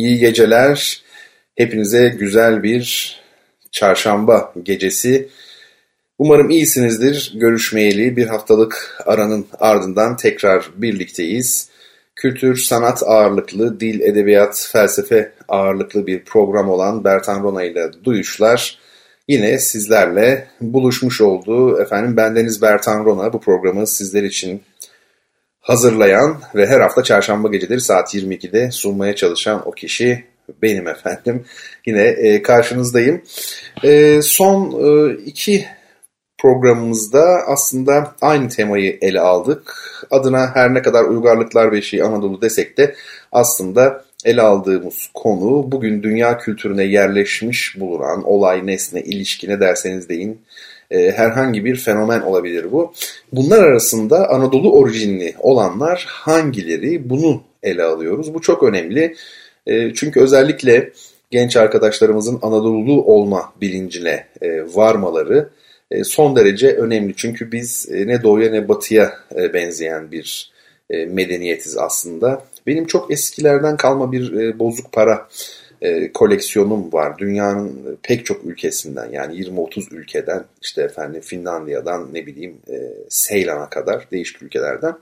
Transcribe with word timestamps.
iyi 0.00 0.18
geceler. 0.18 1.02
Hepinize 1.56 2.08
güzel 2.08 2.62
bir 2.62 3.16
çarşamba 3.70 4.54
gecesi. 4.62 5.28
Umarım 6.18 6.50
iyisinizdir. 6.50 7.32
Görüşmeyeli 7.34 8.16
bir 8.16 8.26
haftalık 8.26 9.02
aranın 9.06 9.46
ardından 9.58 10.16
tekrar 10.16 10.70
birlikteyiz. 10.76 11.68
Kültür, 12.16 12.56
sanat 12.56 13.02
ağırlıklı, 13.02 13.80
dil, 13.80 14.00
edebiyat, 14.00 14.68
felsefe 14.72 15.32
ağırlıklı 15.48 16.06
bir 16.06 16.24
program 16.24 16.68
olan 16.68 17.04
Bertan 17.04 17.42
Rona 17.42 17.62
ile 17.62 17.90
Duyuşlar 18.04 18.78
yine 19.28 19.58
sizlerle 19.58 20.46
buluşmuş 20.60 21.20
oldu. 21.20 21.80
Efendim 21.82 22.16
bendeniz 22.16 22.62
Bertan 22.62 23.04
Rona 23.04 23.32
bu 23.32 23.40
programı 23.40 23.86
sizler 23.86 24.22
için 24.22 24.62
hazırlayan 25.70 26.40
ve 26.54 26.66
her 26.66 26.80
hafta 26.80 27.02
çarşamba 27.02 27.48
geceleri 27.48 27.80
saat 27.80 28.14
22'de 28.14 28.70
sunmaya 28.70 29.16
çalışan 29.16 29.68
o 29.68 29.70
kişi 29.70 30.24
benim 30.62 30.88
efendim. 30.88 31.44
Yine 31.86 32.02
e, 32.02 32.42
karşınızdayım. 32.42 33.22
E, 33.84 34.22
son 34.22 34.70
e, 34.70 35.14
iki 35.14 35.66
programımızda 36.38 37.42
aslında 37.46 38.14
aynı 38.20 38.48
temayı 38.48 38.98
ele 39.00 39.20
aldık. 39.20 39.74
Adına 40.10 40.50
her 40.54 40.74
ne 40.74 40.82
kadar 40.82 41.04
uygarlıklar 41.04 41.72
beşiği 41.72 42.04
Anadolu 42.04 42.42
desek 42.42 42.78
de 42.78 42.94
aslında 43.32 44.04
ele 44.24 44.42
aldığımız 44.42 45.10
konu 45.14 45.72
bugün 45.72 46.02
dünya 46.02 46.38
kültürüne 46.38 46.84
yerleşmiş 46.84 47.80
bulunan 47.80 48.22
olay, 48.22 48.66
nesne, 48.66 49.00
ilişki 49.00 49.48
ne 49.48 49.60
derseniz 49.60 50.08
deyin 50.08 50.40
e, 50.90 51.10
herhangi 51.10 51.64
bir 51.64 51.76
fenomen 51.76 52.20
olabilir 52.20 52.72
bu. 52.72 52.92
Bunlar 53.32 53.62
arasında 53.62 54.30
Anadolu 54.30 54.72
orijinli 54.72 55.34
olanlar 55.38 56.06
hangileri 56.08 57.10
bunu 57.10 57.42
ele 57.62 57.82
alıyoruz. 57.82 58.34
Bu 58.34 58.40
çok 58.40 58.62
önemli. 58.62 59.16
E, 59.66 59.94
çünkü 59.94 60.20
özellikle 60.20 60.92
genç 61.30 61.56
arkadaşlarımızın 61.56 62.38
Anadolu 62.42 63.04
olma 63.04 63.52
bilincine 63.60 64.26
e, 64.42 64.62
varmaları 64.74 65.50
e, 65.90 66.04
son 66.04 66.36
derece 66.36 66.68
önemli. 66.68 67.16
Çünkü 67.16 67.52
biz 67.52 67.88
e, 67.92 68.06
ne 68.06 68.22
doğuya 68.22 68.50
ne 68.50 68.68
batıya 68.68 69.12
e, 69.36 69.54
benzeyen 69.54 70.12
bir 70.12 70.50
medeniyetiz 71.08 71.78
aslında. 71.78 72.44
Benim 72.66 72.86
çok 72.86 73.10
eskilerden 73.10 73.76
kalma 73.76 74.12
bir 74.12 74.58
bozuk 74.58 74.92
para 74.92 75.28
koleksiyonum 76.14 76.92
var. 76.92 77.18
Dünyanın 77.18 77.98
pek 78.02 78.26
çok 78.26 78.44
ülkesinden 78.44 79.10
yani 79.12 79.34
20-30 79.34 79.94
ülkeden 79.94 80.44
işte 80.62 80.82
efendim 80.82 81.20
Finlandiya'dan 81.20 82.14
ne 82.14 82.26
bileyim 82.26 82.56
Seylan'a 83.08 83.70
kadar 83.70 84.08
değişik 84.12 84.42
ülkelerden. 84.42 84.94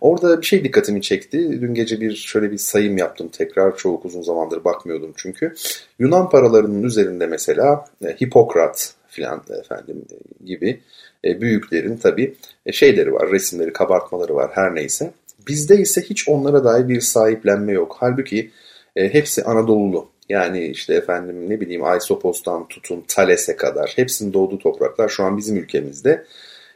Orada 0.00 0.40
bir 0.40 0.46
şey 0.46 0.64
dikkatimi 0.64 1.02
çekti. 1.02 1.60
Dün 1.60 1.74
gece 1.74 2.00
bir 2.00 2.14
şöyle 2.14 2.50
bir 2.50 2.58
sayım 2.58 2.98
yaptım 2.98 3.28
tekrar. 3.28 3.76
Çok 3.76 4.04
uzun 4.04 4.22
zamandır 4.22 4.64
bakmıyordum 4.64 5.12
çünkü. 5.16 5.54
Yunan 5.98 6.30
paralarının 6.30 6.82
üzerinde 6.82 7.26
mesela 7.26 7.84
Hipokrat 8.22 8.94
filan 9.08 9.42
efendim 9.60 10.04
gibi 10.44 10.80
e, 11.24 11.40
büyüklerin 11.40 11.96
tabi 11.96 12.34
e, 12.66 12.72
şeyleri 12.72 13.12
var, 13.12 13.30
resimleri, 13.30 13.72
kabartmaları 13.72 14.34
var 14.34 14.50
her 14.54 14.74
neyse. 14.74 15.10
Bizde 15.48 15.76
ise 15.76 16.02
hiç 16.02 16.28
onlara 16.28 16.64
dair 16.64 16.88
bir 16.88 17.00
sahiplenme 17.00 17.72
yok. 17.72 17.96
Halbuki 18.00 18.50
e, 18.96 19.14
hepsi 19.14 19.44
Anadolu'lu. 19.44 20.08
Yani 20.28 20.66
işte 20.66 20.94
efendim 20.94 21.50
ne 21.50 21.60
bileyim 21.60 21.84
Aysopos'tan 21.84 22.68
tutun 22.68 23.04
Thales'e 23.08 23.56
kadar 23.56 23.92
hepsinin 23.96 24.32
doğduğu 24.32 24.58
topraklar 24.58 25.08
şu 25.08 25.24
an 25.24 25.36
bizim 25.36 25.56
ülkemizde. 25.56 26.24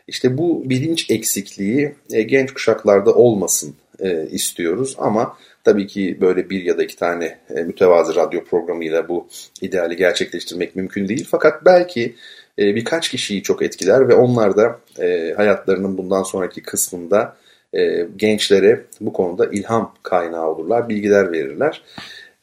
İşte 0.09 0.39
bu 0.39 0.71
bilinç 0.71 1.11
eksikliği 1.11 1.95
e, 2.13 2.23
genç 2.23 2.55
kuşaklarda 2.55 3.15
olmasın 3.15 3.75
e, 4.01 4.27
istiyoruz 4.31 4.97
ama 4.99 5.37
tabii 5.65 5.87
ki 5.87 6.19
böyle 6.21 6.51
bir 6.51 6.63
ya 6.63 6.79
da 6.79 6.83
iki 6.83 6.97
tane 6.97 7.39
e, 7.57 7.63
mütevazı 7.63 8.15
radyo 8.15 8.45
programıyla 8.45 9.09
bu 9.09 9.29
ideali 9.61 9.97
gerçekleştirmek 9.97 10.77
mümkün 10.77 11.09
değil. 11.09 11.29
Fakat 11.31 11.65
belki 11.65 12.15
e, 12.59 12.75
birkaç 12.75 13.09
kişiyi 13.09 13.43
çok 13.43 13.63
etkiler 13.63 14.09
ve 14.09 14.15
onlar 14.15 14.57
da 14.57 14.79
e, 14.99 15.35
hayatlarının 15.37 15.99
bundan 15.99 16.23
sonraki 16.23 16.63
kısmında 16.63 17.37
e, 17.73 18.07
gençlere 18.17 18.85
bu 19.01 19.13
konuda 19.13 19.47
ilham 19.47 19.95
kaynağı 20.03 20.47
olurlar, 20.47 20.89
bilgiler 20.89 21.33
verirler. 21.33 21.83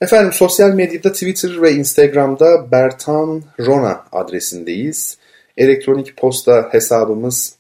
Efendim 0.02 0.34
sosyal 0.34 0.74
medyada 0.74 1.12
Twitter 1.14 1.62
ve 1.62 1.72
Instagram'da 1.72 2.72
Bertan 2.72 3.44
Rona 3.60 4.06
adresindeyiz. 4.12 5.18
Elektronik 5.58 6.18
posta 6.18 6.70
hesabımız 6.72 7.56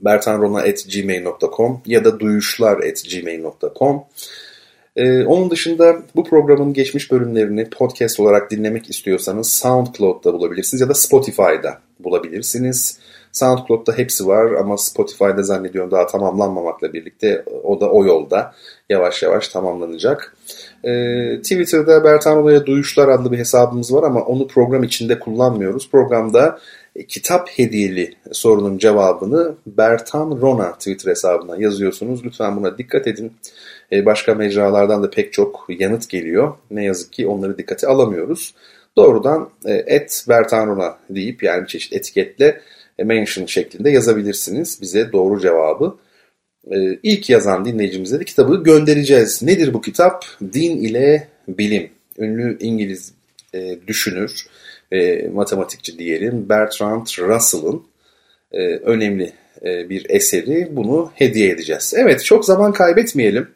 bertanrona.gmail.com 0.00 1.82
ya 1.86 2.04
da 2.04 2.20
duyuşlar.gmail.com. 2.20 4.04
Ee, 4.96 5.24
onun 5.24 5.50
dışında 5.50 6.02
bu 6.16 6.24
programın 6.24 6.72
geçmiş 6.72 7.10
bölümlerini 7.10 7.70
podcast 7.70 8.20
olarak 8.20 8.50
dinlemek 8.50 8.90
istiyorsanız 8.90 9.52
SoundCloud'da 9.52 10.32
bulabilirsiniz 10.32 10.80
ya 10.80 10.88
da 10.88 10.94
Spotify'da 10.94 11.80
bulabilirsiniz. 12.00 12.98
SoundCloud'da 13.32 13.92
hepsi 13.92 14.26
var 14.26 14.52
ama 14.52 14.76
Spotify'da 14.76 15.42
zannediyorum 15.42 15.90
daha 15.90 16.06
tamamlanmamakla 16.06 16.92
birlikte 16.92 17.44
o 17.64 17.80
da 17.80 17.90
o 17.90 18.04
yolda 18.04 18.54
yavaş 18.90 19.22
yavaş 19.22 19.48
tamamlanacak. 19.48 20.36
Ee, 20.84 21.38
Twitter'da 21.42 22.04
Bertan 22.04 22.38
Olaya 22.38 22.66
Duyuşlar 22.66 23.08
adlı 23.08 23.32
bir 23.32 23.38
hesabımız 23.38 23.94
var 23.94 24.02
ama 24.02 24.20
onu 24.20 24.46
program 24.46 24.82
içinde 24.82 25.18
kullanmıyoruz. 25.18 25.90
Programda 25.90 26.58
e, 26.96 27.06
kitap 27.06 27.48
hediyeli 27.48 28.14
sorunun 28.32 28.78
cevabını 28.78 29.54
Bertan 29.66 30.38
Rona 30.40 30.72
Twitter 30.72 31.10
hesabından 31.10 31.60
yazıyorsunuz. 31.60 32.24
Lütfen 32.24 32.56
buna 32.56 32.78
dikkat 32.78 33.06
edin. 33.06 33.32
E, 33.92 34.06
başka 34.06 34.34
mecralardan 34.34 35.02
da 35.02 35.10
pek 35.10 35.32
çok 35.32 35.66
yanıt 35.68 36.08
geliyor. 36.08 36.54
Ne 36.70 36.84
yazık 36.84 37.12
ki 37.12 37.26
onları 37.26 37.58
dikkate 37.58 37.86
alamıyoruz. 37.86 38.54
Doğrudan 38.96 39.50
e, 39.64 39.72
et 39.72 40.24
Bertan 40.28 40.66
Rona 40.66 40.96
deyip 41.10 41.42
yani 41.42 41.62
bir 41.62 41.66
çeşit 41.68 41.92
etiketle 41.92 42.60
mention 43.04 43.46
şeklinde 43.46 43.90
yazabilirsiniz 43.90 44.78
bize 44.82 45.12
doğru 45.12 45.40
cevabı. 45.40 45.96
İlk 47.02 47.30
yazan 47.30 47.64
dinleyicimize 47.64 48.20
de 48.20 48.24
kitabı 48.24 48.62
göndereceğiz. 48.62 49.42
Nedir 49.42 49.74
bu 49.74 49.80
kitap? 49.80 50.24
Din 50.52 50.76
ile 50.76 51.28
Bilim. 51.48 51.90
Ünlü 52.18 52.58
İngiliz 52.60 53.12
düşünür 53.86 54.46
e, 54.92 55.28
matematikçi 55.28 55.98
diyelim 55.98 56.48
Bertrand 56.48 57.06
Russell'ın 57.06 57.82
e, 58.52 58.58
önemli 58.76 59.32
e, 59.64 59.90
bir 59.90 60.06
eseri. 60.08 60.76
Bunu 60.76 61.10
hediye 61.14 61.50
edeceğiz. 61.50 61.94
Evet 61.96 62.24
çok 62.24 62.44
zaman 62.44 62.72
kaybetmeyelim 62.72 63.48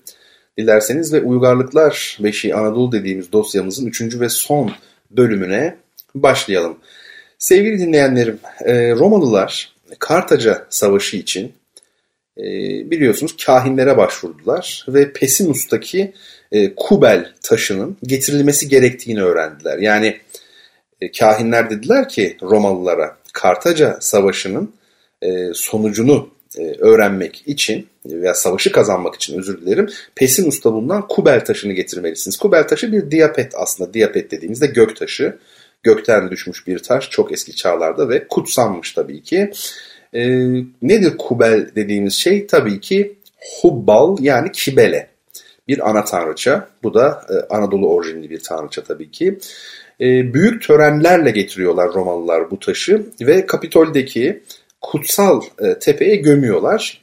dilerseniz 0.58 1.12
ve 1.12 1.20
Uygarlıklar 1.20 2.18
Beşi 2.20 2.54
Anadolu 2.54 2.92
dediğimiz 2.92 3.32
dosyamızın 3.32 3.86
üçüncü 3.86 4.20
ve 4.20 4.28
son 4.28 4.70
bölümüne 5.10 5.76
başlayalım. 6.14 6.78
Sevgili 7.38 7.78
dinleyenlerim, 7.78 8.38
e, 8.64 8.90
Romalılar 8.90 9.72
Kartaca 9.98 10.66
Savaşı 10.70 11.16
için 11.16 11.52
e, 12.38 12.44
biliyorsunuz 12.90 13.36
kahinlere 13.46 13.96
başvurdular 13.96 14.86
ve 14.88 15.12
Pesinus'taki 15.12 16.12
e, 16.52 16.74
Kubel 16.74 17.32
taşının 17.42 17.96
getirilmesi 18.02 18.68
gerektiğini 18.68 19.22
öğrendiler. 19.22 19.78
Yani 19.78 20.16
kahinler 21.18 21.70
dediler 21.70 22.08
ki 22.08 22.36
Romalılara 22.42 23.16
Kartaca 23.32 23.98
Savaşı'nın 24.00 24.74
sonucunu 25.54 26.30
öğrenmek 26.78 27.42
için 27.46 27.86
veya 28.06 28.34
savaşı 28.34 28.72
kazanmak 28.72 29.14
için 29.14 29.38
özür 29.38 29.60
dilerim 29.60 29.88
Pesinus'ta 30.14 30.72
bulunan 30.72 31.08
Kubel 31.08 31.44
taşını 31.44 31.72
getirmelisiniz. 31.72 32.36
Kubel 32.36 32.68
taşı 32.68 32.92
bir 32.92 33.10
diyapet 33.10 33.52
aslında. 33.56 33.94
Diyapet 33.94 34.30
dediğimizde 34.30 34.66
gök 34.66 34.96
taşı. 34.96 35.38
Gökten 35.82 36.30
düşmüş 36.30 36.66
bir 36.66 36.78
taş 36.78 37.10
çok 37.10 37.32
eski 37.32 37.56
çağlarda 37.56 38.08
ve 38.08 38.28
kutsanmış 38.28 38.92
tabii 38.92 39.22
ki. 39.22 39.50
E, 40.14 40.22
nedir 40.82 41.16
Kubel 41.18 41.70
dediğimiz 41.76 42.14
şey? 42.14 42.46
Tabii 42.46 42.80
ki 42.80 43.18
Hubbal 43.60 44.16
yani 44.20 44.52
Kibele. 44.52 45.08
Bir 45.68 45.90
ana 45.90 46.04
tanrıça. 46.04 46.68
Bu 46.82 46.94
da 46.94 47.26
e, 47.30 47.54
Anadolu 47.54 47.88
orijinli 47.94 48.30
bir 48.30 48.40
tanrıça 48.40 48.84
tabii 48.84 49.10
ki 49.10 49.38
e, 50.00 50.34
büyük 50.34 50.62
törenlerle 50.62 51.30
getiriyorlar 51.30 51.94
Romalılar 51.94 52.50
bu 52.50 52.58
taşı 52.58 53.06
ve 53.20 53.46
Kapitol'deki 53.46 54.42
kutsal 54.80 55.42
e, 55.58 55.78
tepeye 55.78 56.16
gömüyorlar. 56.16 57.02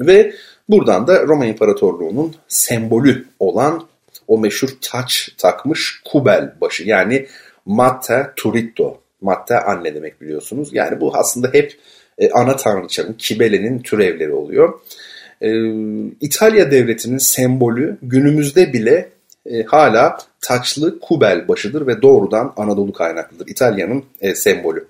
Ve 0.00 0.34
buradan 0.68 1.06
da 1.06 1.22
Roma 1.26 1.46
İmparatorluğu'nun 1.46 2.34
sembolü 2.48 3.26
olan 3.38 3.86
o 4.28 4.38
meşhur 4.38 4.68
taç 4.80 5.30
takmış 5.38 6.02
kubel 6.04 6.54
başı 6.60 6.84
yani 6.84 7.26
Matte 7.66 8.30
Turitto. 8.36 9.00
Matte 9.20 9.60
anne 9.60 9.94
demek 9.94 10.20
biliyorsunuz. 10.20 10.68
Yani 10.72 11.00
bu 11.00 11.16
aslında 11.16 11.48
hep 11.52 11.78
e, 12.18 12.30
ana 12.30 12.56
tanrıçanın, 12.56 13.12
Kibele'nin 13.12 13.78
türevleri 13.78 14.32
oluyor. 14.32 14.80
E, 15.40 15.50
İtalya 16.20 16.70
devletinin 16.70 17.18
sembolü 17.18 17.98
günümüzde 18.02 18.72
bile 18.72 19.08
e, 19.46 19.62
hala 19.62 20.18
taçlı 20.40 21.00
kubel 21.00 21.48
başıdır 21.48 21.86
ve 21.86 22.02
doğrudan 22.02 22.52
Anadolu 22.56 22.92
kaynaklıdır. 22.92 23.48
İtalya'nın 23.48 24.04
e, 24.20 24.34
sembolü. 24.34 24.86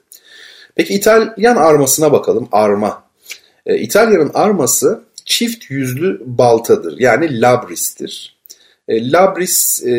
Peki 0.75 0.95
İtalyan 0.95 1.57
armasına 1.57 2.13
bakalım. 2.13 2.49
Arma. 2.53 3.05
E, 3.67 3.79
İtalya'nın 3.79 4.31
arması 4.35 5.03
çift 5.25 5.71
yüzlü 5.71 6.21
baltadır. 6.27 6.99
Yani 6.99 7.41
labristir. 7.41 8.37
E, 8.89 9.13
labris, 9.13 9.87
e, 9.87 9.93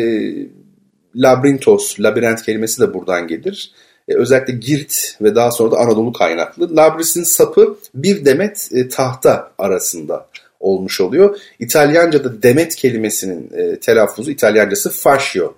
labrintos, 1.16 2.00
labirent 2.00 2.42
kelimesi 2.42 2.80
de 2.80 2.94
buradan 2.94 3.28
gelir. 3.28 3.72
E, 4.08 4.14
özellikle 4.14 4.52
Girit 4.52 5.16
ve 5.20 5.34
daha 5.34 5.50
sonra 5.50 5.70
da 5.70 5.76
Anadolu 5.76 6.12
kaynaklı. 6.12 6.76
Labris'in 6.76 7.22
sapı 7.22 7.78
bir 7.94 8.24
demet 8.24 8.68
e, 8.72 8.88
tahta 8.88 9.52
arasında 9.58 10.26
olmuş 10.60 11.00
oluyor. 11.00 11.38
İtalyanca'da 11.58 12.42
demet 12.42 12.76
kelimesinin 12.76 13.50
e, 13.56 13.76
telaffuzu 13.76 14.30
İtalyancası 14.30 14.90
fascio. 14.90 15.54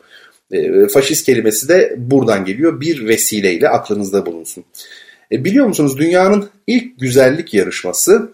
E, 0.53 0.89
faşist 0.89 1.27
kelimesi 1.27 1.69
de 1.69 1.95
buradan 1.99 2.45
geliyor. 2.45 2.81
Bir 2.81 3.09
vesileyle 3.09 3.69
aklınızda 3.69 4.27
bulunsun. 4.27 4.65
E, 5.33 5.45
biliyor 5.45 5.67
musunuz 5.67 5.99
dünyanın 5.99 6.49
ilk 6.67 7.00
güzellik 7.00 7.55
yarışması 7.55 8.33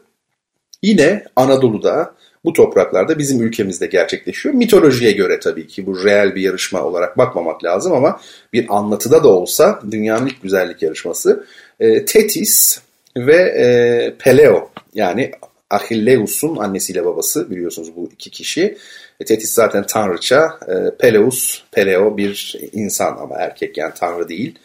yine 0.83 1.25
Anadolu'da 1.37 2.15
bu 2.45 2.53
topraklarda 2.53 3.19
bizim 3.19 3.43
ülkemizde 3.43 3.87
gerçekleşiyor. 3.87 4.55
Mitolojiye 4.55 5.13
göre 5.13 5.41
tabii 5.41 5.67
ki 5.67 5.87
bu 5.87 6.05
reel 6.05 6.35
bir 6.35 6.43
yarışma 6.43 6.83
olarak 6.83 7.19
bakmamak 7.19 7.65
lazım 7.65 7.93
ama 7.93 8.21
bir 8.53 8.67
anlatıda 8.69 9.25
da 9.25 9.29
olsa 9.29 9.81
dünyanın 9.91 10.27
ilk 10.27 10.43
güzellik 10.43 10.83
yarışması 10.83 11.47
e, 11.81 12.05
Tetis 12.05 12.81
ve 13.17 13.37
e, 13.37 14.15
Peleo 14.19 14.71
yani 14.95 15.31
Achilleus'un 15.71 16.57
annesiyle 16.57 17.05
babası 17.05 17.51
biliyorsunuz 17.51 17.97
bu 17.97 18.11
iki 18.13 18.31
kişi. 18.31 18.79
E, 19.21 19.25
Tetis 19.25 19.55
zaten 19.55 19.87
tanrıça, 19.87 20.59
e, 20.69 20.97
Peleus, 20.99 21.63
Peleo 21.73 22.17
bir 22.17 22.61
insan 22.73 23.17
ama 23.17 23.37
erkek 23.37 23.79
yani 23.79 23.93
tanrı 23.99 24.29
değil. 24.29 24.59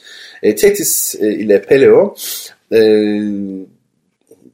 E, 0.44 0.56
Tetis 0.56 1.16
e, 1.16 1.34
ile 1.34 1.62
Peleo'nun 1.62 3.68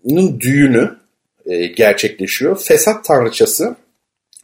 e, 0.06 0.40
düğünü 0.40 1.01
e, 1.46 1.66
gerçekleşiyor. 1.66 2.60
Fesat 2.64 3.06
tanrıçası 3.06 3.76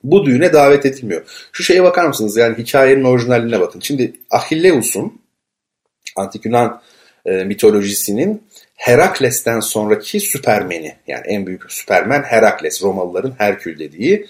bu 0.04 0.26
düğüne 0.26 0.54
davet 0.54 0.86
edilmiyor. 0.86 1.50
Şu 1.52 1.64
şeye 1.64 1.84
bakar 1.84 2.06
mısınız? 2.06 2.38
Yani 2.38 2.58
hikayenin 2.58 3.04
orijinaline 3.04 3.60
bakın. 3.60 3.80
Şimdi 3.80 4.14
Achilleus'un 4.30 5.22
Antik 6.16 6.46
Yunan 6.46 6.82
e, 7.26 7.32
mitolojisinin 7.44 8.44
Herakles'ten 8.76 9.60
sonraki 9.60 10.20
Süpermen'i 10.20 10.96
yani 11.08 11.24
en 11.28 11.48
büyük 11.48 11.72
Süpermen 11.72 12.24
Herakles 12.24 12.84
Romalıların 12.84 13.36
Herkül 13.38 13.80
dediği. 13.80 14.26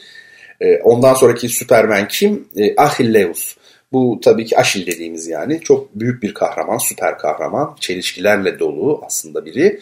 E, 0.62 0.78
ondan 0.78 1.14
sonraki 1.14 1.50
Süpermen 1.50 2.08
kim? 2.08 2.48
E, 2.56 2.76
Achilleus. 2.76 3.58
Bu 3.92 4.20
tabii 4.24 4.46
ki 4.46 4.58
Aşil 4.58 4.88
dediğimiz 4.88 5.28
yani 5.28 5.62
çok 5.62 5.96
büyük 5.96 6.24
bir 6.24 6.34
kahraman, 6.34 6.78
süper 6.78 7.18
kahraman, 7.18 7.76
çelişkilerle 7.80 8.60
dolu 8.60 9.02
aslında 9.06 9.46
biri. 9.46 9.80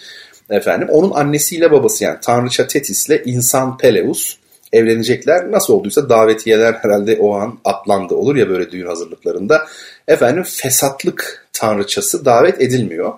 Efendim 0.50 0.88
onun 0.92 1.12
annesiyle 1.12 1.71
babası 1.71 2.03
yani 2.03 2.18
Tanrıça 2.21 2.68
Tetis 2.68 3.09
ile 3.09 3.24
insan 3.25 3.77
Peleus 3.77 4.38
evlenecekler. 4.74 5.51
Nasıl 5.51 5.74
olduysa 5.74 6.09
davetiyeler 6.09 6.74
herhalde 6.74 7.18
o 7.19 7.33
an 7.33 7.59
atlandı 7.65 8.15
olur 8.15 8.36
ya 8.36 8.50
böyle 8.50 8.71
düğün 8.71 8.86
hazırlıklarında. 8.86 9.68
Efendim 10.07 10.44
fesatlık 10.44 11.47
tanrıçası 11.53 12.25
davet 12.25 12.62
edilmiyor. 12.62 13.13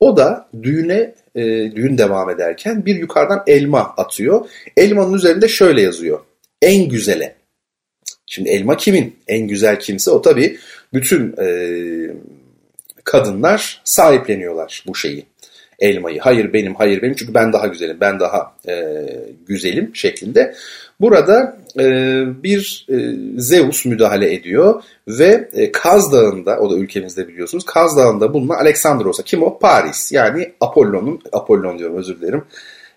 O 0.00 0.16
da 0.16 0.48
düğüne 0.62 1.14
e, 1.34 1.42
düğün 1.76 1.98
devam 1.98 2.30
ederken 2.30 2.86
bir 2.86 2.96
yukarıdan 2.96 3.42
elma 3.46 3.94
atıyor. 3.96 4.48
Elmanın 4.76 5.12
üzerinde 5.12 5.48
şöyle 5.48 5.82
yazıyor. 5.82 6.20
En 6.62 6.88
güzele. 6.88 7.34
Şimdi 8.26 8.48
elma 8.48 8.76
kimin? 8.76 9.16
En 9.28 9.48
güzel 9.48 9.80
kimse 9.80 10.10
o 10.10 10.22
tabii 10.22 10.58
bütün 10.94 11.34
e, 11.40 11.48
kadınlar 13.04 13.80
sahipleniyorlar 13.84 14.84
bu 14.86 14.94
şeyi 14.94 15.26
elmayı. 15.78 16.20
Hayır 16.20 16.52
benim, 16.52 16.74
hayır 16.74 17.02
benim 17.02 17.14
çünkü 17.14 17.34
ben 17.34 17.52
daha 17.52 17.66
güzelim, 17.66 17.96
ben 18.00 18.20
daha 18.20 18.52
e, 18.68 18.94
güzelim 19.46 19.90
şeklinde. 19.94 20.54
Burada 21.00 21.56
e, 21.78 21.84
bir 22.42 22.86
e, 22.90 22.96
Zeus 23.40 23.84
müdahale 23.84 24.34
ediyor 24.34 24.82
ve 25.08 25.48
e, 25.52 25.72
Kaz 25.72 26.12
Dağı'nda, 26.12 26.58
o 26.60 26.70
da 26.70 26.74
ülkemizde 26.74 27.28
biliyorsunuz, 27.28 27.64
Kaz 27.64 27.96
Dağı'nda 27.96 28.34
bulunan 28.34 28.54
Aleksandros'a, 28.54 29.22
kim 29.22 29.42
o? 29.42 29.58
Paris 29.58 30.12
yani 30.12 30.52
Apollon'un, 30.60 31.20
Apollon 31.32 31.78
diyorum 31.78 31.96
özür 31.96 32.20
dilerim, 32.20 32.44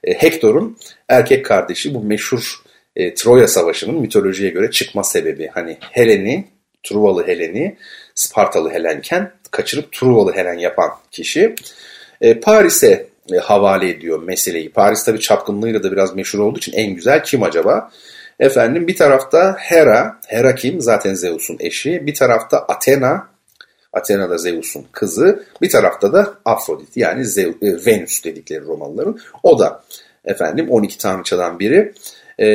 e, 0.04 0.14
Hektor'un 0.14 0.78
erkek 1.10 1.46
kardeşi 1.46 1.94
bu 1.94 2.04
meşhur 2.04 2.62
e, 2.96 3.14
Troya 3.14 3.48
Savaşı'nın 3.48 4.02
mitolojiye 4.02 4.50
göre 4.50 4.72
çıkma 4.72 5.04
sebebi. 5.04 5.50
Hani 5.54 5.78
Helen'i, 5.82 6.48
Truvalı 6.84 7.28
Helen'i 7.28 7.78
Spartalı 8.16 8.70
Helenken 8.70 9.32
kaçırıp 9.52 9.92
Truvalı 9.92 10.34
Helen 10.34 10.58
yapan 10.58 10.90
kişi. 11.12 11.56
E, 12.22 12.40
Paris'e 12.40 13.08
e, 13.34 13.38
havale 13.38 13.90
ediyor 13.90 14.24
meseleyi. 14.24 14.72
Paris 14.72 15.04
tabii 15.04 15.20
çapkınlığıyla 15.20 15.84
da 15.84 15.92
biraz 15.92 16.16
meşhur 16.16 16.40
olduğu 16.40 16.58
için 16.58 16.74
en 16.74 16.96
güzel 16.96 17.24
kim 17.24 17.44
acaba? 17.44 17.92
Efendim 18.40 18.88
bir 18.88 18.96
tarafta 18.96 19.56
Hera, 19.60 20.20
Hera 20.28 20.56
kim? 20.56 20.82
Zaten 20.82 21.14
Zeus'un 21.14 21.58
eşi. 21.60 22.08
Bir 22.08 22.16
tarafta 22.16 22.58
Athena, 22.58 23.28
Athena 23.94 24.30
da 24.30 24.38
Zeus'un 24.38 24.86
kızı. 24.92 25.44
Bir 25.62 25.70
tarafta 25.70 26.14
da 26.14 26.34
Afrodit 26.46 26.98
yani 26.98 27.26
Zeus, 27.26 27.56
e, 27.62 27.86
Venüs 27.86 28.24
dedikleri 28.24 28.66
Romalıların. 28.66 29.20
O 29.44 29.60
da 29.60 29.84
efendim 30.26 30.70
12 30.70 30.98
tanrıçadan 30.98 31.60
biri. 31.60 31.94
E, 32.40 32.48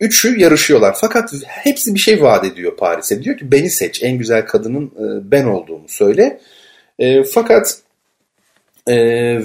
üçü 0.00 0.40
yarışıyorlar. 0.40 0.96
Fakat 1.00 1.32
hepsi 1.46 1.94
bir 1.94 2.00
şey 2.00 2.22
vaat 2.22 2.44
ediyor 2.44 2.76
Paris'e. 2.76 3.22
Diyor 3.22 3.38
ki 3.38 3.52
beni 3.52 3.70
seç 3.70 4.02
en 4.02 4.18
güzel 4.18 4.46
kadının 4.46 4.86
e, 4.86 5.30
ben 5.30 5.44
olduğumu 5.44 5.88
söyle. 5.88 6.40
E, 6.98 7.24
fakat 7.24 7.82
e, 8.86 8.96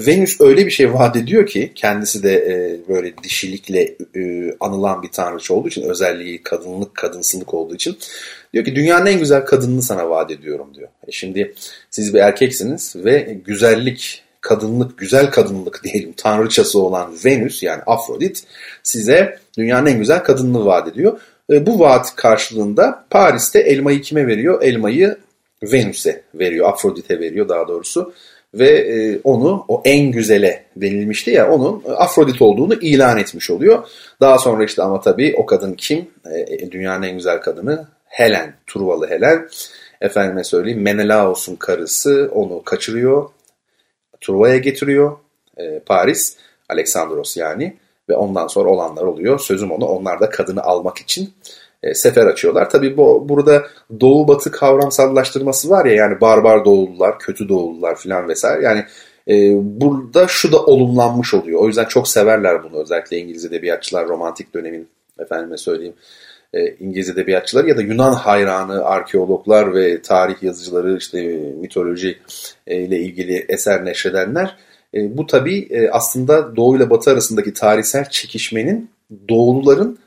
Venüs 0.06 0.40
öyle 0.40 0.66
bir 0.66 0.70
şey 0.70 0.94
vaat 0.94 1.16
ediyor 1.16 1.46
ki 1.46 1.72
kendisi 1.74 2.22
de 2.22 2.34
e, 2.34 2.88
böyle 2.88 3.12
dişilikle 3.22 3.96
e, 4.16 4.52
anılan 4.60 5.02
bir 5.02 5.08
tanrıç 5.08 5.50
olduğu 5.50 5.68
için 5.68 5.82
özelliği 5.82 6.42
kadınlık 6.42 6.94
kadınsılık 6.94 7.54
olduğu 7.54 7.74
için 7.74 7.98
diyor 8.52 8.64
ki 8.64 8.76
dünyanın 8.76 9.06
en 9.06 9.18
güzel 9.18 9.44
kadınını 9.44 9.82
sana 9.82 10.10
vaat 10.10 10.30
ediyorum 10.30 10.74
diyor. 10.74 10.88
E 11.06 11.12
şimdi 11.12 11.54
siz 11.90 12.14
bir 12.14 12.18
erkeksiniz 12.18 12.96
ve 12.96 13.38
güzellik 13.44 14.22
kadınlık, 14.40 14.98
güzel 14.98 15.30
kadınlık 15.30 15.80
diyelim 15.84 16.12
tanrıçası 16.16 16.78
olan 16.82 17.14
Venüs 17.24 17.62
yani 17.62 17.82
Afrodit 17.86 18.44
size 18.82 19.38
dünyanın 19.58 19.86
en 19.86 19.98
güzel 19.98 20.22
kadınını 20.22 20.66
vaat 20.66 20.88
ediyor. 20.88 21.20
E, 21.50 21.66
bu 21.66 21.80
vaat 21.80 22.16
karşılığında 22.16 23.04
Paris'te 23.10 23.58
elmayı 23.58 24.02
kime 24.02 24.26
veriyor? 24.26 24.62
Elmayı 24.62 25.16
Venüs'e 25.62 26.22
veriyor, 26.34 26.68
Afrodit'e 26.68 27.20
veriyor 27.20 27.48
daha 27.48 27.68
doğrusu 27.68 28.12
ve 28.54 28.68
e, 28.68 29.20
onu 29.24 29.64
o 29.68 29.82
en 29.84 30.10
güzele 30.10 30.64
denilmişti 30.76 31.30
ya 31.30 31.50
onun 31.50 31.82
Afrodit 31.96 32.42
olduğunu 32.42 32.74
ilan 32.74 33.18
etmiş 33.18 33.50
oluyor. 33.50 33.88
Daha 34.20 34.38
sonra 34.38 34.64
işte 34.64 34.82
ama 34.82 35.00
tabii 35.00 35.34
o 35.36 35.46
kadın 35.46 35.72
kim? 35.72 36.08
E, 36.34 36.70
dünyanın 36.70 37.02
en 37.02 37.14
güzel 37.14 37.40
kadını 37.40 37.86
Helen, 38.04 38.54
Truvalı 38.66 39.10
Helen. 39.10 39.48
Efendime 40.00 40.44
söyleyeyim 40.44 40.82
Menelaos'un 40.82 41.56
karısı 41.56 42.30
onu 42.34 42.62
kaçırıyor. 42.62 43.30
Truva'ya 44.20 44.56
getiriyor 44.56 45.16
e, 45.56 45.78
Paris, 45.78 46.36
Aleksandros 46.68 47.36
yani 47.36 47.76
ve 48.08 48.16
ondan 48.16 48.46
sonra 48.46 48.68
olanlar 48.68 49.02
oluyor. 49.02 49.38
Sözüm 49.40 49.72
onu 49.72 49.84
onlar 49.84 50.20
da 50.20 50.30
kadını 50.30 50.62
almak 50.62 50.98
için 50.98 51.34
e, 51.82 51.94
sefer 51.94 52.26
açıyorlar. 52.26 52.70
Tabii 52.70 52.96
bu 52.96 53.28
burada 53.28 53.66
doğu 54.00 54.28
batı 54.28 54.50
kavramsallaştırması 54.50 55.70
var 55.70 55.86
ya 55.86 55.94
yani 55.94 56.20
barbar 56.20 56.64
doğulular, 56.64 57.18
kötü 57.18 57.48
doğulular 57.48 57.96
filan 57.96 58.28
vesaire. 58.28 58.64
Yani 58.64 58.84
e, 59.28 59.54
burada 59.80 60.26
şu 60.28 60.52
da 60.52 60.64
olumlanmış 60.64 61.34
oluyor. 61.34 61.60
O 61.60 61.66
yüzden 61.66 61.84
çok 61.84 62.08
severler 62.08 62.62
bunu 62.62 62.82
özellikle 62.82 63.18
İngiliz 63.18 63.44
edebiyatçılar 63.44 64.08
romantik 64.08 64.54
dönemin 64.54 64.88
efendime 65.18 65.56
söyleyeyim 65.56 65.94
e, 66.52 66.74
İngiliz 66.74 67.08
edebiyatçıları 67.08 67.68
ya 67.68 67.76
da 67.76 67.82
Yunan 67.82 68.12
hayranı 68.12 68.84
arkeologlar 68.84 69.74
ve 69.74 70.02
tarih 70.02 70.42
yazıcıları 70.42 70.96
işte 70.96 71.22
mitoloji 71.60 72.18
e, 72.66 72.76
ile 72.76 72.98
ilgili 72.98 73.46
eser 73.48 73.84
neşredenler 73.84 74.56
e, 74.94 75.16
bu 75.16 75.26
tabii 75.26 75.68
e, 75.70 75.90
aslında 75.90 76.56
Doğu 76.56 76.76
ile 76.76 76.90
Batı 76.90 77.10
arasındaki 77.10 77.52
tarihsel 77.52 78.08
çekişmenin 78.10 78.90
Doğuluların 79.28 79.98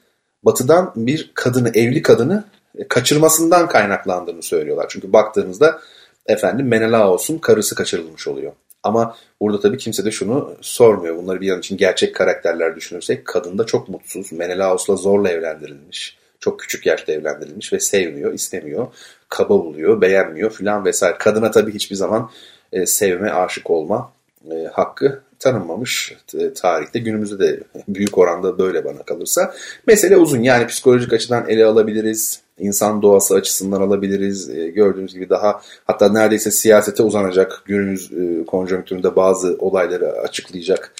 batıdan 0.43 0.93
bir 0.95 1.31
kadını, 1.33 1.69
evli 1.69 2.01
kadını 2.01 2.43
e, 2.77 2.87
kaçırmasından 2.87 3.67
kaynaklandığını 3.67 4.43
söylüyorlar. 4.43 4.85
Çünkü 4.89 5.13
baktığınızda 5.13 5.79
efendim 6.25 6.67
Menelaos'un 6.67 7.37
karısı 7.37 7.75
kaçırılmış 7.75 8.27
oluyor. 8.27 8.51
Ama 8.83 9.15
burada 9.41 9.59
tabii 9.59 9.77
kimse 9.77 10.05
de 10.05 10.11
şunu 10.11 10.55
sormuyor. 10.61 11.17
Bunları 11.17 11.41
bir 11.41 11.47
yan 11.47 11.59
için 11.59 11.77
gerçek 11.77 12.15
karakterler 12.15 12.75
düşünürsek 12.75 13.25
kadın 13.25 13.57
da 13.57 13.65
çok 13.65 13.89
mutsuz. 13.89 14.31
Menelaos'la 14.31 14.95
zorla 14.95 15.29
evlendirilmiş. 15.29 16.17
Çok 16.39 16.59
küçük 16.59 16.85
yaşta 16.85 17.11
evlendirilmiş 17.11 17.73
ve 17.73 17.79
sevmiyor, 17.79 18.33
istemiyor, 18.33 18.87
kaba 19.29 19.49
buluyor, 19.49 20.01
beğenmiyor 20.01 20.51
filan 20.51 20.85
vesaire. 20.85 21.17
Kadına 21.17 21.51
tabii 21.51 21.73
hiçbir 21.73 21.95
zaman 21.95 22.29
e, 22.71 22.85
sevme, 22.85 23.31
aşık 23.31 23.69
olma 23.69 24.11
e, 24.51 24.67
hakkı 24.73 25.21
tanınmamış 25.39 26.15
e, 26.39 26.53
tarihte. 26.53 26.99
Günümüzde 26.99 27.39
de 27.39 27.59
büyük 27.87 28.17
oranda 28.17 28.57
böyle 28.57 28.85
bana 28.85 29.03
kalırsa. 29.03 29.53
Mesele 29.87 30.17
uzun 30.17 30.43
yani 30.43 30.67
psikolojik 30.67 31.13
açıdan 31.13 31.49
ele 31.49 31.65
alabiliriz. 31.65 32.41
insan 32.59 33.01
doğası 33.01 33.35
açısından 33.35 33.81
alabiliriz. 33.81 34.49
E, 34.49 34.69
gördüğünüz 34.69 35.13
gibi 35.13 35.29
daha 35.29 35.61
hatta 35.85 36.09
neredeyse 36.09 36.51
siyasete 36.51 37.03
uzanacak 37.03 37.61
günümüz 37.65 38.11
e, 38.11 38.45
konjonktüründe 38.45 39.15
bazı 39.15 39.55
olayları 39.59 40.11
açıklayacak 40.11 40.93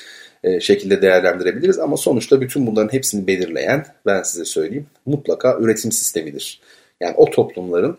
e, 0.44 0.60
şekilde 0.60 1.02
değerlendirebiliriz. 1.02 1.80
Ama 1.80 1.98
sonuçta 1.98 2.42
bütün 2.42 2.68
bunların 2.68 2.94
hepsini 2.94 3.28
belirleyen 3.28 3.86
ben 4.06 4.24
size 4.24 4.46
söyleyeyim 4.46 4.86
mutlaka 5.06 5.58
üretim 5.60 5.92
sistemidir. 5.92 6.62
Yani 7.02 7.14
o 7.18 7.30
toplumların 7.30 7.98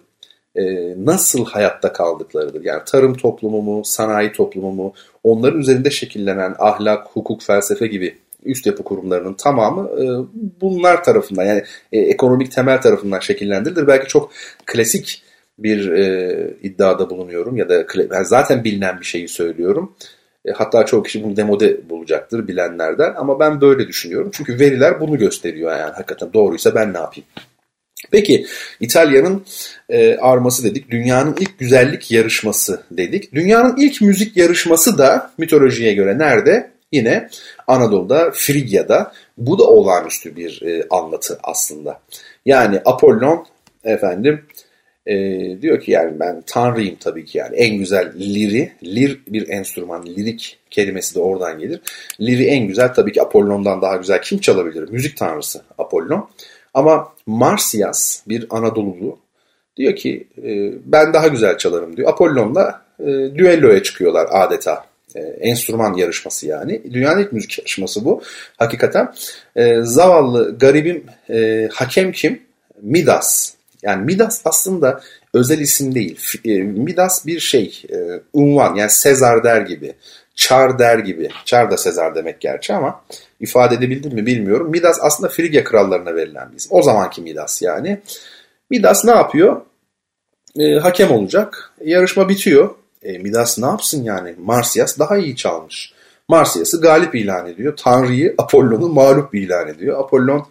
e, 0.57 0.65
nasıl 1.05 1.45
hayatta 1.45 1.93
kaldıklarıdır. 1.93 2.65
Yani 2.65 2.83
tarım 2.87 3.15
toplumu 3.15 3.63
mu, 3.63 3.85
sanayi 3.85 4.33
toplumu 4.33 4.73
mu, 4.73 4.93
onların 5.23 5.61
üzerinde 5.61 5.91
şekillenen 5.91 6.55
ahlak, 6.59 7.07
hukuk, 7.07 7.43
felsefe 7.43 7.87
gibi 7.87 8.19
üst 8.45 8.67
yapı 8.67 8.85
kurumlarının 8.85 9.35
tamamı 9.35 9.91
e, 10.03 10.05
bunlar 10.61 11.05
tarafından 11.05 11.45
yani 11.45 11.63
e, 11.93 11.99
ekonomik 11.99 12.53
temel 12.53 12.81
tarafından 12.81 13.21
şekillendirilir. 13.21 13.87
Belki 13.87 14.09
çok 14.09 14.31
klasik 14.67 15.23
bir 15.59 15.93
e, 15.93 16.55
iddiada 16.63 17.11
bulunuyorum 17.11 17.57
ya 17.57 17.69
da 17.69 17.75
yani 18.13 18.27
zaten 18.27 18.65
bilinen 18.65 19.01
bir 19.01 19.05
şeyi 19.05 19.29
söylüyorum. 19.29 19.95
E, 20.45 20.53
hatta 20.53 20.87
çoğu 20.87 21.03
kişi 21.03 21.25
bunu 21.25 21.37
demode 21.37 21.91
bulacaktır 21.91 22.49
bilenlerden 22.49 23.15
ama 23.17 23.41
ben 23.41 23.61
böyle 23.61 23.89
düşünüyorum. 23.89 24.31
Çünkü 24.33 24.59
veriler 24.59 25.01
bunu 25.01 25.19
gösteriyor 25.19 25.71
yani 25.71 25.93
hakikaten 25.93 26.33
doğruysa 26.33 26.75
ben 26.75 26.93
ne 26.93 26.99
yapayım? 26.99 27.27
Peki 28.11 28.47
İtalya'nın 28.81 29.45
e, 29.89 30.17
arması 30.17 30.65
dedik. 30.65 30.91
Dünyanın 30.91 31.37
ilk 31.41 31.59
güzellik 31.59 32.11
yarışması 32.11 32.83
dedik. 32.91 33.35
Dünyanın 33.35 33.77
ilk 33.77 34.01
müzik 34.01 34.37
yarışması 34.37 34.99
da 34.99 35.31
mitolojiye 35.39 35.95
göre 35.95 36.19
nerede? 36.19 36.71
Yine 36.93 37.29
Anadolu'da, 37.67 38.31
Frigya'da. 38.35 39.13
Bu 39.39 39.59
da 39.59 39.65
olağanüstü 39.65 40.37
bir 40.37 40.63
e, 40.63 40.87
anlatı 40.91 41.39
aslında. 41.43 42.01
Yani 42.47 42.81
Apollon 42.85 43.47
efendim 43.85 44.45
e, 45.07 45.15
diyor 45.63 45.81
ki 45.81 45.91
yani 45.91 46.21
ben 46.21 46.43
tanrıyım 46.47 46.97
tabii 47.01 47.25
ki 47.25 47.39
yani 47.39 47.57
en 47.57 47.77
güzel 47.77 48.13
liri, 48.19 48.73
lir 48.85 49.21
bir 49.29 49.49
enstrüman, 49.49 50.07
lirik 50.07 50.59
kelimesi 50.71 51.15
de 51.15 51.21
oradan 51.21 51.59
gelir. 51.59 51.81
Liri 52.21 52.45
en 52.45 52.67
güzel 52.67 52.95
tabii 52.95 53.13
ki 53.13 53.23
Apollon'dan 53.23 53.83
daha 53.83 53.97
güzel 53.97 54.23
kim 54.23 54.39
çalabilir? 54.39 54.89
Müzik 54.91 55.17
tanrısı 55.17 55.63
Apollon. 55.79 56.29
Ama 56.75 57.13
Marsyas 57.27 58.23
bir 58.29 58.47
Anadolulu 58.51 59.19
diyor 59.77 59.97
ki 59.97 60.27
e, 60.39 60.73
ben 60.85 61.13
daha 61.13 61.29
güzel 61.29 61.59
çalarım 61.59 61.97
diyor. 61.97 62.09
Apollon'la 62.09 62.83
e, 63.01 63.05
düelloya 63.35 63.83
çıkıyorlar 63.83 64.29
adeta. 64.31 64.85
E, 65.15 65.21
enstrüman 65.21 65.95
yarışması 65.95 66.47
yani. 66.47 66.83
Dünyanın 66.93 67.23
ilk 67.23 67.33
müzik 67.33 67.59
yarışması 67.59 68.05
bu. 68.05 68.23
Hakikaten 68.57 69.15
e, 69.57 69.81
zavallı 69.83 70.59
garibim 70.59 71.05
hakem 71.73 72.13
kim? 72.13 72.43
Midas. 72.83 73.55
Yani 73.83 74.05
Midas 74.05 74.43
aslında 74.45 75.01
özel 75.35 75.59
isim 75.59 75.95
değil. 75.95 76.21
Midas 76.65 77.27
bir 77.27 77.41
şey, 77.41 77.83
unvan 78.33 78.75
yani 78.75 78.91
Sezar 78.91 79.45
der 79.45 79.61
gibi. 79.61 79.95
Çar 80.35 80.79
der 80.79 80.99
gibi. 80.99 81.29
Çar 81.45 81.71
da 81.71 81.77
Sezar 81.77 82.15
demek 82.15 82.41
gerçi 82.41 82.75
ama 82.75 83.05
ifade 83.43 83.75
edebildim 83.75 84.15
mi 84.15 84.27
bilmiyorum. 84.27 84.71
Midas 84.71 84.99
aslında 85.03 85.29
Frigya 85.31 85.65
krallarına 85.65 86.15
verilen 86.15 86.53
bir 86.53 86.57
isim. 86.57 86.71
O 86.73 86.83
zamanki 86.83 87.23
Midas 87.23 87.63
yani. 87.63 88.01
Midas 88.71 89.05
ne 89.05 89.11
yapıyor? 89.11 89.61
E, 90.59 90.75
hakem 90.75 91.11
olacak. 91.11 91.73
Yarışma 91.85 92.29
bitiyor. 92.29 92.71
E, 93.03 93.19
Midas 93.19 93.59
ne 93.59 93.67
yapsın 93.67 94.05
yani? 94.05 94.35
Marsyas 94.39 94.99
daha 94.99 95.17
iyi 95.17 95.37
çalmış. 95.37 95.93
Marsyas'ı 96.29 96.81
galip 96.81 97.15
ilan 97.15 97.47
ediyor. 97.47 97.77
Tanrı'yı 97.77 98.35
Apollon'u 98.39 98.89
mağlup 98.89 99.35
ilan 99.35 99.69
ediyor. 99.69 100.01
Apollon 100.01 100.47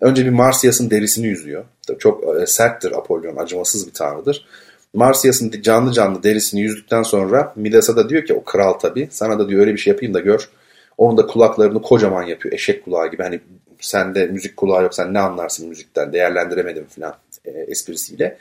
önce 0.00 0.24
bir 0.24 0.30
Marsyas'ın 0.30 0.90
derisini 0.90 1.26
yüzüyor. 1.26 1.64
Tabii 1.86 1.98
çok 1.98 2.42
e, 2.42 2.46
serttir 2.46 2.92
Apollon, 2.92 3.36
acımasız 3.36 3.86
bir 3.86 3.92
tanrıdır. 3.92 4.46
Marsyas'ın 4.94 5.50
canlı 5.62 5.92
canlı 5.92 6.22
derisini 6.22 6.60
yüzdükten 6.60 7.02
sonra 7.02 7.52
Midas'a 7.56 7.96
da 7.96 8.08
diyor 8.08 8.24
ki 8.24 8.34
o 8.34 8.44
kral 8.44 8.72
tabii 8.72 9.08
sana 9.10 9.38
da 9.38 9.48
diyor 9.48 9.60
öyle 9.60 9.72
bir 9.72 9.78
şey 9.78 9.92
yapayım 9.92 10.14
da 10.14 10.20
gör. 10.20 10.48
Onun 10.98 11.16
da 11.16 11.26
kulaklarını 11.26 11.82
kocaman 11.82 12.22
yapıyor 12.22 12.54
eşek 12.54 12.84
kulağı 12.84 13.10
gibi 13.10 13.22
hani 13.22 13.40
sende 13.80 14.26
müzik 14.26 14.56
kulağı 14.56 14.82
yok 14.82 14.94
sen 14.94 15.14
ne 15.14 15.18
anlarsın 15.18 15.68
müzikten 15.68 16.12
değerlendiremedim 16.12 16.86
falan 16.86 17.14
e, 17.44 17.50
esprisiyle. 17.50 18.38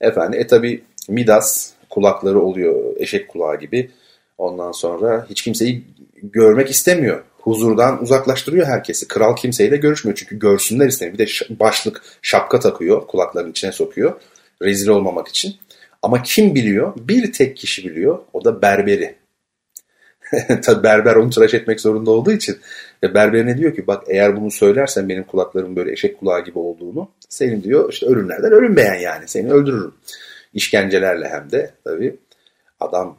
Efendim 0.00 0.40
e 0.40 0.46
tabi 0.46 0.84
Midas 1.08 1.70
kulakları 1.90 2.40
oluyor 2.40 2.96
eşek 2.96 3.28
kulağı 3.28 3.58
gibi. 3.58 3.90
Ondan 4.38 4.72
sonra 4.72 5.26
hiç 5.30 5.42
kimseyi 5.42 5.84
görmek 6.22 6.70
istemiyor. 6.70 7.24
Huzurdan 7.40 8.02
uzaklaştırıyor 8.02 8.66
herkesi. 8.66 9.08
Kral 9.08 9.36
kimseyle 9.36 9.76
görüşmüyor 9.76 10.16
çünkü 10.16 10.38
görsünler 10.38 10.86
istemiyor. 10.86 11.18
Bir 11.18 11.26
de 11.26 11.30
başlık 11.60 12.02
şapka 12.22 12.60
takıyor 12.60 13.06
kulaklarının 13.06 13.50
içine 13.50 13.72
sokuyor 13.72 14.20
rezil 14.62 14.88
olmamak 14.88 15.28
için. 15.28 15.56
Ama 16.02 16.22
kim 16.22 16.54
biliyor? 16.54 16.92
Bir 16.96 17.32
tek 17.32 17.56
kişi 17.56 17.84
biliyor. 17.84 18.18
O 18.32 18.44
da 18.44 18.62
berberi. 18.62 19.14
Tabi 20.62 20.82
berber 20.82 21.16
onu 21.16 21.30
tıraş 21.30 21.54
etmek 21.54 21.80
zorunda 21.80 22.10
olduğu 22.10 22.32
için. 22.32 22.56
Ve 23.02 23.14
berber 23.14 23.46
ne 23.46 23.58
diyor 23.58 23.74
ki 23.74 23.86
bak 23.86 24.04
eğer 24.08 24.36
bunu 24.36 24.50
söylersen 24.50 25.08
benim 25.08 25.24
kulaklarım 25.24 25.76
böyle 25.76 25.92
eşek 25.92 26.20
kulağı 26.20 26.44
gibi 26.44 26.58
olduğunu 26.58 27.08
senin 27.28 27.62
diyor 27.62 27.92
işte 27.92 28.06
ölümlerden 28.06 28.52
ölüm 28.52 28.76
beğen 28.76 29.00
yani 29.00 29.28
seni 29.28 29.52
öldürürüm. 29.52 29.94
İşkencelerle 30.54 31.28
hem 31.28 31.50
de 31.50 31.70
tabi 31.84 32.16
adam 32.80 33.16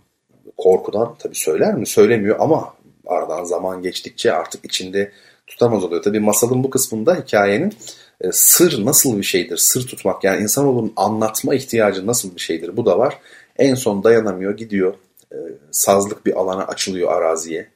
korkudan 0.57 1.15
tabi 1.19 1.35
söyler 1.35 1.73
mi? 1.75 1.87
Söylemiyor 1.87 2.35
ama 2.39 2.73
aradan 3.07 3.43
zaman 3.43 3.81
geçtikçe 3.81 4.33
artık 4.33 4.65
içinde 4.65 5.11
tutamaz 5.47 5.83
oluyor. 5.83 6.03
Tabi 6.03 6.19
masalın 6.19 6.63
bu 6.63 6.69
kısmında 6.69 7.15
hikayenin 7.15 7.73
e, 8.21 8.31
sır 8.31 8.85
nasıl 8.85 9.17
bir 9.17 9.23
şeydir? 9.23 9.57
Sır 9.57 9.87
tutmak 9.87 10.23
yani 10.23 10.41
insanoğlunun 10.41 10.93
anlatma 10.95 11.55
ihtiyacı 11.55 12.07
nasıl 12.07 12.35
bir 12.35 12.41
şeydir? 12.41 12.77
Bu 12.77 12.85
da 12.85 12.99
var. 12.99 13.19
En 13.57 13.75
son 13.75 14.03
dayanamıyor 14.03 14.57
gidiyor. 14.57 14.93
E, 15.35 15.37
sazlık 15.71 16.25
bir 16.25 16.33
alana 16.33 16.63
açılıyor 16.63 17.11
araziye. 17.11 17.67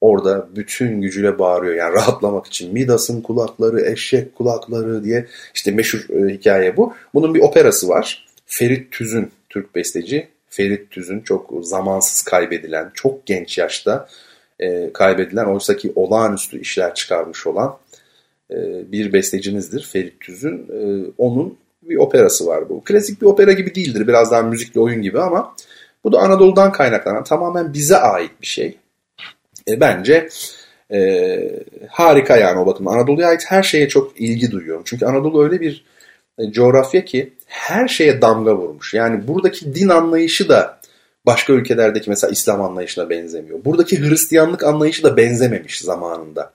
Orada 0.00 0.48
bütün 0.56 1.00
gücüyle 1.00 1.38
bağırıyor 1.38 1.74
yani 1.74 1.94
rahatlamak 1.94 2.46
için. 2.46 2.72
Midas'ın 2.72 3.20
kulakları, 3.20 3.80
eşek 3.80 4.34
kulakları 4.34 5.04
diye 5.04 5.26
işte 5.54 5.70
meşhur 5.70 6.10
e, 6.10 6.34
hikaye 6.34 6.76
bu. 6.76 6.94
Bunun 7.14 7.34
bir 7.34 7.40
operası 7.40 7.88
var. 7.88 8.26
Ferit 8.46 8.92
Tüzün 8.92 9.30
Türk 9.48 9.74
besteci. 9.74 10.28
Ferit 10.48 10.90
Tüzün 10.90 11.20
çok 11.20 11.50
zamansız 11.62 12.22
kaybedilen, 12.22 12.90
çok 12.94 13.26
genç 13.26 13.58
yaşta 13.58 14.08
e, 14.60 14.92
kaybedilen 14.92 15.44
oysaki 15.44 15.92
olağanüstü 15.94 16.60
işler 16.60 16.94
çıkarmış 16.94 17.46
olan 17.46 17.78
e, 18.50 18.56
bir 18.92 19.12
bestecimizdir 19.12 19.88
Ferit 19.92 20.20
Tüz'ün. 20.20 20.58
E, 20.58 21.10
onun 21.18 21.58
bir 21.82 21.96
operası 21.96 22.46
var 22.46 22.68
bu. 22.68 22.84
Klasik 22.84 23.22
bir 23.22 23.26
opera 23.26 23.52
gibi 23.52 23.74
değildir. 23.74 24.08
Biraz 24.08 24.30
daha 24.30 24.42
müzikli 24.42 24.80
oyun 24.80 25.02
gibi 25.02 25.20
ama 25.20 25.54
bu 26.06 26.12
da 26.12 26.18
Anadolu'dan 26.18 26.72
kaynaklanan 26.72 27.24
tamamen 27.24 27.72
bize 27.72 27.96
ait 27.96 28.30
bir 28.40 28.46
şey. 28.46 28.78
E, 29.68 29.80
bence 29.80 30.28
e, 30.92 30.98
harika 31.88 32.36
yani 32.36 32.60
o 32.60 32.66
bakımdan. 32.66 32.92
Anadolu'ya 32.92 33.28
ait 33.28 33.44
her 33.48 33.62
şeye 33.62 33.88
çok 33.88 34.20
ilgi 34.20 34.50
duyuyorum. 34.50 34.82
Çünkü 34.84 35.06
Anadolu 35.06 35.44
öyle 35.44 35.60
bir 35.60 35.84
e, 36.38 36.52
coğrafya 36.52 37.04
ki 37.04 37.32
her 37.46 37.88
şeye 37.88 38.22
damga 38.22 38.56
vurmuş. 38.56 38.94
Yani 38.94 39.28
buradaki 39.28 39.74
din 39.74 39.88
anlayışı 39.88 40.48
da 40.48 40.80
başka 41.26 41.52
ülkelerdeki 41.52 42.10
mesela 42.10 42.30
İslam 42.30 42.62
anlayışına 42.62 43.10
benzemiyor. 43.10 43.64
Buradaki 43.64 44.00
Hristiyanlık 44.00 44.64
anlayışı 44.64 45.02
da 45.02 45.16
benzememiş 45.16 45.80
zamanında. 45.80 46.52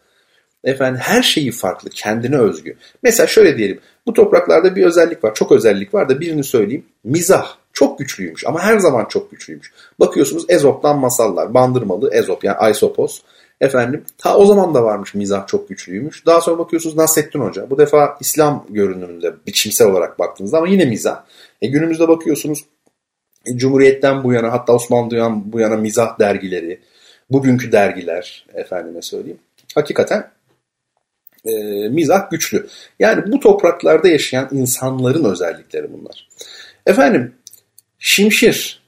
Efendim 0.63 1.01
her 1.03 1.21
şeyi 1.21 1.51
farklı, 1.51 1.89
kendine 1.89 2.37
özgü. 2.37 2.75
Mesela 3.03 3.27
şöyle 3.27 3.57
diyelim. 3.57 3.79
Bu 4.05 4.13
topraklarda 4.13 4.75
bir 4.75 4.85
özellik 4.85 5.23
var. 5.23 5.33
Çok 5.35 5.51
özellik 5.51 5.93
var 5.93 6.09
da 6.09 6.19
birini 6.19 6.43
söyleyeyim. 6.43 6.85
Mizah. 7.03 7.61
Çok 7.73 7.99
güçlüymüş 7.99 8.47
ama 8.47 8.59
her 8.61 8.79
zaman 8.79 9.05
çok 9.05 9.31
güçlüymüş. 9.31 9.73
Bakıyorsunuz 9.99 10.45
Ezop'tan 10.49 10.99
masallar. 10.99 11.53
Bandırmalı 11.53 12.13
Ezop 12.13 12.43
yani 12.43 12.57
Aysopos. 12.57 13.21
Efendim 13.61 14.03
ta 14.17 14.37
o 14.37 14.45
zaman 14.45 14.73
da 14.73 14.83
varmış 14.83 15.13
mizah 15.13 15.47
çok 15.47 15.69
güçlüymüş. 15.69 16.25
Daha 16.25 16.41
sonra 16.41 16.59
bakıyorsunuz 16.59 16.95
Nasrettin 16.95 17.39
Hoca. 17.39 17.69
Bu 17.69 17.77
defa 17.77 18.17
İslam 18.19 18.65
görünümünde 18.69 19.33
biçimsel 19.47 19.87
olarak 19.87 20.19
baktığınızda 20.19 20.57
ama 20.57 20.67
yine 20.67 20.85
mizah. 20.85 21.23
E 21.61 21.67
günümüzde 21.67 22.07
bakıyorsunuz 22.07 22.65
Cumhuriyet'ten 23.55 24.23
bu 24.23 24.33
yana 24.33 24.51
hatta 24.51 24.73
Osmanlı'dan 24.73 25.51
bu 25.51 25.59
yana 25.59 25.75
mizah 25.75 26.19
dergileri, 26.19 26.79
bugünkü 27.29 27.71
dergiler 27.71 28.45
efendime 28.53 29.01
söyleyeyim. 29.01 29.39
Hakikaten 29.75 30.31
e, 31.45 31.51
mizah 31.89 32.29
güçlü. 32.29 32.67
Yani 32.99 33.31
bu 33.31 33.39
topraklarda 33.39 34.07
yaşayan 34.07 34.49
insanların 34.51 35.23
özellikleri 35.23 35.93
bunlar. 35.93 36.27
Efendim 36.85 37.33
şimşir 37.99 38.81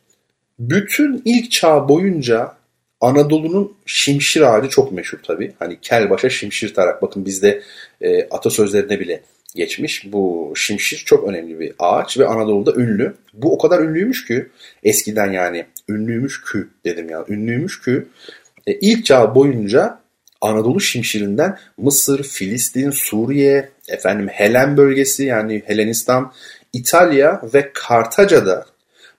bütün 0.60 1.22
ilk 1.26 1.52
çağ 1.52 1.90
boyunca 1.90 2.54
Anadolu'nun 3.02 3.74
şimşir 3.86 4.42
ağacı 4.42 4.70
çok 4.70 4.92
meşhur 4.92 5.18
tabii. 5.24 5.54
Hani 5.60 5.78
kel 5.82 6.10
başa 6.10 6.30
şimşir 6.30 6.74
tarak. 6.74 7.02
Bakın 7.02 7.26
bizde 7.26 7.62
e, 8.02 8.24
atasözlerine 8.30 9.00
bile 9.00 9.24
geçmiş. 9.56 10.12
Bu 10.12 10.54
şimşir 10.56 10.98
çok 10.98 11.28
önemli 11.28 11.60
bir 11.60 11.74
ağaç 11.80 12.18
ve 12.18 12.28
Anadolu'da 12.28 12.82
ünlü. 12.82 13.14
Bu 13.34 13.54
o 13.54 13.58
kadar 13.58 13.80
ünlüymüş 13.80 14.26
ki 14.26 14.48
eskiden 14.84 15.32
yani 15.32 15.66
ünlüymüş 15.90 16.42
kü 16.42 16.70
dedim 16.86 17.10
ya 17.10 17.26
ünlüymüş 17.30 17.82
kü 17.82 18.08
e, 18.68 18.74
ilk 18.74 19.06
çağ 19.06 19.36
boyunca 19.36 20.03
Anadolu 20.44 20.80
şimşirinden 20.80 21.58
Mısır, 21.78 22.24
Filistin, 22.24 22.92
Suriye, 22.92 23.70
efendim 23.88 24.28
Helen 24.28 24.78
bölgesi 24.78 25.24
yani 25.24 25.64
Helenistan, 25.66 26.34
İtalya 26.74 27.42
ve 27.54 27.72
Kartaca'da 27.74 28.66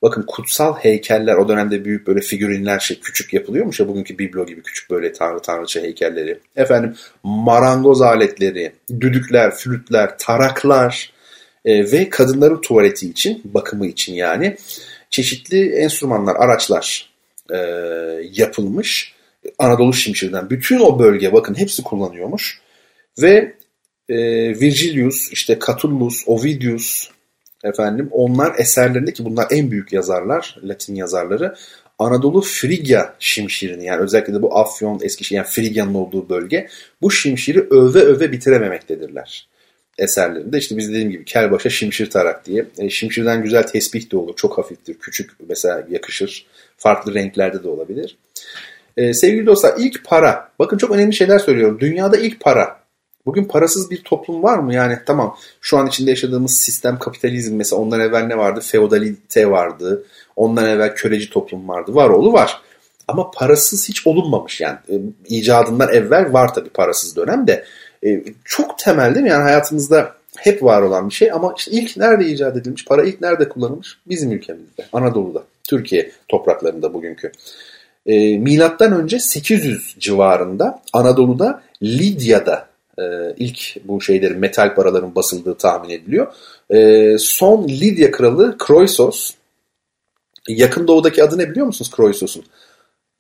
bakın 0.02 0.24
kutsal 0.26 0.74
heykeller 0.76 1.34
o 1.34 1.48
dönemde 1.48 1.84
büyük 1.84 2.06
böyle 2.06 2.20
figürinler 2.20 2.78
şey 2.78 3.00
küçük 3.00 3.32
yapılıyormuş 3.32 3.80
ya 3.80 3.88
bugünkü 3.88 4.18
biblo 4.18 4.46
gibi 4.46 4.62
küçük 4.62 4.90
böyle 4.90 5.12
tanrı 5.12 5.42
tanrıça 5.42 5.80
heykelleri. 5.80 6.38
Efendim 6.56 6.94
marangoz 7.22 8.02
aletleri, 8.02 8.72
düdükler, 9.00 9.54
flütler, 9.54 10.18
taraklar 10.18 11.12
e, 11.64 11.92
ve 11.92 12.08
kadınların 12.08 12.60
tuvaleti 12.60 13.10
için, 13.10 13.42
bakımı 13.44 13.86
için 13.86 14.14
yani 14.14 14.56
çeşitli 15.10 15.72
enstrümanlar, 15.72 16.36
araçlar 16.36 17.10
e, 17.50 17.56
yapılmış. 18.32 19.14
Anadolu 19.58 19.92
Şimşir'den 19.92 20.50
bütün 20.50 20.80
o 20.80 20.98
bölge 20.98 21.32
bakın 21.32 21.54
hepsi 21.54 21.82
kullanıyormuş. 21.82 22.60
Ve 23.22 23.54
e, 24.08 24.16
Virgilius, 24.60 25.32
işte 25.32 25.58
Catullus, 25.66 26.22
Ovidius 26.26 27.08
efendim 27.64 28.08
onlar 28.10 28.58
eserlerinde 28.58 29.12
ki 29.12 29.24
bunlar 29.24 29.46
en 29.50 29.70
büyük 29.70 29.92
yazarlar, 29.92 30.56
Latin 30.64 30.94
yazarları 30.94 31.54
Anadolu 31.98 32.40
Frigya 32.40 33.14
şimşirini 33.18 33.84
yani 33.84 34.00
özellikle 34.00 34.34
de 34.34 34.42
bu 34.42 34.58
Afyon, 34.58 35.00
Eskişehir 35.02 35.36
yani 35.36 35.46
Frigya'nın 35.46 35.94
olduğu 35.94 36.28
bölge 36.28 36.68
bu 37.02 37.10
şimşiri 37.10 37.60
öve 37.60 38.00
öve 38.00 38.32
bitirememektedirler 38.32 39.48
eserlerinde. 39.98 40.58
İşte 40.58 40.76
biz 40.76 40.88
dediğim 40.88 41.10
gibi 41.10 41.24
kelbaşa 41.24 41.70
şimşir 41.70 42.10
tarak 42.10 42.46
diye. 42.46 42.66
E, 42.78 42.90
şimşirden 42.90 43.42
güzel 43.42 43.62
tesbih 43.62 44.12
de 44.12 44.16
olur. 44.16 44.36
Çok 44.36 44.58
hafiftir. 44.58 44.94
Küçük 44.94 45.30
mesela 45.48 45.86
yakışır. 45.90 46.46
Farklı 46.76 47.14
renklerde 47.14 47.62
de 47.62 47.68
olabilir. 47.68 48.16
E, 48.96 49.14
sevgili 49.14 49.46
dostlar 49.46 49.74
ilk 49.78 50.04
para. 50.04 50.48
Bakın 50.58 50.78
çok 50.78 50.90
önemli 50.90 51.14
şeyler 51.14 51.38
söylüyorum. 51.38 51.80
Dünyada 51.80 52.16
ilk 52.16 52.40
para. 52.40 52.76
Bugün 53.26 53.44
parasız 53.44 53.90
bir 53.90 54.02
toplum 54.02 54.42
var 54.42 54.58
mı? 54.58 54.74
Yani 54.74 54.98
tamam 55.06 55.36
şu 55.60 55.78
an 55.78 55.86
içinde 55.86 56.10
yaşadığımız 56.10 56.56
sistem 56.56 56.98
kapitalizm 56.98 57.56
mesela 57.56 57.82
ondan 57.82 58.00
evvel 58.00 58.22
ne 58.22 58.38
vardı? 58.38 58.60
Feodalite 58.60 59.50
vardı. 59.50 60.04
Ondan 60.36 60.66
evvel 60.66 60.94
köleci 60.94 61.30
toplum 61.30 61.68
vardı. 61.68 61.94
Var 61.94 62.08
oğlu 62.08 62.32
var. 62.32 62.60
Ama 63.08 63.30
parasız 63.30 63.88
hiç 63.88 64.06
olunmamış 64.06 64.60
yani. 64.60 64.78
E, 64.88 64.94
icadından 65.28 65.92
evvel 65.92 66.32
var 66.32 66.54
tabii 66.54 66.68
parasız 66.68 67.16
dönem 67.16 67.46
de. 67.46 67.64
E, 68.06 68.24
çok 68.44 68.78
temel 68.78 69.14
değil 69.14 69.24
mi? 69.24 69.30
Yani 69.30 69.42
hayatımızda 69.42 70.14
hep 70.36 70.62
var 70.62 70.82
olan 70.82 71.08
bir 71.08 71.14
şey 71.14 71.32
ama 71.32 71.54
işte 71.56 71.70
ilk 71.70 71.96
nerede 71.96 72.26
icat 72.26 72.56
edilmiş? 72.56 72.84
Para 72.84 73.04
ilk 73.04 73.20
nerede 73.20 73.48
kullanılmış? 73.48 73.98
Bizim 74.06 74.32
ülkemizde, 74.32 74.86
Anadolu'da, 74.92 75.42
Türkiye 75.68 76.10
topraklarında 76.28 76.94
bugünkü. 76.94 77.32
E, 78.06 78.38
milattan 78.38 78.92
önce 78.92 79.18
800 79.18 79.96
civarında 79.99 80.82
Anadolu'da 80.92 81.62
Lidya'da 81.82 82.66
e, 82.99 83.02
ilk 83.37 83.84
bu 83.84 84.00
şeylerin 84.00 84.38
metal 84.38 84.75
paraların 84.75 85.14
basıldığı 85.14 85.54
tahmin 85.54 85.90
ediliyor. 85.90 86.32
E, 86.70 87.18
son 87.18 87.68
Lidya 87.68 88.11
kralı 88.11 88.58
Kroisos 88.58 89.30
yakın 90.49 90.88
doğudaki 90.88 91.25
adı 91.25 91.38
ne 91.38 91.50
biliyor 91.50 91.66
musunuz 91.66 91.90
Kroisos'un? 91.96 92.44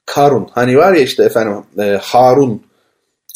Karun. 0.06 0.48
Hani 0.52 0.76
var 0.76 0.92
ya 0.92 1.02
işte 1.02 1.24
efendim 1.24 1.64
e, 1.78 1.98
Harun 2.02 2.62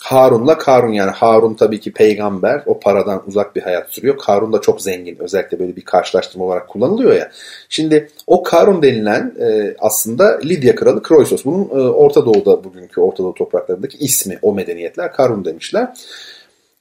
Harun'la 0.03 0.59
Karun 0.59 0.93
yani 0.93 1.11
Harun 1.11 1.55
tabii 1.55 1.81
ki 1.81 1.93
peygamber 1.93 2.63
o 2.67 2.81
paradan 2.81 3.23
uzak 3.27 3.57
bir 3.57 3.63
hayat 3.63 3.91
sürüyor. 3.91 4.19
Karun 4.19 4.53
da 4.53 4.61
çok 4.61 4.83
zengin 4.83 5.17
özellikle 5.19 5.59
böyle 5.59 5.77
bir 5.77 5.85
karşılaştırma 5.85 6.45
olarak 6.45 6.69
kullanılıyor 6.69 7.15
ya. 7.15 7.31
Şimdi 7.69 8.11
o 8.27 8.43
Karun 8.43 8.83
denilen 8.83 9.35
e, 9.41 9.75
aslında 9.79 10.39
Lidya 10.45 10.75
kralı 10.75 11.03
Kroisos. 11.03 11.45
Bunun 11.45 11.65
e, 11.65 11.89
Orta 11.89 12.27
Doğu'da 12.27 12.65
bugünkü 12.65 13.01
Orta 13.01 13.23
Doğu 13.23 13.35
topraklarındaki 13.35 13.99
ismi 13.99 14.39
o 14.43 14.55
medeniyetler 14.55 15.13
Karun 15.13 15.45
demişler. 15.45 15.89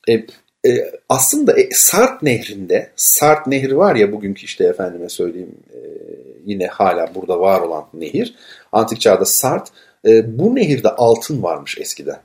E, 0.09 0.13
e, 0.67 0.91
aslında 1.09 1.59
e, 1.59 1.69
Sart 1.71 2.23
Nehri'nde 2.23 2.89
Sart 2.95 3.47
Nehri 3.47 3.77
var 3.77 3.95
ya 3.95 4.11
bugünkü 4.11 4.45
işte 4.45 4.63
efendime 4.63 5.09
söyleyeyim 5.09 5.55
e, 5.73 5.79
yine 6.45 6.67
hala 6.67 7.15
burada 7.15 7.39
var 7.39 7.61
olan 7.61 7.85
nehir. 7.93 8.35
Antik 8.71 9.01
çağda 9.01 9.25
Sart 9.25 9.67
e, 10.07 10.39
bu 10.39 10.55
nehirde 10.55 10.89
altın 10.89 11.43
varmış 11.43 11.77
eskiden. 11.77 12.19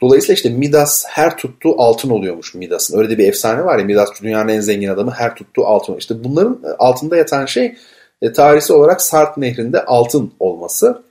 Dolayısıyla 0.00 0.34
işte 0.34 0.48
Midas 0.48 1.04
her 1.08 1.36
tuttuğu 1.36 1.82
altın 1.82 2.10
oluyormuş 2.10 2.54
Midas'ın. 2.54 2.98
Öyle 2.98 3.10
de 3.10 3.18
bir 3.18 3.28
efsane 3.28 3.64
var 3.64 3.78
ya 3.78 3.84
Midas 3.84 4.22
dünyanın 4.22 4.48
en 4.48 4.60
zengin 4.60 4.88
adamı 4.88 5.10
her 5.10 5.34
tuttuğu 5.34 5.66
altın. 5.66 5.96
İşte 5.96 6.24
bunların 6.24 6.60
e, 6.64 6.68
altında 6.68 7.16
yatan 7.16 7.46
şey 7.46 7.76
e, 8.22 8.32
tarihsel 8.32 8.76
olarak 8.76 9.02
Sart 9.02 9.36
nehrinde 9.36 9.84
altın 9.84 10.32
olması. 10.40 11.02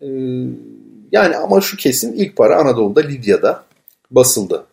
E, 0.00 0.06
yani 1.12 1.36
ama 1.36 1.60
şu 1.60 1.76
kesin 1.76 2.12
ilk 2.12 2.36
para 2.36 2.56
Anadolu'da 2.56 3.00
Lidya'da 3.00 3.64
basıldı. 4.10 4.66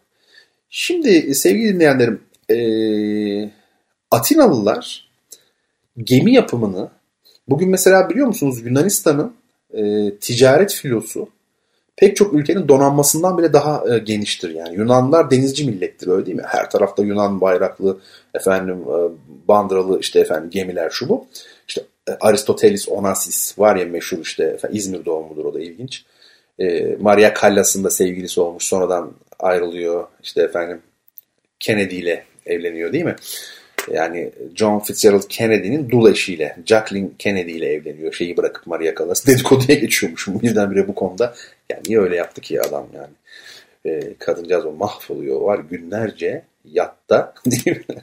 Şimdi 0.69 1.35
sevgili 1.35 1.73
dinleyenlerim 1.73 2.21
Atinalılar 4.11 5.09
gemi 5.97 6.33
yapımını 6.33 6.89
bugün 7.47 7.69
mesela 7.69 8.09
biliyor 8.09 8.27
musunuz 8.27 8.65
Yunanistan'ın 8.65 9.33
e, 9.73 10.11
ticaret 10.19 10.73
filosu 10.73 11.29
pek 12.01 12.15
çok 12.15 12.33
ülkenin 12.33 12.67
donanmasından 12.67 13.37
bile 13.37 13.53
daha 13.53 13.95
e, 13.95 13.97
geniştir. 13.97 14.55
Yani 14.55 14.75
Yunanlılar 14.75 15.31
denizci 15.31 15.65
millettir 15.65 16.07
öyle 16.07 16.25
değil 16.25 16.37
mi? 16.37 16.43
Her 16.45 16.69
tarafta 16.69 17.03
Yunan 17.03 17.41
bayraklı 17.41 17.99
efendim 18.33 18.81
e, 18.81 18.97
bandıralı 19.47 19.99
işte 19.99 20.19
efendim 20.19 20.49
gemiler 20.49 20.89
şu 20.89 21.09
bu. 21.09 21.27
İşte 21.67 21.81
e, 22.09 22.11
Aristoteles 22.11 22.89
Onassis 22.89 23.59
var 23.59 23.75
ya 23.75 23.85
meşhur 23.85 24.19
işte 24.19 24.43
efendim, 24.43 24.77
İzmir 24.77 25.05
doğumludur 25.05 25.45
o 25.45 25.53
da 25.53 25.59
ilginç. 25.59 26.05
E, 26.59 26.95
Maria 26.99 27.33
Callas'ın 27.41 27.83
da 27.83 27.89
sevgilisi 27.89 28.41
olmuş 28.41 28.63
sonradan 28.63 29.11
ayrılıyor 29.39 30.07
işte 30.23 30.41
efendim 30.41 30.81
Kennedy 31.59 31.99
ile 31.99 32.23
evleniyor 32.45 32.93
değil 32.93 33.05
mi? 33.05 33.15
Yani 33.93 34.31
John 34.55 34.79
Fitzgerald 34.79 35.27
Kennedy'nin 35.29 35.89
dul 35.89 36.11
eşiyle 36.11 36.57
Jacqueline 36.65 37.09
Kennedy 37.19 37.51
ile 37.51 37.73
evleniyor. 37.73 38.13
Şeyi 38.13 38.37
bırakıp 38.37 38.67
Maria 38.67 38.95
Callas 38.95 39.27
dedikoduya 39.27 39.77
geçiyormuş 39.77 40.27
birdenbire 40.27 40.87
bu 40.87 40.95
konuda. 40.95 41.33
Yani 41.69 41.81
niye 41.87 41.99
öyle 41.99 42.15
yaptı 42.15 42.41
ki 42.41 42.61
adam 42.61 42.87
yani. 42.95 43.13
E, 43.85 44.13
kadıncağız 44.19 44.65
o 44.65 44.71
mahvoluyor 44.71 45.41
var 45.41 45.59
günlerce 45.69 46.43
yatta 46.65 47.33
değil 47.45 47.83
mi? 47.89 47.95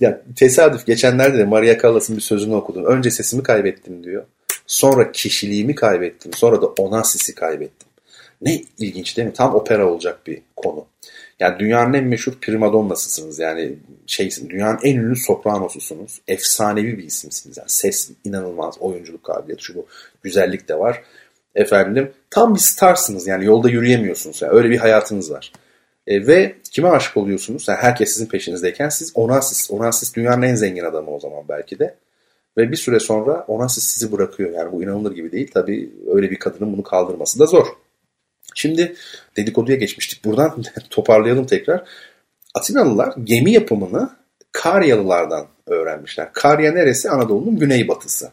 ya 0.00 0.22
tesadüf 0.36 0.86
geçenlerde 0.86 1.38
de 1.38 1.44
Maria 1.44 1.78
Callas'ın 1.78 2.16
bir 2.16 2.22
sözünü 2.22 2.54
okudum. 2.54 2.84
Önce 2.84 3.10
sesimi 3.10 3.42
kaybettim 3.42 4.04
diyor. 4.04 4.24
Sonra 4.66 5.12
kişiliğimi 5.12 5.74
kaybettim. 5.74 6.32
Sonra 6.32 6.62
da 6.62 6.66
ona 6.66 7.04
sisi 7.04 7.34
kaybettim. 7.34 7.88
Ne 8.42 8.62
ilginç 8.78 9.16
değil 9.16 9.28
mi? 9.28 9.34
Tam 9.34 9.54
opera 9.54 9.86
olacak 9.86 10.26
bir 10.26 10.42
konu. 10.56 10.86
Yani 11.40 11.58
dünyanın 11.58 11.94
en 11.94 12.04
meşhur 12.04 12.32
primadonnasısınız. 12.32 13.38
Yani 13.38 13.72
şeysin, 14.06 14.50
dünyanın 14.50 14.78
en 14.82 14.96
ünlü 14.96 15.16
sopranosusunuz. 15.16 16.20
Efsanevi 16.28 16.98
bir 16.98 17.04
isimsiniz. 17.04 17.56
Yani 17.56 17.70
ses 17.70 18.10
inanılmaz, 18.24 18.74
oyunculuk 18.80 19.24
kabiliyeti, 19.24 19.64
şu 19.64 19.74
bu 19.74 19.86
güzellik 20.22 20.68
de 20.68 20.78
var. 20.78 21.02
Efendim 21.54 22.10
tam 22.30 22.54
bir 22.54 22.60
starsınız 22.60 23.26
yani 23.26 23.44
yolda 23.44 23.70
yürüyemiyorsunuz. 23.70 24.42
Yani 24.42 24.52
öyle 24.52 24.70
bir 24.70 24.78
hayatınız 24.78 25.30
var. 25.30 25.52
E, 26.06 26.26
ve 26.26 26.54
kime 26.70 26.88
aşık 26.88 27.16
oluyorsunuz? 27.16 27.68
Yani 27.68 27.78
herkes 27.78 28.12
sizin 28.12 28.26
peşinizdeyken 28.26 28.88
siz 28.88 29.12
Onassis. 29.14 29.70
Onassis 29.70 30.16
dünyanın 30.16 30.42
en 30.42 30.54
zengin 30.54 30.84
adamı 30.84 31.10
o 31.10 31.20
zaman 31.20 31.44
belki 31.48 31.78
de. 31.78 31.94
Ve 32.56 32.70
bir 32.70 32.76
süre 32.76 33.00
sonra 33.00 33.44
Onassis 33.48 33.84
sizi 33.84 34.12
bırakıyor. 34.12 34.50
Yani 34.50 34.72
bu 34.72 34.82
inanılır 34.82 35.12
gibi 35.12 35.32
değil. 35.32 35.50
Tabii 35.54 35.90
öyle 36.14 36.30
bir 36.30 36.36
kadının 36.36 36.72
bunu 36.72 36.82
kaldırması 36.82 37.38
da 37.38 37.46
zor. 37.46 37.66
Şimdi 38.54 38.94
dedikoduya 39.36 39.76
geçmiştik. 39.76 40.24
Buradan 40.24 40.62
toparlayalım 40.90 41.46
tekrar. 41.46 41.84
Atinalılar 42.54 43.14
gemi 43.24 43.52
yapımını 43.52 44.20
Karyalılardan 44.52 45.46
öğrenmişler. 45.66 46.32
Karya 46.32 46.72
neresi? 46.72 47.10
Anadolu'nun 47.10 47.58
güneybatısı. 47.58 48.30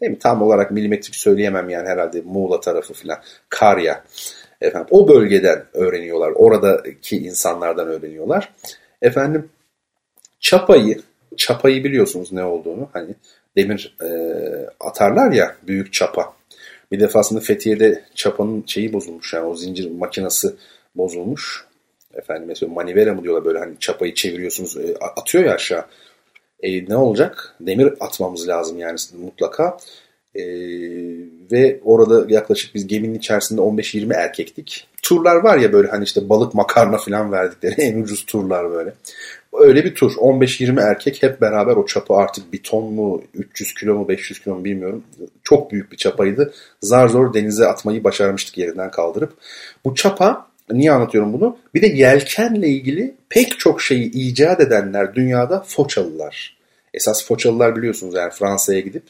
Değil 0.00 0.12
mi? 0.12 0.18
Tam 0.18 0.42
olarak 0.42 0.70
milimetrik 0.70 1.14
söyleyemem 1.14 1.68
yani 1.68 1.88
herhalde 1.88 2.20
Muğla 2.20 2.60
tarafı 2.60 2.94
filan. 2.94 3.18
Karya. 3.48 4.04
Efendim, 4.60 4.88
o 4.90 5.08
bölgeden 5.08 5.64
öğreniyorlar. 5.74 6.32
Oradaki 6.34 7.16
insanlardan 7.16 7.88
öğreniyorlar. 7.88 8.52
Efendim 9.02 9.48
çapayı, 10.40 11.00
çapayı 11.36 11.84
biliyorsunuz 11.84 12.32
ne 12.32 12.44
olduğunu. 12.44 12.88
Hani 12.92 13.14
demir 13.56 13.96
e, 14.02 14.08
atarlar 14.80 15.32
ya 15.32 15.56
büyük 15.62 15.92
çapa. 15.92 16.37
Bir 16.92 17.00
defasında 17.00 17.40
Fethiye'de 17.40 18.04
çapanın 18.14 18.64
şeyi 18.66 18.92
bozulmuş 18.92 19.32
yani 19.32 19.46
o 19.46 19.54
zincir 19.54 19.90
makinası 19.90 20.56
bozulmuş. 20.94 21.64
Efendim 22.14 22.44
mesela 22.48 22.72
manivela 22.72 23.14
mı 23.14 23.22
diyorlar 23.22 23.44
böyle 23.44 23.58
hani 23.58 23.74
çapayı 23.80 24.14
çeviriyorsunuz 24.14 24.76
e, 24.76 24.96
atıyor 25.16 25.44
ya 25.44 25.54
aşağı. 25.54 25.84
E, 26.60 26.88
ne 26.88 26.96
olacak? 26.96 27.54
Demir 27.60 27.94
atmamız 28.00 28.48
lazım 28.48 28.78
yani 28.78 28.98
mutlaka. 29.12 29.76
E, 30.34 30.42
ve 31.52 31.80
orada 31.84 32.34
yaklaşık 32.34 32.74
biz 32.74 32.86
geminin 32.86 33.14
içerisinde 33.14 33.60
15-20 33.60 34.14
erkektik. 34.14 34.88
Turlar 35.02 35.36
var 35.36 35.58
ya 35.58 35.72
böyle 35.72 35.88
hani 35.88 36.04
işte 36.04 36.28
balık 36.28 36.54
makarna 36.54 36.98
falan 36.98 37.32
verdikleri 37.32 37.74
en 37.78 38.02
ucuz 38.02 38.26
turlar 38.26 38.70
böyle. 38.70 38.92
Öyle 39.52 39.84
bir 39.84 39.94
tur. 39.94 40.12
15-20 40.12 40.90
erkek 40.90 41.22
hep 41.22 41.40
beraber 41.40 41.76
o 41.76 41.86
çapı 41.86 42.14
artık 42.14 42.52
bir 42.52 42.62
ton 42.62 42.92
mu 42.92 43.22
300 43.34 43.74
kilo 43.74 43.94
mu 43.94 44.08
500 44.08 44.40
kilo 44.40 44.54
mu 44.54 44.64
bilmiyorum. 44.64 45.04
Çok 45.44 45.72
büyük 45.72 45.92
bir 45.92 45.96
çapaydı. 45.96 46.52
Zar 46.82 47.08
zor 47.08 47.34
denize 47.34 47.66
atmayı 47.66 48.04
başarmıştık 48.04 48.58
yerinden 48.58 48.90
kaldırıp. 48.90 49.32
Bu 49.84 49.94
çapa 49.94 50.46
niye 50.70 50.92
anlatıyorum 50.92 51.32
bunu? 51.32 51.58
Bir 51.74 51.82
de 51.82 51.86
yelkenle 51.86 52.68
ilgili 52.68 53.14
pek 53.28 53.58
çok 53.58 53.82
şeyi 53.82 54.10
icat 54.10 54.60
edenler 54.60 55.14
dünyada 55.14 55.64
Foçalılar. 55.66 56.58
Esas 56.94 57.26
Foçalılar 57.26 57.76
biliyorsunuz 57.76 58.14
yani 58.14 58.30
Fransa'ya 58.30 58.80
gidip 58.80 59.04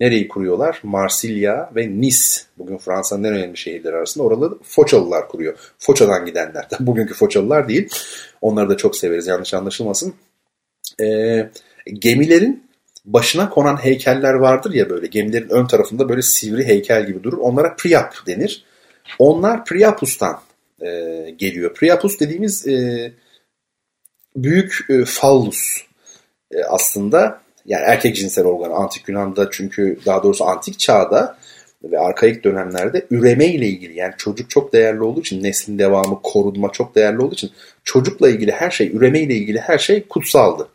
nereyi 0.00 0.28
kuruyorlar? 0.28 0.80
Marsilya 0.82 1.70
ve 1.76 2.00
Nice. 2.00 2.18
Bugün 2.58 2.78
Fransa'nın 2.78 3.24
en 3.24 3.34
önemli 3.34 3.56
şehirleri 3.56 3.96
arasında 3.96 4.24
oraları 4.24 4.54
Foçalılar 4.62 5.28
kuruyor. 5.28 5.58
Foça'dan 5.78 6.26
gidenler. 6.26 6.68
Bugünkü 6.80 7.14
Foçalılar 7.14 7.68
değil. 7.68 7.88
Onları 8.40 8.68
da 8.68 8.76
çok 8.76 8.96
severiz 8.96 9.26
yanlış 9.26 9.54
anlaşılmasın. 9.54 10.14
Ee, 11.00 11.50
gemilerin 11.92 12.70
başına 13.04 13.50
konan 13.50 13.76
heykeller 13.84 14.34
vardır 14.34 14.74
ya 14.74 14.90
böyle. 14.90 15.06
Gemilerin 15.06 15.48
ön 15.48 15.66
tarafında 15.66 16.08
böyle 16.08 16.22
sivri 16.22 16.66
heykel 16.66 17.06
gibi 17.06 17.22
durur. 17.22 17.38
Onlara 17.38 17.76
Priap 17.76 18.26
denir. 18.26 18.64
Onlar 19.18 19.64
Priapus'tan 19.64 20.40
e, 20.82 20.86
geliyor. 21.36 21.74
Priapus 21.74 22.20
dediğimiz 22.20 22.68
e, 22.68 23.12
büyük 24.36 24.86
e, 24.88 25.04
fallus 25.04 25.82
e, 26.52 26.64
aslında 26.64 27.39
yani 27.66 27.82
erkek 27.86 28.16
cinsel 28.16 28.44
organı 28.44 28.74
antik 28.74 29.08
Yunan'da 29.08 29.48
çünkü 29.50 29.98
daha 30.06 30.22
doğrusu 30.22 30.44
antik 30.44 30.78
çağda 30.78 31.36
ve 31.84 31.98
arkaik 31.98 32.44
dönemlerde 32.44 33.06
üreme 33.10 33.46
ile 33.46 33.66
ilgili 33.66 33.98
yani 33.98 34.14
çocuk 34.18 34.50
çok 34.50 34.72
değerli 34.72 35.02
olduğu 35.02 35.20
için 35.20 35.42
neslin 35.42 35.78
devamı 35.78 36.20
korunma 36.22 36.72
çok 36.72 36.94
değerli 36.94 37.18
olduğu 37.20 37.34
için 37.34 37.50
çocukla 37.84 38.28
ilgili 38.28 38.52
her 38.52 38.70
şey 38.70 38.96
üreme 38.96 39.20
ile 39.20 39.34
ilgili 39.34 39.58
her 39.58 39.78
şey 39.78 40.08
kutsaldı. 40.08 40.68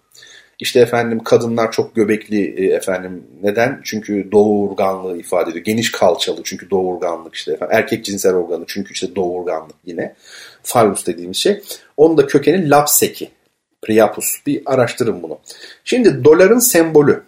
İşte 0.60 0.80
efendim 0.80 1.20
kadınlar 1.24 1.72
çok 1.72 1.96
göbekli 1.96 2.66
e, 2.66 2.74
efendim 2.74 3.24
neden? 3.44 3.82
Çünkü 3.84 4.32
doğurganlığı 4.32 5.18
ifade 5.18 5.50
ediyor. 5.50 5.66
Geniş 5.66 5.92
kalçalı 5.92 6.42
çünkü 6.44 6.70
doğurganlık 6.70 7.36
işte 7.36 7.54
efendim. 7.54 7.78
Erkek 7.78 8.06
cinsel 8.06 8.34
organı 8.34 8.64
çünkü 8.68 8.94
işte 8.94 9.16
doğurganlık 9.16 9.76
yine. 9.86 10.16
Phallus 10.64 11.08
dediğimiz 11.08 11.38
şey. 11.38 11.62
Onun 11.98 12.18
da 12.18 12.28
kökeni 12.28 12.70
lapseki. 12.70 13.30
Priapus. 13.86 14.46
Bir 14.46 14.62
araştırın 14.66 15.24
bunu. 15.24 15.40
Şimdi 15.84 16.24
doların 16.24 16.60
sembolü. 16.60 17.24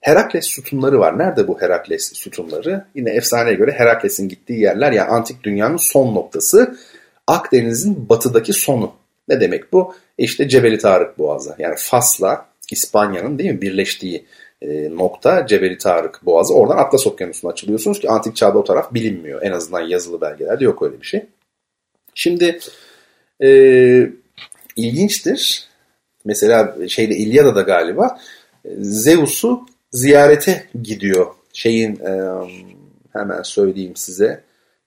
Herakles 0.00 0.46
sütunları 0.46 0.98
var. 0.98 1.18
Nerede 1.18 1.48
bu 1.48 1.60
Herakles 1.60 2.12
sütunları? 2.12 2.84
Yine 2.94 3.10
efsaneye 3.10 3.54
göre 3.54 3.72
Herakles'in 3.72 4.28
gittiği 4.28 4.60
yerler 4.60 4.92
yani 4.92 5.08
antik 5.08 5.42
dünyanın 5.42 5.76
son 5.76 6.14
noktası. 6.14 6.76
Akdeniz'in 7.26 8.08
batıdaki 8.08 8.52
sonu. 8.52 8.92
Ne 9.28 9.40
demek 9.40 9.72
bu? 9.72 9.94
İşte 10.18 10.48
Cebeli 10.48 10.78
Tarık 10.78 11.18
Boğazı. 11.18 11.54
Yani 11.58 11.74
Fas'la 11.78 12.46
İspanya'nın 12.70 13.38
değil 13.38 13.50
mi 13.50 13.62
birleştiği 13.62 14.26
e, 14.62 14.90
nokta 14.96 15.46
Cebeli 15.46 15.78
Tarık 15.78 16.26
Boğazı. 16.26 16.54
Oradan 16.54 16.76
Atlas 16.76 17.06
Okyanusu'na 17.06 17.50
açılıyorsunuz 17.50 18.00
ki 18.00 18.10
antik 18.10 18.36
çağda 18.36 18.58
o 18.58 18.64
taraf 18.64 18.94
bilinmiyor. 18.94 19.42
En 19.42 19.52
azından 19.52 19.80
yazılı 19.80 20.20
belgelerde 20.20 20.64
yok 20.64 20.82
öyle 20.82 21.00
bir 21.00 21.06
şey. 21.06 21.26
Şimdi 22.14 22.58
e, 23.42 23.50
ilginçtir. 24.76 25.69
Mesela 26.24 26.76
şeyde 26.88 27.16
İlyada'da 27.16 27.62
galiba 27.62 28.18
Zeus'u 28.78 29.66
ziyarete 29.92 30.64
gidiyor. 30.82 31.26
Şeyin 31.52 31.96
e, 31.96 32.12
hemen 33.12 33.42
söyleyeyim 33.42 33.96
size. 33.96 34.40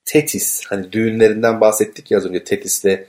Tetis 0.05 0.65
hani 0.65 0.91
düğünlerinden 0.91 1.61
bahsettik 1.61 2.11
ya 2.11 2.17
az 2.17 2.25
önce 2.25 2.43
Tetis'le 2.43 2.99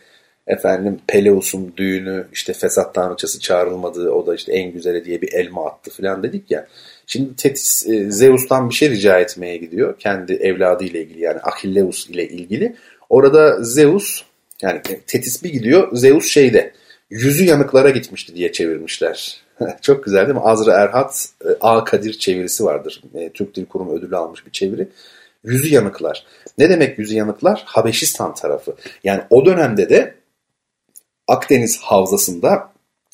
efendim 0.46 1.00
Peleus'un 1.06 1.74
düğünü 1.76 2.26
işte 2.32 2.52
fesat 2.52 2.94
tanrıçası 2.94 3.40
çağrılmadığı 3.40 4.10
o 4.10 4.26
da 4.26 4.34
işte 4.34 4.52
en 4.52 4.72
güzeli 4.72 5.04
diye 5.04 5.22
bir 5.22 5.32
elma 5.32 5.66
attı 5.66 5.90
falan 5.90 6.22
dedik 6.22 6.50
ya. 6.50 6.66
Şimdi 7.06 7.36
Tetis 7.36 7.88
e, 7.88 8.10
Zeus'tan 8.10 8.70
bir 8.70 8.74
şey 8.74 8.90
rica 8.90 9.18
etmeye 9.18 9.56
gidiyor. 9.56 9.98
Kendi 9.98 10.32
evladı 10.32 10.84
ile 10.84 11.02
ilgili 11.02 11.20
yani 11.20 11.40
Achilleus 11.40 12.10
ile 12.10 12.28
ilgili. 12.28 12.76
Orada 13.10 13.64
Zeus 13.64 14.22
yani 14.62 14.82
Tetis 15.06 15.44
bir 15.44 15.52
gidiyor 15.52 15.96
Zeus 15.96 16.26
şeyde 16.26 16.72
yüzü 17.14 17.44
yanıklara 17.44 17.90
gitmişti 17.90 18.34
diye 18.34 18.52
çevirmişler. 18.52 19.40
Çok 19.82 20.04
güzel 20.04 20.26
değil 20.26 20.38
mi? 20.38 20.44
Azra 20.44 20.72
Erhat 20.72 21.28
e, 21.44 21.48
A. 21.60 21.84
Kadir 21.84 22.12
çevirisi 22.12 22.64
vardır. 22.64 23.02
E, 23.14 23.30
Türk 23.30 23.54
Dil 23.54 23.66
Kurumu 23.66 23.98
ödülü 23.98 24.16
almış 24.16 24.46
bir 24.46 24.50
çeviri. 24.50 24.88
Yüzü 25.44 25.74
yanıklar. 25.74 26.26
Ne 26.58 26.70
demek 26.70 26.98
yüzü 26.98 27.14
yanıklar? 27.14 27.62
Habeşistan 27.66 28.34
tarafı. 28.34 28.76
Yani 29.04 29.22
o 29.30 29.46
dönemde 29.46 29.88
de 29.88 30.14
Akdeniz 31.28 31.78
havzasında 31.78 32.72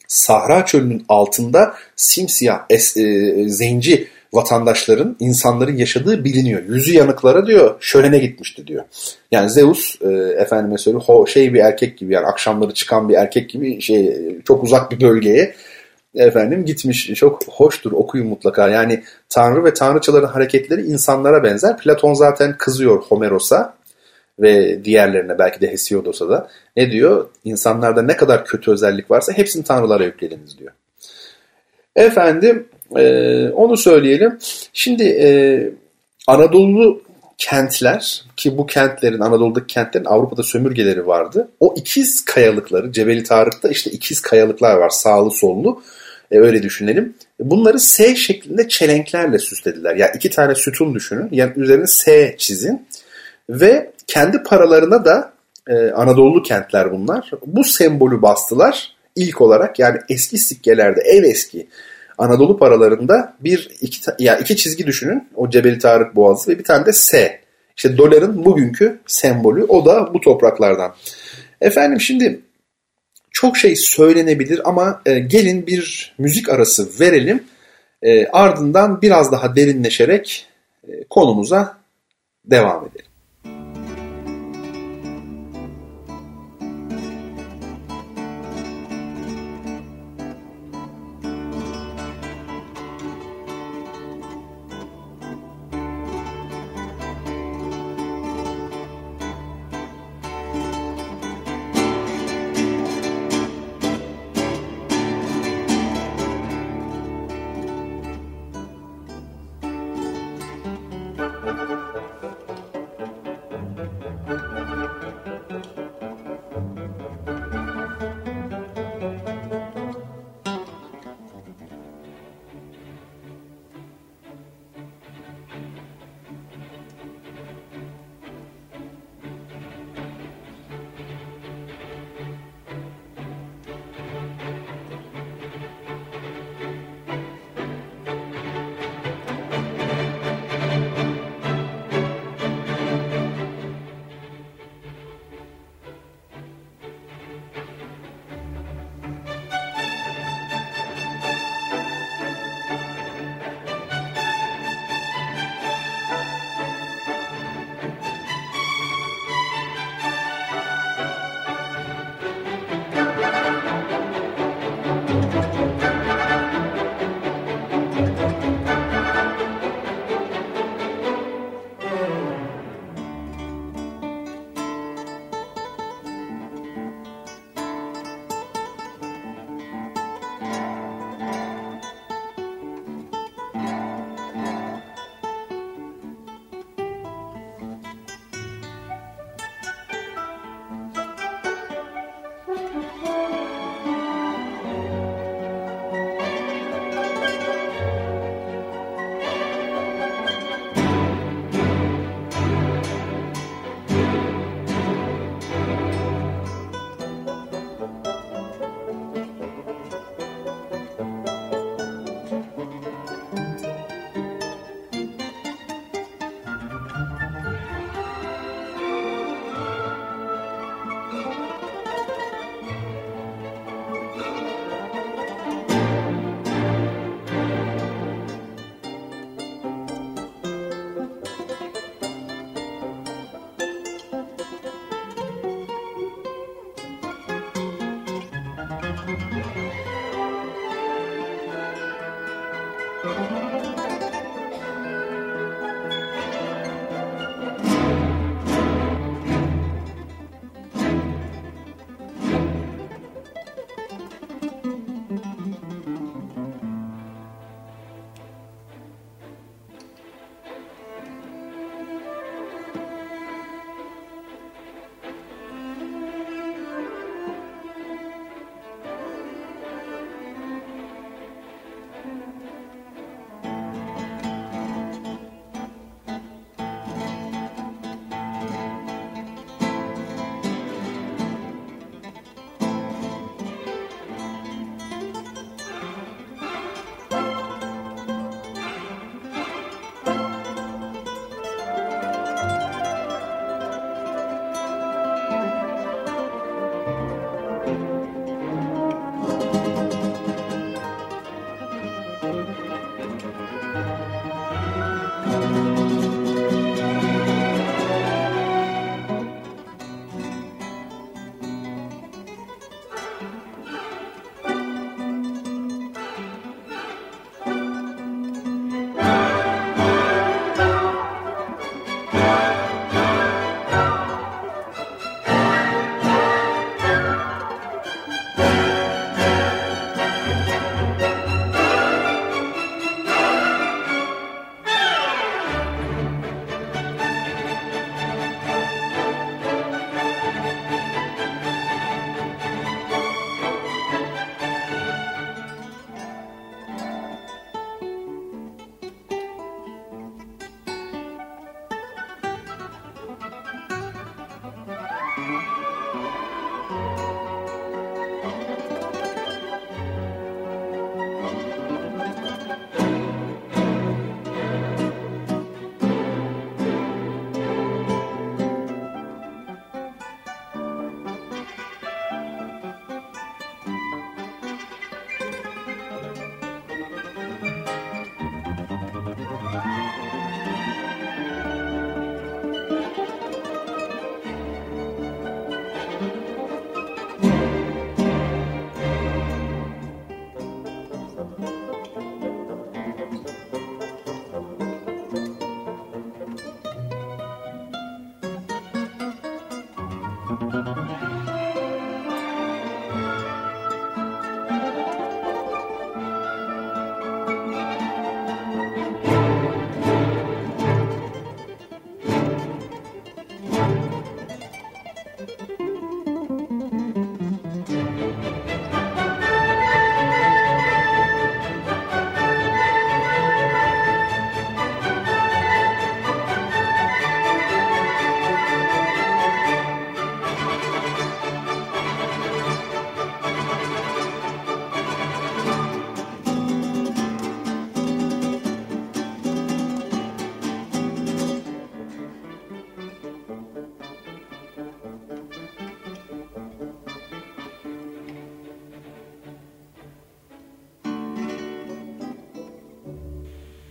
Sahra 0.09 0.67
çölünün 0.67 1.05
altında 1.09 1.75
simsiyah 1.97 2.65
es, 2.71 2.97
e, 2.97 3.35
zenci 3.49 4.09
vatandaşların, 4.33 5.17
insanların 5.21 5.77
yaşadığı 5.77 6.25
biliniyor. 6.25 6.63
Yüzü 6.69 6.95
yanıklara 6.95 7.47
diyor, 7.47 7.75
şölene 7.81 8.19
gitmişti 8.19 8.67
diyor. 8.67 8.85
Yani 9.31 9.51
Zeus, 9.51 10.03
e, 10.03 10.09
efendime 10.39 10.79
söyleyeyim, 10.79 11.05
ho, 11.07 11.27
şey 11.27 11.55
bir 11.55 11.61
erkek 11.61 11.99
gibi 11.99 12.15
yani 12.15 12.27
akşamları 12.27 12.75
çıkan 12.75 13.09
bir 13.09 13.15
erkek 13.15 13.51
gibi 13.51 13.81
şey 13.81 14.19
çok 14.45 14.65
uzak 14.65 14.91
bir 14.91 15.01
bölgeye 15.01 15.55
efendim 16.15 16.65
gitmiş. 16.65 17.11
Çok 17.15 17.45
hoştur 17.49 17.93
okuyun 17.93 18.27
mutlaka. 18.27 18.69
Yani 18.69 19.03
tanrı 19.29 19.65
ve 19.65 19.75
tanrıçaların 19.75 20.29
hareketleri 20.29 20.83
insanlara 20.83 21.43
benzer. 21.43 21.79
Platon 21.79 22.15
zaten 22.15 22.57
kızıyor 22.59 23.03
Homeros'a 23.03 23.75
ve 24.41 24.85
diğerlerine 24.85 25.39
belki 25.39 25.61
de 25.61 25.73
Hesiodos'a 25.73 26.29
da 26.29 26.49
ne 26.77 26.91
diyor? 26.91 27.29
İnsanlarda 27.45 28.03
ne 28.03 28.17
kadar 28.17 28.45
kötü 28.45 28.71
özellik 28.71 29.11
varsa 29.11 29.33
hepsini 29.33 29.65
tanrılara 29.65 30.05
yüklediniz 30.05 30.59
diyor. 30.59 30.73
Efendim 31.97 32.69
e, 32.97 33.49
onu 33.49 33.77
söyleyelim. 33.77 34.39
Şimdi 34.73 35.05
e, 35.05 35.29
Anadolu 36.27 37.03
kentler 37.39 38.25
ki 38.37 38.59
bu 38.59 38.67
kentlerin 38.67 39.21
Anadolu'daki 39.21 39.67
kentlerin 39.67 40.05
Avrupa'da 40.05 40.43
sömürgeleri 40.43 41.07
vardı. 41.07 41.49
O 41.61 41.75
ikiz 41.77 42.25
kayalıkları 42.25 42.93
Cebeli 42.93 43.23
Tarık'ta 43.23 43.69
işte 43.69 43.91
ikiz 43.91 44.21
kayalıklar 44.21 44.77
var 44.77 44.89
sağlı 44.89 45.31
sollu 45.31 45.83
e, 46.31 46.39
öyle 46.39 46.63
düşünelim. 46.63 47.15
Bunları 47.41 47.81
S 47.81 48.17
şeklinde 48.17 48.69
çelenklerle 48.69 49.39
süslediler. 49.39 49.97
Yani 49.97 50.11
iki 50.15 50.31
tane 50.31 50.55
sütun 50.55 50.95
düşünün. 50.95 51.29
Yani 51.31 51.53
üzerine 51.57 51.87
S 51.87 52.35
çizin. 52.39 52.87
Ve 53.51 53.91
kendi 54.07 54.43
paralarına 54.43 55.05
da 55.05 55.33
e, 55.69 55.91
Anadolu 55.91 56.43
kentler 56.43 56.93
bunlar. 56.93 57.31
Bu 57.47 57.65
sembolü 57.65 58.23
bastılar 58.23 58.97
ilk 59.17 59.41
olarak. 59.41 59.79
Yani 59.79 59.99
eski 60.09 60.39
sikkelerde 60.39 61.01
ev 61.01 61.23
eski 61.23 61.67
Anadolu 62.21 62.59
paralarında 62.59 63.37
bir 63.41 63.71
iki, 63.81 64.01
ya 64.19 64.39
iki 64.39 64.57
çizgi 64.57 64.87
düşünün. 64.87 65.29
O 65.35 65.51
Cebeli 65.51 65.79
Tarık 65.79 66.17
Boğazı 66.17 66.51
ve 66.51 66.59
bir 66.59 66.65
tane 66.65 66.87
de 66.87 66.93
S. 66.93 67.41
İşte 67.77 67.99
doların 67.99 68.45
bugünkü 68.45 69.01
sembolü 69.07 69.65
o 69.65 69.87
da 69.87 70.15
bu 70.15 70.21
topraklardan. 70.21 70.95
Efendim 71.61 72.01
şimdi 72.01 72.41
çok 73.31 73.57
şey 73.57 73.77
söylenebilir 73.77 74.69
ama 74.69 75.03
e, 75.07 75.19
gelin 75.19 75.67
bir 75.67 76.15
müzik 76.19 76.49
arası 76.49 77.01
verelim. 77.01 77.45
E, 78.03 78.27
ardından 78.27 79.03
biraz 79.03 79.33
daha 79.33 79.57
derinleşerek 79.57 80.47
e, 80.89 81.05
konumuza 81.11 81.79
devam 82.45 82.87
edelim. 82.87 83.10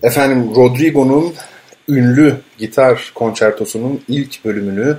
Efendim 0.10 0.56
Rodrigo'nun 0.56 1.34
ünlü 1.90 2.36
gitar 2.58 3.12
konçertosunun 3.16 4.02
ilk 4.08 4.46
bölümünü 4.46 4.98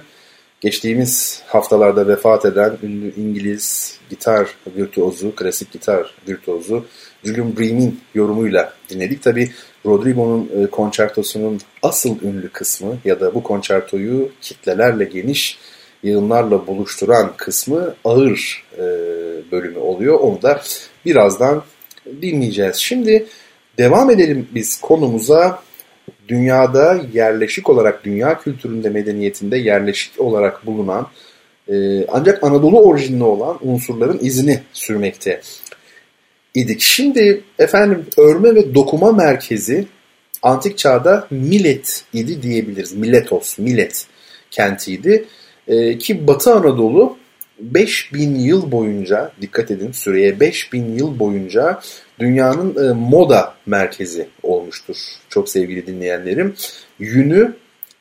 geçtiğimiz 0.61 1.43
haftalarda 1.47 2.09
vefat 2.09 2.45
eden 2.45 2.79
ünlü 2.83 3.15
İngiliz 3.15 3.99
gitar 4.11 4.49
virtuozu, 4.77 5.35
klasik 5.35 5.73
gitar 5.73 6.15
virtuozu 6.29 6.87
Julian 7.25 7.57
Bream'in 7.57 8.01
yorumuyla 8.15 8.73
dinledik. 8.89 9.23
Tabi 9.23 9.51
Rodrigo'nun 9.87 10.51
e, 10.57 10.67
konçertosunun 10.67 11.61
asıl 11.83 12.23
ünlü 12.23 12.49
kısmı 12.49 12.97
ya 13.05 13.21
da 13.21 13.35
bu 13.35 13.43
konçertoyu 13.43 14.31
kitlelerle 14.41 15.05
geniş 15.05 15.59
yığınlarla 16.03 16.67
buluşturan 16.67 17.33
kısmı 17.37 17.95
ağır 18.05 18.65
e, 18.79 18.83
bölümü 19.53 19.79
oluyor. 19.79 20.21
Onu 20.21 20.43
da 20.43 20.63
birazdan 21.05 21.63
dinleyeceğiz. 22.23 22.77
Şimdi 22.77 23.27
Devam 23.79 24.11
edelim 24.11 24.49
biz 24.55 24.81
konumuza. 24.81 25.63
Dünyada 26.29 27.01
yerleşik 27.13 27.71
olarak, 27.71 28.05
dünya 28.05 28.39
kültüründe, 28.39 28.89
medeniyetinde 28.89 29.59
yerleşik 29.59 30.21
olarak 30.21 30.67
bulunan 30.67 31.09
e, 31.71 32.07
ancak 32.07 32.45
Anadolu 32.45 32.81
orijinli 32.81 33.25
olan 33.25 33.59
unsurların 33.63 34.19
izini 34.23 34.61
sürmekte 34.73 35.41
idik. 36.55 36.81
Şimdi 36.81 37.43
efendim 37.59 38.07
örme 38.17 38.55
ve 38.55 38.75
dokuma 38.75 39.13
merkezi 39.13 39.87
antik 40.43 40.79
çağda 40.79 41.27
Milet 41.31 42.05
idi 42.13 42.43
diyebiliriz. 42.43 42.93
Miletos, 42.93 43.59
Milet 43.59 44.07
kentiydi. 44.51 45.25
E, 45.69 45.99
ki 45.99 46.27
Batı 46.27 46.55
Anadolu 46.55 47.17
5000 47.59 48.35
yıl 48.35 48.73
boyunca 48.73 49.33
dikkat 49.41 49.71
edin 49.71 49.93
süreye 49.93 50.41
5000 50.41 50.97
yıl 50.97 51.19
boyunca 51.19 51.81
dünyanın 52.21 52.89
e, 52.89 52.93
moda 52.93 53.55
merkezi 53.67 54.29
olmuştur. 54.43 54.97
Çok 55.29 55.49
sevgili 55.49 55.87
dinleyenlerim. 55.87 56.55
Yünü 56.99 57.55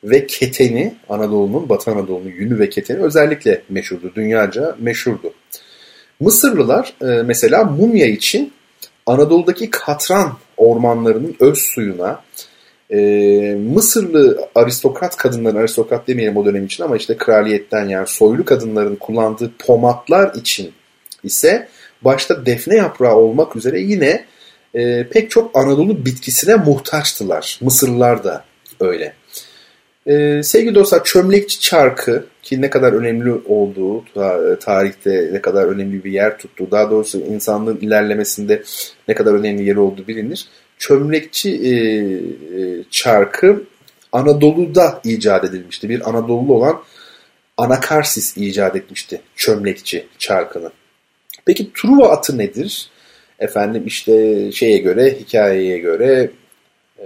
ve 0.04 0.26
keteni 0.26 0.94
Anadolu'nun, 1.08 1.68
Batı 1.68 1.90
Anadolu'nun 1.90 2.30
yünü 2.30 2.58
ve 2.58 2.68
keteni 2.68 3.02
özellikle 3.02 3.62
meşhurdu. 3.68 4.12
Dünyaca 4.14 4.76
meşhurdu. 4.78 5.32
Mısırlılar 6.20 6.94
e, 7.02 7.06
mesela 7.06 7.64
mumya 7.64 8.06
için 8.06 8.52
Anadolu'daki 9.06 9.70
katran 9.70 10.32
ormanlarının 10.56 11.36
öz 11.40 11.58
suyuna 11.58 12.22
e, 12.90 12.98
Mısırlı 13.54 14.48
aristokrat 14.54 15.16
kadınların, 15.16 15.56
aristokrat 15.56 16.08
demeyelim 16.08 16.36
o 16.36 16.44
dönem 16.44 16.64
için 16.64 16.84
ama 16.84 16.96
işte 16.96 17.16
kraliyetten 17.16 17.88
yani 17.88 18.06
soylu 18.06 18.44
kadınların 18.44 18.96
kullandığı 18.96 19.50
pomatlar 19.58 20.34
için 20.34 20.72
ise 21.24 21.68
başta 22.02 22.46
defne 22.46 22.76
yaprağı 22.76 23.16
olmak 23.16 23.56
üzere 23.56 23.80
yine 23.80 24.24
e, 24.74 25.06
pek 25.08 25.30
çok 25.30 25.58
Anadolu 25.58 26.06
bitkisine 26.06 26.54
muhtaçtılar. 26.54 27.58
Mısırlılar 27.62 28.24
da 28.24 28.44
öyle. 28.80 29.12
E, 30.06 30.42
sevgili 30.42 30.74
dostlar 30.74 31.04
çömlekçi 31.04 31.60
çarkı 31.60 32.26
ki 32.42 32.62
ne 32.62 32.70
kadar 32.70 32.92
önemli 32.92 33.32
olduğu 33.32 34.04
tarihte 34.60 35.30
ne 35.32 35.40
kadar 35.42 35.64
önemli 35.64 36.04
bir 36.04 36.12
yer 36.12 36.38
tuttuğu 36.38 36.70
daha 36.70 36.90
doğrusu 36.90 37.20
insanlığın 37.20 37.76
ilerlemesinde 37.76 38.62
ne 39.08 39.14
kadar 39.14 39.34
önemli 39.34 39.64
yer 39.64 39.76
olduğu 39.76 40.06
bilinir. 40.06 40.48
Çömlekçi 40.78 41.50
e, 41.50 41.72
e, 42.60 42.84
çarkı 42.90 43.62
Anadolu'da 44.12 45.00
icat 45.04 45.44
edilmişti. 45.44 45.88
Bir 45.88 46.10
Anadolu'lu 46.10 46.54
olan 46.54 46.82
Anakarsis 47.56 48.36
icat 48.36 48.76
etmişti 48.76 49.20
çömlekçi 49.36 50.06
çarkını. 50.18 50.70
Peki 51.46 51.70
Truva 51.74 52.08
atı 52.08 52.38
nedir? 52.38 52.90
Efendim 53.38 53.82
işte 53.86 54.12
şeye 54.52 54.78
göre, 54.78 55.18
hikayeye 55.20 55.78
göre 55.78 56.30
e, 56.98 57.04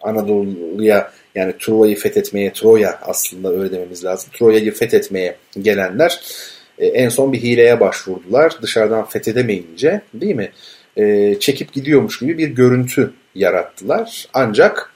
Anadolu'ya 0.00 1.12
yani 1.34 1.54
Truva'yı 1.58 1.96
fethetmeye, 1.96 2.52
Troya 2.52 2.98
aslında 3.02 3.52
öyle 3.52 3.72
dememiz 3.72 4.04
lazım. 4.04 4.30
Troya'yı 4.38 4.72
fethetmeye 4.72 5.36
gelenler 5.60 6.20
e, 6.78 6.86
en 6.86 7.08
son 7.08 7.32
bir 7.32 7.42
hileye 7.42 7.80
başvurdular. 7.80 8.52
Dışarıdan 8.62 9.04
fethedemeyince 9.04 10.00
değil 10.14 10.34
mi? 10.34 10.50
E, 10.96 11.34
çekip 11.40 11.72
gidiyormuş 11.72 12.18
gibi 12.18 12.38
bir 12.38 12.48
görüntü 12.48 13.12
yarattılar. 13.34 14.28
Ancak 14.32 14.94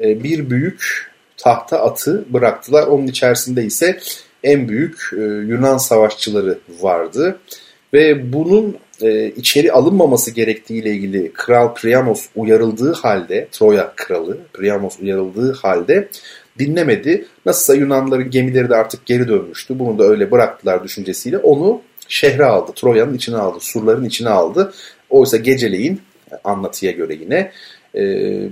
bir 0.00 0.50
büyük 0.50 1.10
tahta 1.36 1.82
atı 1.82 2.24
bıraktılar. 2.32 2.86
Onun 2.86 3.06
içerisinde 3.06 3.64
ise 3.64 3.98
en 4.44 4.68
büyük 4.68 4.98
Yunan 5.48 5.76
savaşçıları 5.76 6.58
vardı. 6.80 7.38
Ve 7.92 8.32
bunun 8.32 8.76
e, 9.02 9.28
içeri 9.28 9.72
alınmaması 9.72 10.30
gerektiğiyle 10.30 10.90
ilgili 10.90 11.32
Kral 11.32 11.74
Priamos 11.74 12.26
uyarıldığı 12.36 12.92
halde, 12.92 13.48
Troya 13.52 13.92
kralı 13.96 14.38
Priamos 14.52 14.98
uyarıldığı 15.00 15.52
halde 15.52 16.08
dinlemedi. 16.58 17.26
Nasılsa 17.46 17.74
Yunanların 17.74 18.30
gemileri 18.30 18.68
de 18.68 18.76
artık 18.76 19.06
geri 19.06 19.28
dönmüştü. 19.28 19.78
Bunu 19.78 19.98
da 19.98 20.04
öyle 20.04 20.30
bıraktılar 20.30 20.84
düşüncesiyle. 20.84 21.38
Onu 21.38 21.82
şehre 22.08 22.44
aldı, 22.44 22.72
Troya'nın 22.76 23.14
içine 23.14 23.36
aldı, 23.36 23.58
surların 23.60 24.04
içine 24.04 24.28
aldı. 24.28 24.72
Oysa 25.10 25.36
geceleyin 25.36 26.00
anlatıya 26.44 26.92
göre 26.92 27.14
yine 27.14 27.52
e, 27.94 28.00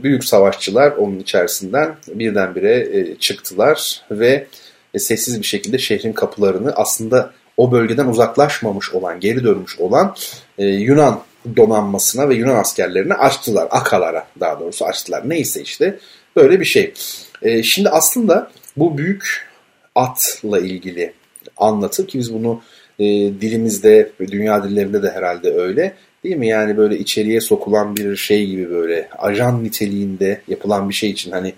büyük 0.03 0.25
savaşçılar 0.25 0.93
onun 0.93 1.19
içerisinden 1.19 1.97
birdenbire 2.09 2.99
e, 2.99 3.15
çıktılar 3.15 4.03
ve 4.11 4.47
e, 4.95 4.99
sessiz 4.99 5.41
bir 5.41 5.47
şekilde 5.47 5.79
şehrin 5.79 6.13
kapılarını 6.13 6.73
aslında 6.73 7.33
o 7.59 7.73
bölgeden 7.73 8.07
uzaklaşmamış 8.07 8.95
olan, 8.95 9.21
geri 9.21 9.45
dönmüş 9.45 9.81
olan 9.81 10.15
e, 10.59 10.67
Yunan 10.67 11.21
donanmasına 11.57 12.29
ve 12.29 12.35
Yunan 12.35 12.55
askerlerine 12.55 13.15
açtılar. 13.15 13.69
Akalara 13.71 14.27
daha 14.41 14.61
doğrusu 14.61 14.85
açtılar. 14.85 15.29
Neyse 15.29 15.63
işte 15.63 15.99
böyle 16.37 16.61
bir 16.61 16.65
şey. 16.65 16.95
E, 17.43 17.63
şimdi 17.63 17.89
aslında 17.89 18.51
bu 18.77 18.99
büyük 18.99 19.49
atla 19.95 20.61
ilgili 20.61 21.13
anlatı 21.57 22.07
ki 22.07 22.19
biz 22.19 22.35
bunu 22.35 22.63
e, 22.99 23.05
dilimizde 23.41 24.13
ve 24.21 24.29
dünya 24.29 24.65
dillerinde 24.65 25.03
de 25.03 25.11
herhalde 25.11 25.55
öyle. 25.55 25.95
Değil 26.25 26.37
mi? 26.37 26.49
Yani 26.49 26.77
böyle 26.77 26.99
içeriye 26.99 27.41
sokulan 27.41 27.97
bir 27.97 28.17
şey 28.17 28.47
gibi 28.47 28.71
böyle 28.71 29.09
ajan 29.19 29.65
niteliğinde 29.65 30.41
yapılan 30.49 30.89
bir 30.89 30.95
şey 30.95 31.11
için 31.11 31.31
hani 31.31 31.55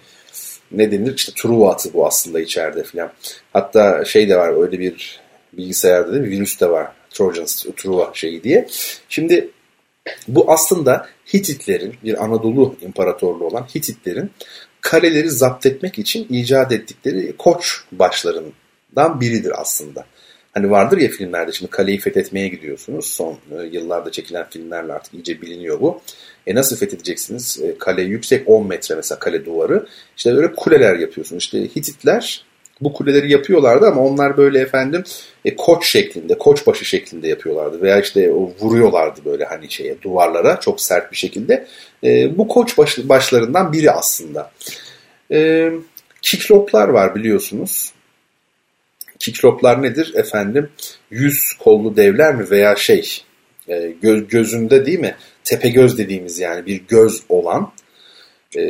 ne 0.73 0.93
denir? 0.93 1.15
İşte 1.15 1.33
Truva 1.37 1.73
atı 1.73 1.95
bu 1.95 2.07
aslında 2.07 2.41
içeride 2.41 2.83
filan. 2.83 3.11
Hatta 3.53 4.05
şey 4.05 4.29
de 4.29 4.37
var 4.37 4.63
öyle 4.63 4.79
bir 4.79 5.21
bilgisayarda 5.53 6.13
da 6.13 6.25
bir 6.25 6.31
virüs 6.31 6.61
de 6.61 6.71
var. 6.71 6.93
Trojan 7.11 7.47
Truva 7.77 8.11
şeyi 8.15 8.45
diye. 8.45 8.67
Şimdi 9.09 9.51
bu 10.29 10.53
aslında 10.53 11.09
Hititlerin 11.35 11.95
bir 12.05 12.25
Anadolu 12.25 12.77
imparatorluğu 12.83 13.45
olan 13.45 13.63
Hititlerin 13.75 14.31
kaleleri 14.81 15.31
zapt 15.31 15.67
etmek 15.67 15.99
için 15.99 16.27
icat 16.31 16.73
ettikleri 16.73 17.37
koç 17.37 17.85
başlarından 17.93 19.21
biridir 19.21 19.61
aslında. 19.61 20.07
Hani 20.53 20.71
vardır 20.71 20.99
ya 20.99 21.09
filmlerde 21.09 21.53
şimdi 21.53 21.71
kaleyi 21.71 21.99
fethetmeye 21.99 22.49
gidiyorsunuz. 22.49 23.07
Son 23.07 23.39
e, 23.59 23.67
yıllarda 23.73 24.11
çekilen 24.11 24.47
filmlerle 24.51 24.93
artık 24.93 25.15
iyice 25.15 25.43
biliniyor 25.43 25.81
bu. 25.81 26.01
E 26.47 26.55
nasıl 26.55 26.77
fethedeceksiniz? 26.77 27.61
E, 27.63 27.79
kale 27.79 28.03
yüksek 28.03 28.49
10 28.49 28.67
metre 28.67 28.95
mesela 28.95 29.19
kale 29.19 29.45
duvarı. 29.45 29.87
İşte 30.17 30.37
böyle 30.37 30.53
kuleler 30.53 30.97
yapıyorsunuz. 30.97 31.43
İşte 31.43 31.63
Hititler 31.65 32.45
bu 32.81 32.93
kuleleri 32.93 33.33
yapıyorlardı 33.33 33.87
ama 33.87 34.01
onlar 34.01 34.37
böyle 34.37 34.61
efendim 34.61 35.05
e, 35.45 35.57
koç 35.57 35.87
şeklinde, 35.87 36.39
koç 36.39 36.67
başı 36.67 36.85
şeklinde 36.85 37.29
yapıyorlardı. 37.29 37.83
Veya 37.83 38.01
işte 38.01 38.33
o 38.33 38.53
vuruyorlardı 38.61 39.25
böyle 39.25 39.45
hani 39.45 39.71
şeye 39.71 40.03
duvarlara 40.03 40.61
çok 40.61 40.81
sert 40.81 41.13
bir 41.13 41.17
şekilde. 41.17 41.67
E, 42.05 42.39
bu 42.39 42.49
koç 42.49 42.79
baş, 42.79 42.99
başlarından 42.99 43.73
biri 43.73 43.91
aslında. 43.91 44.51
E, 45.33 45.71
kikloplar 46.23 46.89
var 46.89 47.15
biliyorsunuz. 47.15 47.93
Kikloplar 49.19 49.83
nedir 49.83 50.13
efendim? 50.15 50.71
Yüz 51.11 51.55
kollu 51.59 51.97
devler 51.97 52.35
mi 52.35 52.51
veya 52.51 52.77
şey 52.77 53.23
e, 53.69 53.93
göz, 54.03 54.29
gözünde 54.29 54.87
değil 54.87 55.01
mi? 55.01 55.15
Tepe 55.45 55.69
göz 55.69 55.99
dediğimiz 55.99 56.39
yani 56.39 56.67
bir 56.67 56.83
göz 56.89 57.23
olan 57.29 57.73
e, 58.57 58.63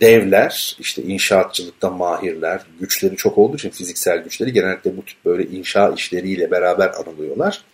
devler, 0.00 0.76
işte 0.80 1.02
inşaatçılıkta 1.02 1.90
mahirler, 1.90 2.60
güçleri 2.80 3.16
çok 3.16 3.38
olduğu 3.38 3.56
için 3.56 3.70
fiziksel 3.70 4.18
güçleri 4.18 4.52
genellikle 4.52 4.96
bu 4.96 5.04
tip 5.04 5.24
böyle 5.24 5.46
inşa 5.46 5.90
işleriyle 5.90 6.50
beraber 6.50 6.90
anılıyorlar. 6.94 7.64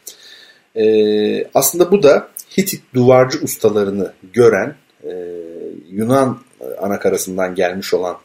E, 0.76 0.84
aslında 1.54 1.90
bu 1.92 2.02
da 2.02 2.28
Hitit 2.58 2.82
duvarcı 2.94 3.38
ustalarını 3.42 4.12
gören 4.32 4.74
e, 5.04 5.12
Yunan 5.90 6.38
anakarasından 6.80 7.54
gelmiş 7.54 7.94
olan 7.94 8.16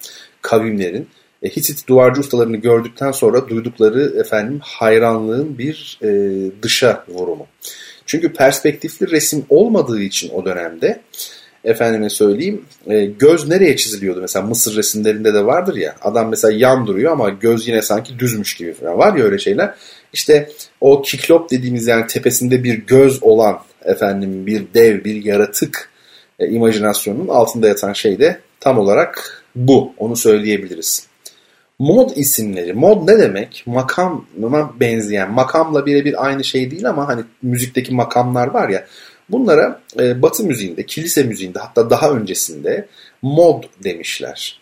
kavimlerin 0.42 1.08
e, 1.44 1.50
Hitit 1.50 1.88
duvarcı 1.88 2.22
ustalarını 2.22 2.58
gördükten 2.58 3.12
sonra 3.12 3.50
duydukları 3.50 4.20
efendim 4.20 4.60
hayranlığın 4.64 5.58
bir 5.58 6.00
e, 6.04 6.10
dışa 6.62 7.06
vurumu. 7.08 7.48
Çünkü 8.06 8.34
perspektifli 8.34 9.12
resim 9.12 9.46
olmadığı 9.50 10.02
için 10.02 10.30
o 10.30 10.46
dönemde 10.46 11.02
efendime 11.64 12.10
söyleyeyim 12.10 12.66
e, 12.88 13.06
göz 13.06 13.48
nereye 13.48 13.76
çiziliyordu 13.76 14.22
mesela 14.22 14.46
Mısır 14.46 14.76
resimlerinde 14.76 15.34
de 15.34 15.46
vardır 15.46 15.76
ya 15.76 15.96
adam 16.02 16.30
mesela 16.30 16.58
yan 16.58 16.88
duruyor 16.88 17.12
ama 17.12 17.30
göz 17.30 17.68
yine 17.68 17.82
sanki 17.82 18.20
düzmüş 18.20 18.56
gibi 18.56 18.74
falan 18.74 18.98
var 18.98 19.16
ya 19.16 19.26
öyle 19.26 19.38
şeyler. 19.38 19.74
İşte 20.14 20.50
o 20.82 21.02
kiklop 21.02 21.52
dediğimiz 21.52 21.88
yani 21.88 22.08
tepesinde 22.08 22.64
bir 22.64 22.74
göz 22.74 23.24
olan 23.24 23.60
efendim 23.86 24.46
bir 24.46 24.64
dev 24.74 25.04
bir 25.04 25.26
yaratık 25.26 25.90
e, 26.40 26.48
imajinasyonunun 26.48 27.28
altında 27.28 27.68
yatan 27.68 27.94
şey 27.94 28.20
de 28.20 28.40
tam 28.60 28.78
olarak 28.78 29.44
bu 29.56 29.94
onu 29.98 30.16
söyleyebiliriz. 30.16 31.08
Mod 31.80 32.10
isimleri. 32.16 32.74
Mod 32.74 33.08
ne 33.08 33.20
demek? 33.20 33.64
Makama 33.66 34.74
benzeyen. 34.80 35.32
Makamla 35.32 35.86
birebir 35.86 36.26
aynı 36.26 36.44
şey 36.44 36.72
değil 36.72 36.90
ama 36.90 37.08
hani 37.08 37.22
müzikteki 37.42 37.94
makamlar 37.94 38.48
var 38.48 38.70
ya. 38.70 38.86
Bunlara 39.32 39.82
e, 40.00 40.22
Batı 40.22 40.44
müziğinde, 40.44 40.86
kilise 40.86 41.24
müziğinde 41.24 41.60
hatta 41.60 41.90
daha 41.90 42.12
öncesinde 42.12 42.88
mod 43.22 43.64
demişler. 43.84 44.62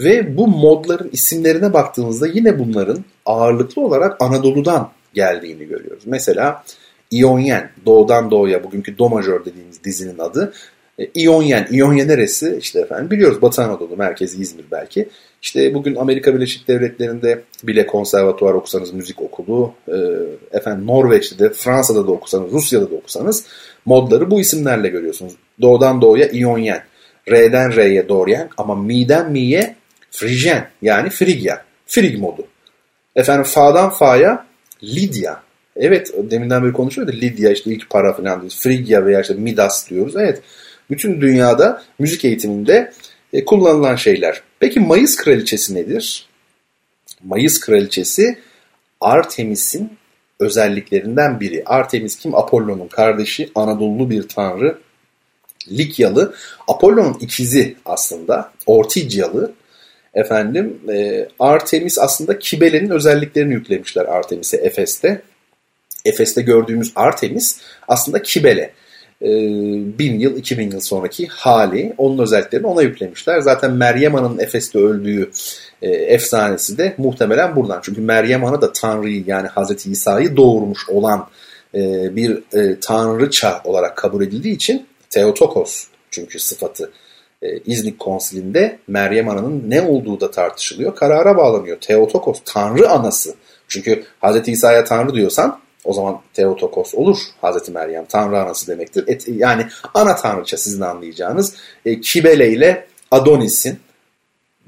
Ve 0.00 0.36
bu 0.36 0.46
modların 0.46 1.10
isimlerine 1.12 1.72
baktığımızda 1.72 2.26
yine 2.26 2.58
bunların 2.58 3.04
ağırlıklı 3.26 3.82
olarak 3.82 4.22
Anadolu'dan 4.22 4.90
geldiğini 5.14 5.64
görüyoruz. 5.64 6.02
Mesela 6.06 6.64
İonyen, 7.10 7.70
doğudan 7.86 8.30
doğuya 8.30 8.64
bugünkü 8.64 8.98
do 8.98 9.08
majör 9.08 9.44
dediğimiz 9.44 9.84
dizinin 9.84 10.18
adı. 10.18 10.52
E, 10.98 11.06
İonyen, 11.14 11.68
İonyen 11.70 12.08
neresi? 12.08 12.58
İşte 12.60 12.80
efendim 12.80 13.10
biliyoruz 13.10 13.42
Batı 13.42 13.62
Anadolu 13.62 13.96
merkezi 13.96 14.42
İzmir 14.42 14.64
belki. 14.70 15.08
İşte 15.42 15.74
bugün 15.74 15.96
Amerika 15.96 16.34
Birleşik 16.34 16.68
Devletleri'nde 16.68 17.42
bile 17.62 17.86
konservatuvar 17.86 18.54
okusanız 18.54 18.92
müzik 18.92 19.22
okulu, 19.22 19.74
e, 19.88 19.96
efendim 20.52 20.86
Norveç'te 20.86 21.38
de, 21.38 21.52
Fransa'da 21.52 22.06
da 22.06 22.12
okusanız, 22.12 22.52
Rusya'da 22.52 22.90
da 22.90 22.94
okusanız 22.94 23.46
modları 23.84 24.30
bu 24.30 24.40
isimlerle 24.40 24.88
görüyorsunuz. 24.88 25.32
Doğudan 25.60 26.02
doğuya 26.02 26.26
İonyen, 26.26 26.82
R'den 27.30 27.76
R'ye 27.76 28.08
Doryen 28.08 28.48
ama 28.56 28.74
mi'den 28.74 29.32
mi'ye 29.32 29.76
Frijen 30.10 30.68
yani 30.82 31.10
Frigya, 31.10 31.64
Frig 31.86 32.18
modu. 32.18 32.46
Efendim 33.16 33.44
Fa'dan 33.44 33.90
Fa'ya 33.90 34.46
Lidya. 34.82 35.42
Evet 35.76 36.14
deminden 36.30 36.64
beri 36.64 36.72
konuşuyordu 36.72 37.12
Lidya 37.12 37.50
işte 37.50 37.70
ilk 37.70 37.90
para 37.90 38.12
falan 38.12 38.40
diyoruz. 38.40 38.60
Frigya 38.62 39.06
veya 39.06 39.20
işte 39.20 39.34
Midas 39.34 39.90
diyoruz. 39.90 40.16
Evet 40.16 40.42
bütün 40.90 41.20
dünyada 41.20 41.82
müzik 41.98 42.24
eğitiminde 42.24 42.92
e, 43.32 43.44
kullanılan 43.44 43.96
şeyler. 43.96 44.42
Peki 44.60 44.80
Mayıs 44.80 45.16
kraliçesi 45.16 45.74
nedir? 45.74 46.26
Mayıs 47.24 47.60
kraliçesi 47.60 48.38
Artemis'in 49.00 49.98
özelliklerinden 50.40 51.40
biri. 51.40 51.62
Artemis 51.66 52.16
kim? 52.16 52.34
Apollon'un 52.34 52.88
kardeşi, 52.88 53.50
Anadolu 53.54 54.10
bir 54.10 54.28
tanrı. 54.28 54.78
Likyalı. 55.70 56.34
Apollon'un 56.68 57.18
ikizi 57.20 57.76
aslında. 57.84 58.52
Ortigyalı. 58.66 59.52
Efendim 60.14 60.80
e, 60.88 61.28
Artemis 61.38 61.98
aslında 61.98 62.38
Kibele'nin 62.38 62.90
özelliklerini 62.90 63.54
yüklemişler 63.54 64.04
Artemis'e 64.04 64.56
Efes'te. 64.56 65.22
Efes'te 66.04 66.42
gördüğümüz 66.42 66.92
Artemis 66.94 67.60
aslında 67.88 68.22
Kibele. 68.22 68.72
E, 69.22 69.28
bin 69.98 70.20
yıl, 70.20 70.36
iki 70.36 70.58
bin 70.58 70.70
yıl 70.70 70.80
sonraki 70.80 71.26
hali. 71.26 71.94
Onun 71.98 72.18
özelliklerini 72.18 72.66
ona 72.66 72.82
yüklemişler. 72.82 73.40
Zaten 73.40 73.72
Meryem 73.72 74.14
Ana'nın 74.14 74.38
Efes'te 74.38 74.78
öldüğü 74.78 75.30
e, 75.82 75.88
efsanesi 75.88 76.78
de 76.78 76.94
muhtemelen 76.98 77.56
buradan. 77.56 77.80
Çünkü 77.82 78.00
Meryem 78.00 78.44
Ana 78.44 78.62
da 78.62 78.72
Tanrı'yı 78.72 79.24
yani 79.26 79.48
Hazreti 79.48 79.90
İsa'yı 79.90 80.36
doğurmuş 80.36 80.88
olan 80.88 81.28
e, 81.74 82.16
bir 82.16 82.42
e, 82.58 82.80
tanrıça 82.80 83.60
olarak 83.64 83.96
kabul 83.96 84.22
edildiği 84.22 84.54
için 84.54 84.86
Theotokos 85.10 85.86
çünkü 86.10 86.38
sıfatı 86.38 86.90
e, 87.42 87.58
İznik 87.58 87.98
konsilinde 87.98 88.78
Meryem 88.88 89.28
Ana'nın 89.28 89.70
ne 89.70 89.82
olduğu 89.82 90.20
da 90.20 90.30
tartışılıyor. 90.30 90.94
Karara 90.94 91.36
bağlanıyor. 91.36 91.76
Theotokos, 91.80 92.40
Tanrı 92.44 92.90
anası. 92.90 93.34
Çünkü 93.68 94.04
Hz. 94.22 94.48
İsa'ya 94.48 94.84
Tanrı 94.84 95.14
diyorsan 95.14 95.60
o 95.84 95.92
zaman 95.92 96.20
Theotokos 96.34 96.94
olur 96.94 97.18
Hazreti 97.40 97.72
Meryem. 97.72 98.04
Tanrı 98.04 98.40
anası 98.40 98.66
demektir. 98.66 99.04
Et, 99.06 99.28
yani 99.28 99.66
ana 99.94 100.16
tanrıça 100.16 100.56
sizin 100.56 100.80
anlayacağınız. 100.80 101.54
E, 101.86 102.00
Kibele 102.00 102.48
ile 102.48 102.86
Adonis'in 103.10 103.78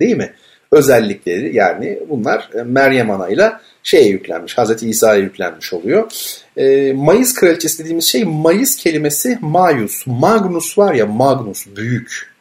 değil 0.00 0.16
mi? 0.16 0.32
Özellikleri 0.72 1.56
yani 1.56 1.98
bunlar 2.08 2.50
e, 2.54 2.62
Meryem 2.62 3.10
anayla 3.10 3.60
şeye 3.82 4.08
yüklenmiş. 4.08 4.58
Hazreti 4.58 4.88
İsa'ya 4.88 5.20
yüklenmiş 5.20 5.72
oluyor. 5.72 6.12
E, 6.56 6.92
Mayıs 6.92 7.34
kraliçesi 7.34 7.78
dediğimiz 7.78 8.04
şey 8.04 8.24
Mayıs 8.24 8.76
kelimesi 8.76 9.38
Mayus. 9.40 10.06
Magnus 10.06 10.78
var 10.78 10.94
ya 10.94 11.06
Magnus 11.06 11.66
büyük. 11.76 12.32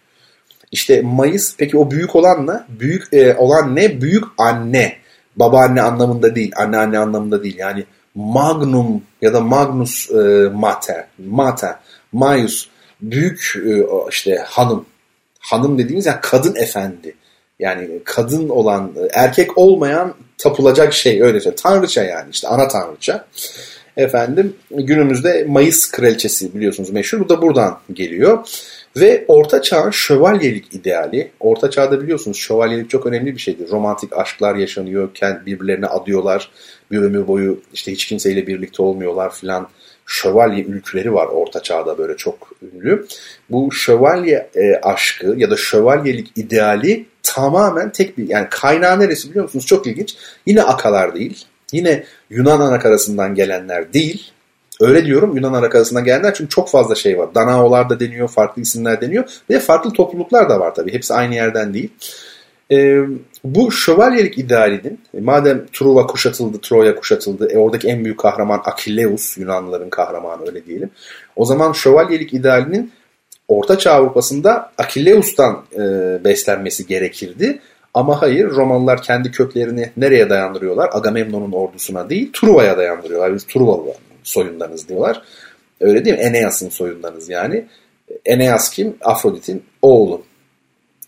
İşte 0.72 1.02
Mayıs 1.02 1.56
peki 1.58 1.78
o 1.78 1.92
büyük 1.92 2.16
olan 2.16 2.48
ne? 2.48 2.80
Büyük 2.80 3.14
e, 3.14 3.36
olan 3.36 3.76
ne? 3.76 4.02
Büyük 4.02 4.24
anne. 4.38 5.02
Babaanne 5.36 5.82
anlamında 5.82 6.36
değil, 6.36 6.52
anneanne 6.56 7.00
anlamında 7.00 7.44
değil. 7.44 7.56
Yani 7.58 7.86
Magnum 8.16 9.02
ya 9.22 9.34
da 9.34 9.42
Magnus 9.42 10.12
e, 10.12 10.50
Mater, 10.54 11.08
Mater, 11.18 11.76
Maius 12.12 12.68
büyük 13.02 13.54
e, 13.66 13.84
işte 14.10 14.36
hanım. 14.46 14.86
Hanım 15.40 15.78
dediğimiz 15.78 16.06
yani 16.06 16.20
kadın 16.22 16.56
efendi. 16.56 17.16
Yani 17.60 17.90
kadın 18.06 18.50
olan, 18.50 18.92
erkek 19.14 19.58
olmayan 19.58 20.14
tapılacak 20.38 20.94
şey 20.94 21.22
öyle 21.22 21.40
söyleyeyim. 21.40 21.62
Tanrıça 21.64 22.04
yani 22.04 22.30
işte 22.32 22.48
ana 22.48 22.68
tanrıça. 22.68 23.26
Efendim 23.98 24.56
günümüzde 24.72 25.46
Mayıs 25.50 25.92
kraliçesi 25.92 26.56
biliyorsunuz 26.56 26.90
meşhur. 26.90 27.20
Bu 27.20 27.30
da 27.30 27.42
buradan 27.42 27.80
geliyor. 27.94 28.48
Ve 28.98 29.26
Orta 29.28 29.62
Çağ'ın 29.62 29.92
şövalyelik 29.92 30.76
ideali, 30.76 31.32
Orta 31.40 31.70
Çağ'da 31.70 32.02
biliyorsunuz 32.02 32.38
şövalyelik 32.38 32.90
çok 32.90 33.06
önemli 33.06 33.36
bir 33.36 33.40
şeydir. 33.40 33.70
Romantik 33.70 34.18
aşklar 34.18 34.56
yaşanıyor, 34.56 35.10
birbirlerine 35.46 35.86
adıyorlar, 35.86 36.52
bir 36.92 36.98
ömür 36.98 37.28
boyu 37.28 37.62
işte 37.74 37.92
hiç 37.92 38.06
kimseyle 38.06 38.48
birlikte 38.48 38.84
olmuyorlar 38.84 39.34
filan. 39.34 39.68
Şövalye 40.06 40.64
ülküleri 40.64 41.14
var 41.14 41.28
Orta 41.28 41.64
Çağ'da 41.64 41.98
böyle 41.98 42.18
çok 42.18 42.52
ünlü. 42.62 43.06
Bu 43.50 43.72
şövalye 43.72 44.50
e, 44.56 44.76
aşkı 44.84 45.34
ya 45.38 45.52
da 45.52 45.58
şövalyelik 45.58 46.32
ideali 46.36 47.06
tamamen 47.24 47.92
tek 47.92 48.18
bir 48.18 48.30
yani 48.30 48.48
kaynağı 48.50 49.00
neresi 49.00 49.30
biliyor 49.30 49.46
musunuz? 49.46 49.66
Çok 49.66 49.88
ilginç. 49.88 50.16
Yine 50.46 50.64
akalar 50.64 51.16
değil. 51.16 51.46
Yine 51.72 52.04
Yunan 52.30 52.60
anakarasından 52.62 53.36
gelenler 53.36 53.94
değil. 53.94 54.32
Öyle 54.82 55.06
diyorum 55.06 55.36
Yunan 55.36 55.54
Arakası'na 55.54 56.00
gelenler 56.00 56.34
çünkü 56.34 56.50
çok 56.50 56.70
fazla 56.70 56.96
şey 56.96 57.18
var. 57.18 57.36
Danaolar 57.36 57.90
da 57.90 58.00
deniyor, 58.00 58.28
farklı 58.28 58.62
isimler 58.62 59.02
deniyor. 59.02 59.24
Ve 59.50 59.60
farklı 59.60 59.94
topluluklar 59.94 60.50
da 60.50 60.60
var 60.60 60.76
tabii. 60.76 60.94
Hepsi 60.94 61.14
aynı 61.14 61.36
yerden 61.36 61.74
değil. 61.74 61.90
Ee, 62.72 63.00
bu 63.44 63.72
şövalyelik 63.72 64.38
idealinin 64.38 65.00
madem 65.22 65.66
Truva 65.74 66.08
kuşatıldı, 66.08 66.58
Troya 66.62 66.96
kuşatıldı, 66.96 67.52
e, 67.52 67.58
oradaki 67.58 67.88
en 67.88 68.06
büyük 68.06 68.20
kahraman 68.20 68.62
Akilleus, 68.66 69.38
Yunanlıların 69.38 69.90
kahramanı 69.90 70.48
öyle 70.48 70.66
diyelim. 70.66 70.90
O 71.36 71.46
zaman 71.46 71.72
şövalyelik 71.72 72.34
idealinin 72.34 72.92
Orta 73.48 73.78
Çağ 73.78 73.92
Avrupa'sında 73.92 74.72
Akilleus'tan 74.78 75.66
e, 75.74 75.80
beslenmesi 76.24 76.88
gerekirdi. 76.88 77.60
Ama 77.94 78.22
hayır 78.22 78.50
Romalılar 78.50 79.02
kendi 79.02 79.32
köklerini 79.32 79.92
nereye 79.98 80.30
dayandırıyorlar? 80.30 80.90
Agamemnon'un 80.94 81.52
ordusuna 81.52 82.10
değil 82.10 82.30
Truva'ya 82.34 82.78
dayandırıyorlar. 82.78 83.34
Biz 83.34 83.44
Truvalı 83.44 83.94
soyundanız 84.24 84.90
diyorlar. 84.90 85.22
Öyle 85.80 86.06
değil 86.06 86.18
mi? 86.18 86.22
Eneas'ın 86.22 86.70
soyundanız 86.70 87.30
yani. 87.30 87.66
Eneas 88.26 88.70
kim? 88.70 88.96
Afrodit'in 89.02 89.64
oğlu. 89.82 90.22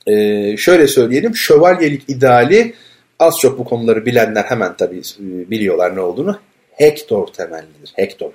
Ee, 0.08 0.58
şöyle 0.58 0.88
söyleyelim. 0.88 1.36
Şövalyelik 1.36 2.10
ideali 2.10 2.74
az 3.20 3.40
çok 3.40 3.60
bu 3.60 3.64
konuları 3.66 4.06
bilenler 4.06 4.44
hemen 4.44 4.78
tabii 4.78 5.00
e, 5.00 5.50
biliyorlar 5.52 5.96
ne 5.96 6.02
olduğunu. 6.02 6.40
Hektor 6.72 7.28
temellidir. 7.28 7.94
Hektor. 7.96 8.32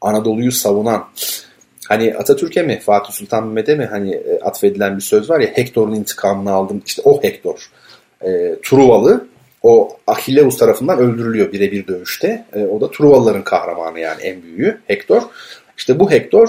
Anadolu'yu 0.00 0.52
savunan. 0.52 1.08
Hani 1.88 2.14
Atatürk'e 2.14 2.62
mi 2.62 2.80
Fatih 2.80 3.12
Sultan 3.12 3.46
Mehmet'e 3.46 3.74
mi 3.74 3.84
hani 3.84 4.14
e, 4.14 4.40
atfedilen 4.40 4.96
bir 4.96 5.02
söz 5.02 5.30
var 5.30 5.40
ya 5.40 5.48
Hektor'un 5.54 5.94
intikamını 5.94 6.52
aldım. 6.52 6.82
İşte 6.86 7.02
o 7.04 7.22
Hektor. 7.22 7.70
E, 8.24 8.54
Truvalı 8.64 9.26
o 9.62 9.96
Achilleus 10.06 10.58
tarafından 10.58 10.98
öldürülüyor 10.98 11.52
birebir 11.52 11.86
dövüşte. 11.86 12.44
E, 12.52 12.60
o 12.64 12.80
da 12.80 12.90
Truvalıların 12.90 13.44
kahramanı 13.44 14.00
yani 14.00 14.22
en 14.22 14.42
büyüğü 14.42 14.80
Hektor. 14.86 15.22
İşte 15.76 16.00
bu 16.00 16.10
Hektor 16.10 16.48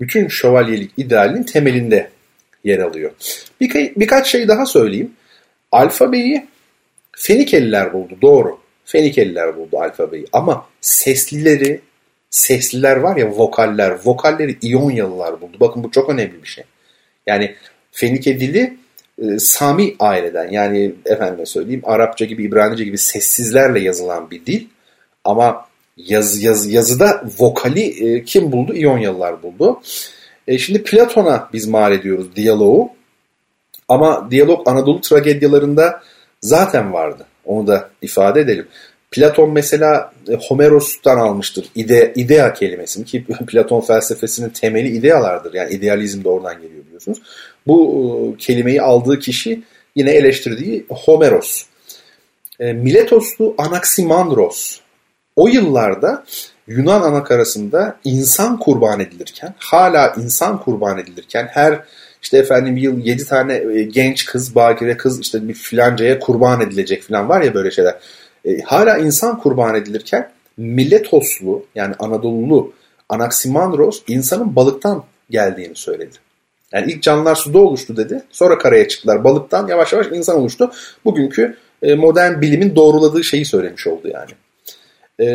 bütün 0.00 0.28
şövalyelik 0.28 0.90
idealinin 0.96 1.42
temelinde 1.42 2.10
yer 2.66 2.78
alıyor. 2.78 3.10
Bir, 3.60 3.92
birkaç 3.96 4.26
şey 4.26 4.48
daha 4.48 4.66
söyleyeyim. 4.66 5.12
Alfabeyi 5.72 6.46
Fenikeliler 7.16 7.92
buldu 7.92 8.18
doğru. 8.22 8.58
Fenikeliler 8.84 9.56
buldu 9.56 9.78
alfabeyi 9.78 10.26
ama 10.32 10.66
seslileri 10.80 11.80
sesliler 12.30 12.96
var 12.96 13.16
ya 13.16 13.30
vokaller 13.30 13.96
vokalleri 14.04 14.56
İyonyalılar 14.62 15.40
buldu. 15.40 15.56
Bakın 15.60 15.84
bu 15.84 15.90
çok 15.90 16.10
önemli 16.10 16.42
bir 16.42 16.48
şey. 16.48 16.64
Yani 17.26 17.54
Fenike 17.92 18.40
dili 18.40 18.76
e, 19.22 19.38
Sami 19.38 19.94
aileden 19.98 20.50
yani 20.50 20.94
efendime 21.06 21.46
söyleyeyim 21.46 21.82
Arapça 21.84 22.24
gibi 22.24 22.44
İbranice 22.44 22.84
gibi 22.84 22.98
sessizlerle 22.98 23.80
yazılan 23.80 24.30
bir 24.30 24.46
dil 24.46 24.66
ama 25.24 25.66
yaz, 25.96 26.42
yaz, 26.42 26.72
yazıda 26.72 27.22
vokali 27.38 28.14
e, 28.16 28.24
kim 28.24 28.52
buldu? 28.52 28.74
İyonyalılar 28.74 29.42
buldu. 29.42 29.80
E, 30.46 30.58
şimdi 30.58 30.82
Platon'a 30.82 31.48
biz 31.52 31.68
mal 31.68 31.92
ediyoruz 31.92 32.36
diyaloğu 32.36 32.90
ama 33.88 34.30
diyalog 34.30 34.68
Anadolu 34.68 35.00
tragedyalarında 35.00 36.02
zaten 36.40 36.92
vardı. 36.92 37.26
Onu 37.44 37.66
da 37.66 37.90
ifade 38.02 38.40
edelim. 38.40 38.66
Platon 39.10 39.52
mesela 39.52 40.12
e, 40.28 40.34
Homeros'tan 40.34 41.18
almıştır 41.18 41.66
ide, 41.74 42.12
idea 42.16 42.52
kelimesini 42.52 43.04
ki 43.04 43.24
Platon 43.46 43.80
felsefesinin 43.80 44.48
temeli 44.48 44.88
idealardır. 44.88 45.54
Yani 45.54 45.72
idealizm 45.72 46.24
de 46.24 46.28
oradan 46.28 46.62
geliyor 46.62 46.84
biliyorsunuz. 46.86 47.22
Bu 47.66 48.34
e, 48.34 48.38
kelimeyi 48.38 48.82
aldığı 48.82 49.18
kişi 49.18 49.62
yine 49.96 50.10
eleştirdiği 50.10 50.86
Homeros. 50.88 51.62
E, 52.60 52.72
Miletoslu 52.72 53.54
Anaximandros 53.58 54.80
o 55.36 55.48
yıllarda 55.48 56.24
Yunan 56.66 57.02
anakarasında 57.02 57.96
insan 58.04 58.58
kurban 58.58 59.00
edilirken, 59.00 59.54
hala 59.58 60.14
insan 60.16 60.60
kurban 60.60 60.98
edilirken 60.98 61.46
her 61.50 61.80
işte 62.22 62.38
efendim 62.38 62.76
yıl 62.76 62.98
7 62.98 63.24
tane 63.24 63.54
e, 63.54 63.82
genç 63.82 64.24
kız, 64.24 64.54
bakire 64.54 64.96
kız 64.96 65.20
işte 65.20 65.48
bir 65.48 65.54
filancaya 65.54 66.18
kurban 66.18 66.60
edilecek 66.60 67.02
falan 67.02 67.28
var 67.28 67.42
ya 67.42 67.54
böyle 67.54 67.70
şeyler. 67.70 67.94
E, 68.44 68.60
hala 68.60 68.98
insan 68.98 69.38
kurban 69.38 69.74
edilirken 69.74 70.30
Miletoslu 70.56 71.64
yani 71.74 71.94
Anadolulu 71.98 72.72
Anaximandros 73.08 74.02
insanın 74.08 74.56
balıktan 74.56 75.04
geldiğini 75.30 75.76
söyledi. 75.76 76.16
Yani 76.72 76.92
ilk 76.92 77.02
canlılar 77.02 77.34
suda 77.34 77.58
oluştu 77.58 77.96
dedi. 77.96 78.22
Sonra 78.30 78.58
karaya 78.58 78.88
çıktılar. 78.88 79.24
Balıktan 79.24 79.68
yavaş 79.68 79.92
yavaş 79.92 80.06
insan 80.06 80.36
oluştu. 80.36 80.70
Bugünkü 81.04 81.56
e, 81.82 81.94
modern 81.94 82.40
bilimin 82.40 82.76
doğruladığı 82.76 83.24
şeyi 83.24 83.44
söylemiş 83.44 83.86
oldu 83.86 84.08
yani. 84.08 84.30
E, 85.20 85.26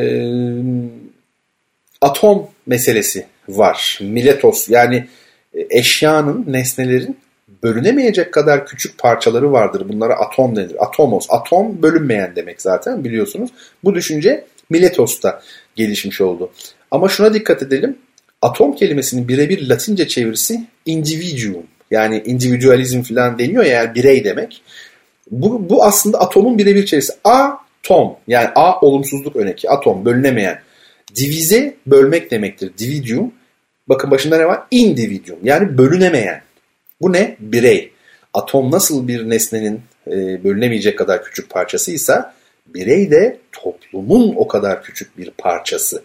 atom 2.02 2.48
meselesi 2.66 3.26
var. 3.50 4.00
Miletos 4.02 4.70
yani 4.70 5.08
e, 5.54 5.68
eşyanın, 5.70 6.46
nesnelerin 6.48 7.18
bölünemeyecek 7.64 8.34
kadar 8.34 8.66
küçük 8.66 8.98
parçaları 8.98 9.52
vardır. 9.52 9.90
Bunlara 9.90 10.14
atom 10.14 10.56
denir. 10.56 10.86
Atomos. 10.86 11.26
Atom 11.30 11.82
bölünmeyen 11.82 12.36
demek 12.36 12.62
zaten 12.62 13.04
biliyorsunuz. 13.04 13.50
Bu 13.84 13.96
düşünce 13.96 14.46
Miletos'ta 14.70 15.42
gelişmiş 15.76 16.22
oldu. 16.22 16.52
Ama 16.92 17.10
şuna 17.10 17.34
dikkat 17.34 17.64
edelim. 17.64 17.98
Atom 18.42 18.76
kelimesinin 18.76 19.28
birebir 19.28 19.70
Latince 19.70 20.08
çevirisi 20.08 20.64
individuum. 20.86 21.64
Yani 21.92 22.24
individualizm 22.26 23.02
falan 23.02 23.40
deniyor 23.40 23.64
ya 23.64 23.72
yani 23.72 23.96
birey 23.96 24.24
demek. 24.24 24.62
Bu, 25.32 25.70
bu 25.70 25.84
aslında 25.84 26.20
atomun 26.20 26.58
birebir 26.58 26.86
çevirisi. 26.86 27.14
Atom 27.24 28.16
yani 28.28 28.50
A 28.56 28.80
olumsuzluk 28.82 29.36
öneki. 29.36 29.70
Atom 29.70 30.06
bölünemeyen. 30.06 30.60
Divize 31.16 31.76
bölmek 31.88 32.32
demektir. 32.32 32.72
Dividium. 32.78 33.34
Bakın 33.90 34.12
başında 34.12 34.38
ne 34.38 34.46
var? 34.46 34.64
Individuum 34.72 35.40
yani 35.44 35.78
bölünemeyen. 35.78 36.42
Bu 37.02 37.14
ne? 37.14 37.36
Birey. 37.40 37.92
Atom 38.34 38.72
nasıl 38.72 39.08
bir 39.08 39.30
nesnenin 39.30 39.82
e, 40.08 40.44
bölünemeyecek 40.44 40.98
kadar 40.98 41.24
küçük 41.24 41.50
parçasıysa 41.50 42.34
birey 42.68 43.12
de 43.12 43.40
toplumun 43.52 44.34
o 44.36 44.48
kadar 44.48 44.84
küçük 44.84 45.18
bir 45.18 45.32
parçası 45.38 46.04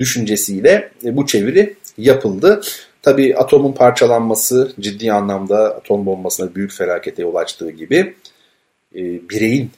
düşüncesiyle 0.00 0.90
e, 1.04 1.16
bu 1.16 1.26
çeviri 1.26 1.76
yapıldı. 1.98 2.60
Tabii 3.02 3.36
atomun 3.36 3.72
parçalanması 3.72 4.72
ciddi 4.80 5.12
anlamda 5.12 5.76
atom 5.76 6.06
bombasına 6.06 6.54
büyük 6.54 6.72
felakete 6.72 7.22
yol 7.22 7.34
açtığı 7.34 7.70
gibi 7.70 8.14
e, 8.94 9.00
bireyin 9.28 9.70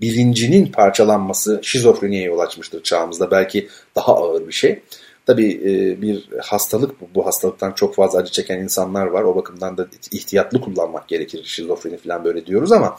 bilincinin 0.00 0.66
parçalanması 0.66 1.60
şizofreniye 1.62 2.22
yol 2.22 2.38
açmıştır 2.38 2.82
çağımızda. 2.82 3.30
Belki 3.30 3.68
daha 3.96 4.16
ağır 4.16 4.46
bir 4.46 4.52
şey. 4.52 4.82
Tabii 5.26 5.52
e, 5.64 6.02
bir 6.02 6.28
hastalık 6.42 7.14
bu. 7.14 7.26
Hastalıktan 7.26 7.72
çok 7.72 7.94
fazla 7.94 8.18
acı 8.18 8.32
çeken 8.32 8.58
insanlar 8.58 9.06
var. 9.06 9.22
O 9.22 9.36
bakımdan 9.36 9.78
da 9.78 9.88
ihtiyatlı 10.10 10.60
kullanmak 10.60 11.08
gerekir. 11.08 11.44
Şizofreni 11.44 11.96
falan 11.96 12.24
böyle 12.24 12.46
diyoruz 12.46 12.72
ama 12.72 12.98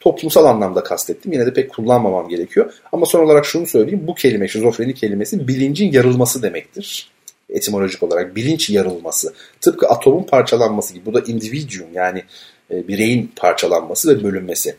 toplumsal 0.00 0.44
anlamda 0.44 0.82
kastettim. 0.82 1.32
Yine 1.32 1.46
de 1.46 1.52
pek 1.52 1.70
kullanmamam 1.70 2.28
gerekiyor. 2.28 2.72
Ama 2.92 3.06
son 3.06 3.24
olarak 3.24 3.46
şunu 3.46 3.66
söyleyeyim. 3.66 4.04
Bu 4.06 4.14
kelime, 4.14 4.48
şizofreni 4.48 4.94
kelimesi 4.94 5.48
bilincin 5.48 5.92
yarılması 5.92 6.42
demektir. 6.42 7.10
Etimolojik 7.50 8.02
olarak 8.02 8.36
bilinç 8.36 8.70
yarılması. 8.70 9.34
Tıpkı 9.60 9.88
atomun 9.88 10.22
parçalanması 10.22 10.94
gibi. 10.94 11.06
Bu 11.06 11.14
da 11.14 11.20
individuum 11.20 11.88
yani 11.94 12.24
e, 12.70 12.88
bireyin 12.88 13.32
parçalanması 13.36 14.08
ve 14.08 14.24
bölünmesi. 14.24 14.76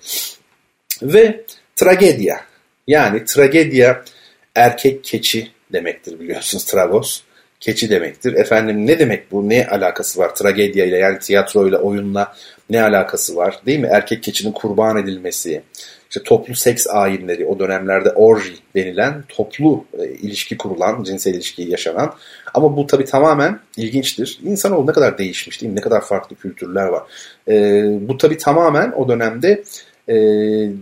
Ve 1.01 1.45
tragedya. 1.79 2.41
Yani 2.87 3.25
tragedya 3.25 4.03
erkek 4.55 5.03
keçi 5.03 5.47
demektir 5.73 6.19
biliyorsunuz 6.19 6.65
tragos. 6.65 7.21
Keçi 7.59 7.89
demektir. 7.89 8.33
Efendim 8.33 8.87
ne 8.87 8.99
demek 8.99 9.31
bu? 9.31 9.49
Ne 9.49 9.67
alakası 9.67 10.19
var 10.19 10.35
tragedya 10.35 10.85
ile 10.85 10.97
yani 10.97 11.19
tiyatroyla, 11.19 11.77
oyunla 11.77 12.35
ne 12.69 12.81
alakası 12.81 13.35
var? 13.35 13.59
Değil 13.65 13.79
mi? 13.79 13.87
Erkek 13.91 14.23
keçinin 14.23 14.51
kurban 14.51 14.97
edilmesi, 14.97 15.61
işte 16.09 16.23
toplu 16.23 16.55
seks 16.55 16.87
ayinleri, 16.87 17.45
o 17.45 17.59
dönemlerde 17.59 18.09
orji 18.09 18.53
denilen 18.75 19.23
toplu 19.29 19.85
e, 19.99 20.05
ilişki 20.05 20.57
kurulan, 20.57 21.03
cinsel 21.03 21.33
ilişki 21.33 21.63
yaşanan. 21.63 22.13
Ama 22.53 22.77
bu 22.77 22.87
tabii 22.87 23.05
tamamen 23.05 23.59
ilginçtir. 23.77 24.39
İnsanoğlu 24.43 24.87
ne 24.87 24.93
kadar 24.93 25.17
değişmiş 25.17 25.61
değil 25.61 25.71
mi? 25.71 25.75
Ne 25.75 25.81
kadar 25.81 26.01
farklı 26.01 26.35
kültürler 26.35 26.85
var. 26.85 27.03
E, 27.47 27.53
bu 28.07 28.17
tabii 28.17 28.37
tamamen 28.37 28.91
o 28.91 29.07
dönemde 29.07 29.63
e, 30.09 30.15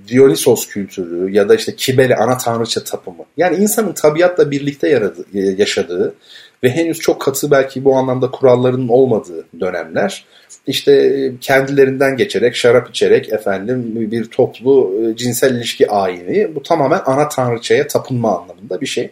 Dionysos 0.07 0.67
kültürü 0.67 1.31
ya 1.31 1.49
da 1.49 1.55
işte 1.55 1.75
Kibele 1.75 2.15
ana 2.15 2.37
tanrıça 2.37 2.83
tapımı. 2.83 3.25
Yani 3.37 3.55
insanın 3.55 3.93
tabiatla 3.93 4.51
birlikte 4.51 4.89
yaradı, 4.89 5.25
e, 5.33 5.39
yaşadığı 5.39 6.15
ve 6.63 6.69
henüz 6.69 6.99
çok 6.99 7.21
katı 7.21 7.51
belki 7.51 7.83
bu 7.83 7.95
anlamda 7.95 8.31
kurallarının 8.31 8.87
olmadığı 8.87 9.45
dönemler 9.59 10.25
işte 10.67 11.31
kendilerinden 11.41 12.17
geçerek 12.17 12.55
şarap 12.55 12.89
içerek 12.89 13.33
efendim 13.33 14.11
bir 14.11 14.25
toplu 14.25 14.93
e, 15.03 15.15
cinsel 15.15 15.55
ilişki 15.55 15.91
ayini 15.91 16.55
bu 16.55 16.63
tamamen 16.63 17.01
ana 17.05 17.29
tanrıçaya 17.29 17.87
tapınma 17.87 18.39
anlamında 18.39 18.81
bir 18.81 18.85
şey. 18.85 19.11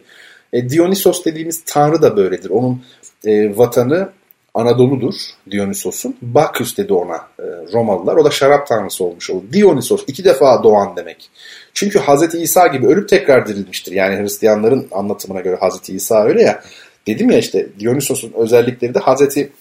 E, 0.52 0.70
Dionysos 0.70 1.24
dediğimiz 1.24 1.62
tanrı 1.64 2.02
da 2.02 2.16
böyledir. 2.16 2.50
Onun 2.50 2.82
e, 3.26 3.58
vatanı 3.58 4.08
Anadolu'dur 4.56 5.14
Dionysos'un. 5.50 6.16
Baküs 6.22 6.76
dedi 6.76 6.92
ona 6.92 7.16
e, 7.16 7.42
Romalılar. 7.72 8.16
O 8.16 8.24
da 8.24 8.30
şarap 8.30 8.66
tanrısı 8.66 9.04
olmuş 9.04 9.30
oldu. 9.30 9.44
Dionysos 9.52 10.04
iki 10.06 10.24
defa 10.24 10.62
doğan 10.62 10.96
demek. 10.96 11.30
Çünkü 11.74 11.98
Hazreti 11.98 12.38
İsa 12.38 12.66
gibi 12.66 12.86
ölüp 12.86 13.08
tekrar 13.08 13.46
dirilmiştir. 13.46 13.92
Yani 13.92 14.22
Hristiyanların 14.22 14.88
anlatımına 14.92 15.40
göre 15.40 15.56
Hazreti 15.56 15.96
İsa 15.96 16.24
öyle 16.24 16.42
ya. 16.42 16.62
Dedim 17.06 17.30
ya 17.30 17.38
işte 17.38 17.66
Dionysos'un 17.80 18.32
özellikleri 18.32 18.94
de 18.94 18.98
Hazreti 18.98 19.52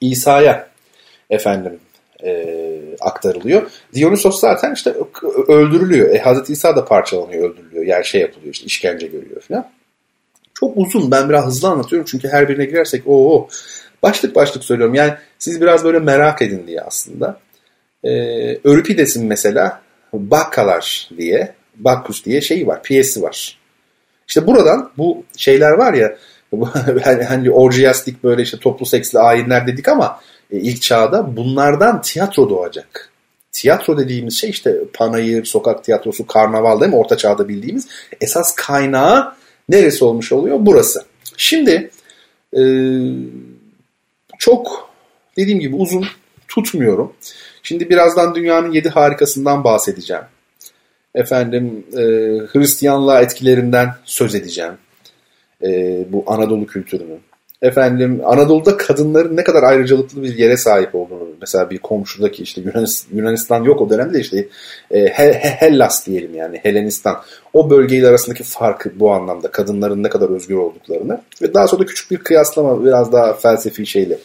İsa'ya 0.00 0.68
efendim 1.30 1.78
e, 2.24 2.44
aktarılıyor. 3.00 3.70
Dionysos 3.94 4.40
zaten 4.40 4.74
işte 4.74 4.94
öldürülüyor. 5.48 6.14
E, 6.14 6.18
Hazreti 6.18 6.52
İsa 6.52 6.76
da 6.76 6.84
parçalanıyor, 6.84 7.50
öldürülüyor. 7.50 7.84
Yani 7.86 8.04
şey 8.04 8.20
yapılıyor 8.20 8.54
işte 8.54 8.66
işkence 8.66 9.06
görüyor 9.06 9.40
falan. 9.40 9.70
Çok 10.54 10.76
uzun. 10.76 11.10
Ben 11.10 11.28
biraz 11.28 11.46
hızlı 11.46 11.68
anlatıyorum 11.68 12.06
çünkü 12.10 12.28
her 12.28 12.48
birine 12.48 12.64
girersek 12.64 13.02
o 13.06 13.48
Başlık 14.02 14.34
başlık 14.34 14.64
söylüyorum. 14.64 14.94
Yani 14.94 15.14
siz 15.38 15.60
biraz 15.60 15.84
böyle 15.84 15.98
merak 15.98 16.42
edin 16.42 16.66
diye 16.66 16.80
aslında. 16.80 17.40
Ee, 18.04 18.10
Euripides'in 18.64 19.26
mesela 19.26 19.82
Bakkalar 20.12 21.10
diye, 21.16 21.54
Bakkus 21.76 22.24
diye 22.24 22.40
şeyi 22.40 22.66
var, 22.66 22.82
piyesi 22.82 23.22
var. 23.22 23.58
İşte 24.28 24.46
buradan 24.46 24.90
bu 24.98 25.24
şeyler 25.36 25.70
var 25.70 25.94
ya, 25.94 26.16
hani, 27.04 27.24
hani 27.24 27.50
orjiyastik 27.50 28.24
böyle 28.24 28.42
işte 28.42 28.58
toplu 28.58 28.86
seksli 28.86 29.18
ayinler 29.18 29.66
dedik 29.66 29.88
ama 29.88 30.20
e, 30.50 30.56
ilk 30.56 30.82
çağda 30.82 31.36
bunlardan 31.36 32.02
tiyatro 32.02 32.50
doğacak. 32.50 33.08
Tiyatro 33.52 33.98
dediğimiz 33.98 34.40
şey 34.40 34.50
işte 34.50 34.78
panayır, 34.94 35.44
sokak 35.44 35.84
tiyatrosu, 35.84 36.26
karnaval 36.26 36.80
değil 36.80 36.92
mi? 36.92 36.98
Orta 36.98 37.16
çağda 37.16 37.48
bildiğimiz. 37.48 37.88
Esas 38.20 38.54
kaynağı 38.54 39.34
neresi 39.68 40.04
olmuş 40.04 40.32
oluyor? 40.32 40.56
Burası. 40.60 41.04
Şimdi 41.36 41.90
e, 42.56 42.60
çok 44.42 44.90
dediğim 45.36 45.60
gibi 45.60 45.76
uzun 45.76 46.04
tutmuyorum. 46.48 47.12
Şimdi 47.62 47.90
birazdan 47.90 48.34
dünyanın 48.34 48.72
yedi 48.72 48.88
harikasından 48.88 49.64
bahsedeceğim. 49.64 50.22
Efendim 51.14 51.86
e, 51.92 52.02
Hristiyanlığa 52.52 53.20
etkilerinden 53.20 53.88
söz 54.04 54.34
edeceğim. 54.34 54.72
E, 55.62 55.68
bu 56.12 56.24
Anadolu 56.26 56.66
kültürünün. 56.66 57.20
Efendim 57.62 58.20
Anadolu'da 58.24 58.76
kadınların 58.76 59.36
ne 59.36 59.44
kadar 59.44 59.62
ayrıcalıklı 59.62 60.22
bir 60.22 60.38
yere 60.38 60.56
sahip 60.56 60.94
olduğunu 60.94 61.28
mesela 61.40 61.70
bir 61.70 61.78
komşudaki 61.78 62.42
işte 62.42 62.60
Yunanistan, 62.60 63.16
Yunanistan 63.16 63.64
yok 63.64 63.80
o 63.80 63.90
dönemde 63.90 64.20
işte 64.20 64.48
e, 64.90 65.00
He, 65.00 65.32
He, 65.32 65.48
Hellas 65.48 66.06
diyelim 66.06 66.34
yani 66.34 66.58
Helenistan 66.62 67.22
o 67.52 67.70
bölgeyle 67.70 68.08
arasındaki 68.08 68.42
farkı 68.42 69.00
bu 69.00 69.12
anlamda 69.12 69.50
kadınların 69.50 70.02
ne 70.02 70.08
kadar 70.08 70.28
özgür 70.28 70.54
olduklarını 70.54 71.20
ve 71.42 71.54
daha 71.54 71.68
sonra 71.68 71.82
da 71.82 71.86
küçük 71.86 72.10
bir 72.10 72.16
kıyaslama 72.16 72.84
biraz 72.84 73.12
daha 73.12 73.34
felsefi 73.34 73.86
şeyle 73.86 74.18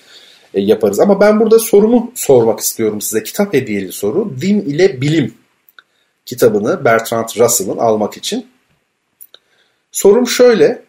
yaparız. 0.53 0.99
Ama 0.99 1.19
ben 1.19 1.39
burada 1.39 1.59
sorumu 1.59 2.11
sormak 2.15 2.59
istiyorum 2.59 3.01
size. 3.01 3.23
Kitap 3.23 3.53
hediyeli 3.53 3.91
soru. 3.91 4.33
Din 4.41 4.61
ile 4.61 5.01
Bilim 5.01 5.33
kitabını 6.25 6.85
Bertrand 6.85 7.29
Russell'ın 7.37 7.77
almak 7.77 8.17
için. 8.17 8.47
Sorum 9.91 10.27
şöyle. 10.27 10.81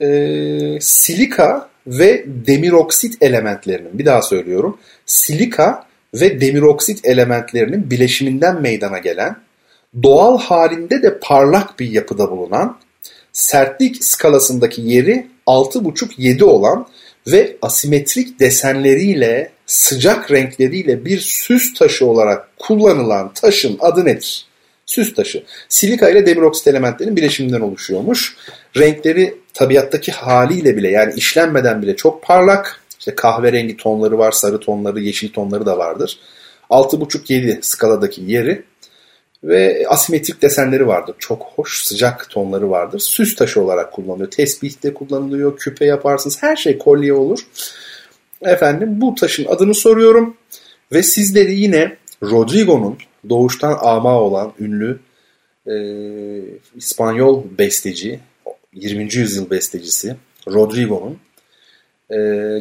E, 0.00 0.78
silika 0.80 1.68
ve 1.86 2.24
demiroksit 2.26 3.22
elementlerinin 3.22 3.98
bir 3.98 4.06
daha 4.06 4.22
söylüyorum. 4.22 4.78
Silika 5.06 5.86
ve 6.14 6.40
demiroksit 6.40 7.04
elementlerinin 7.04 7.90
bileşiminden 7.90 8.60
meydana 8.60 8.98
gelen 8.98 9.36
doğal 10.02 10.38
halinde 10.38 11.02
de 11.02 11.18
parlak 11.18 11.78
bir 11.78 11.90
yapıda 11.90 12.30
bulunan 12.30 12.78
sertlik 13.32 14.04
skalasındaki 14.04 14.82
yeri 14.82 15.26
6,5-7 15.46 16.44
olan 16.44 16.86
ve 17.26 17.56
asimetrik 17.62 18.40
desenleriyle, 18.40 19.50
sıcak 19.66 20.30
renkleriyle 20.30 21.04
bir 21.04 21.18
süs 21.20 21.74
taşı 21.74 22.06
olarak 22.06 22.58
kullanılan 22.58 23.32
taşın 23.34 23.76
adı 23.80 24.04
nedir? 24.04 24.46
Süs 24.86 25.14
taşı. 25.14 25.44
Silika 25.68 26.08
ile 26.08 26.26
demir 26.26 26.42
oksit 26.42 26.66
elementlerin 26.66 27.16
bileşiminden 27.16 27.60
oluşuyormuş. 27.60 28.36
Renkleri 28.76 29.34
tabiattaki 29.54 30.12
haliyle 30.12 30.76
bile 30.76 30.90
yani 30.90 31.12
işlenmeden 31.16 31.82
bile 31.82 31.96
çok 31.96 32.22
parlak. 32.22 32.80
İşte 32.98 33.14
kahverengi 33.14 33.76
tonları 33.76 34.18
var, 34.18 34.32
sarı 34.32 34.60
tonları, 34.60 35.00
yeşil 35.00 35.32
tonları 35.32 35.66
da 35.66 35.78
vardır. 35.78 36.18
6,5-7 36.70 37.58
skaladaki 37.60 38.22
yeri 38.26 38.62
ve 39.44 39.86
asimetrik 39.88 40.42
desenleri 40.42 40.86
vardır. 40.86 41.14
Çok 41.18 41.42
hoş 41.42 41.84
sıcak 41.84 42.30
tonları 42.30 42.70
vardır. 42.70 42.98
Süs 42.98 43.34
taşı 43.34 43.62
olarak 43.62 43.92
kullanılıyor. 43.92 44.30
Tesbihte 44.30 44.94
kullanılıyor. 44.94 45.56
Küpe 45.56 45.84
yaparsınız. 45.84 46.42
Her 46.42 46.56
şey 46.56 46.78
kolye 46.78 47.12
olur. 47.12 47.46
Efendim 48.42 49.00
bu 49.00 49.14
taşın 49.14 49.44
adını 49.44 49.74
soruyorum. 49.74 50.36
Ve 50.92 51.02
sizleri 51.02 51.60
yine 51.60 51.96
Rodrigo'nun 52.22 52.98
doğuştan 53.28 53.78
ama 53.80 54.20
olan 54.20 54.52
ünlü 54.60 55.00
e, 55.66 55.74
İspanyol 56.76 57.44
besteci, 57.58 58.20
20. 58.72 59.14
yüzyıl 59.14 59.50
bestecisi 59.50 60.16
Rodrigo'nun 60.48 61.18
e, 62.10 62.16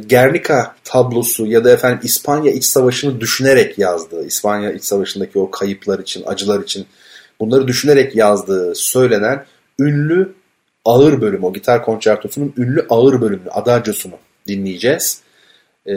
Guernica 0.09 0.75
tablosu 0.83 1.45
ya 1.45 1.63
da 1.63 1.71
efendim 1.71 1.99
İspanya 2.03 2.51
İç 2.51 2.63
Savaşı'nı 2.63 3.21
düşünerek 3.21 3.79
yazdığı, 3.79 4.25
İspanya 4.25 4.71
İç 4.71 4.83
Savaşı'ndaki 4.83 5.39
o 5.39 5.51
kayıplar 5.51 5.99
için, 5.99 6.23
acılar 6.25 6.63
için 6.63 6.85
bunları 7.39 7.67
düşünerek 7.67 8.15
yazdığı 8.15 8.75
söylenen 8.75 9.45
ünlü 9.79 10.33
ağır 10.85 11.21
bölüm, 11.21 11.43
o 11.43 11.53
gitar 11.53 11.85
konçertosunun 11.85 12.53
ünlü 12.57 12.85
ağır 12.89 13.21
bölümünü, 13.21 13.49
adagiosunu 13.49 14.15
dinleyeceğiz. 14.47 15.21
E, 15.87 15.93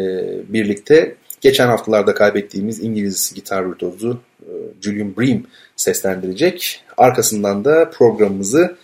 birlikte 0.49 1.15
geçen 1.41 1.67
haftalarda 1.67 2.15
kaybettiğimiz 2.15 2.81
İngiliz 2.85 3.33
gitar 3.35 3.71
virtuozu 3.71 4.21
e, 4.41 4.51
Julian 4.81 5.17
Bream 5.17 5.43
seslendirecek. 5.77 6.85
Arkasından 6.97 7.65
da 7.65 7.91
programımızı 7.91 8.77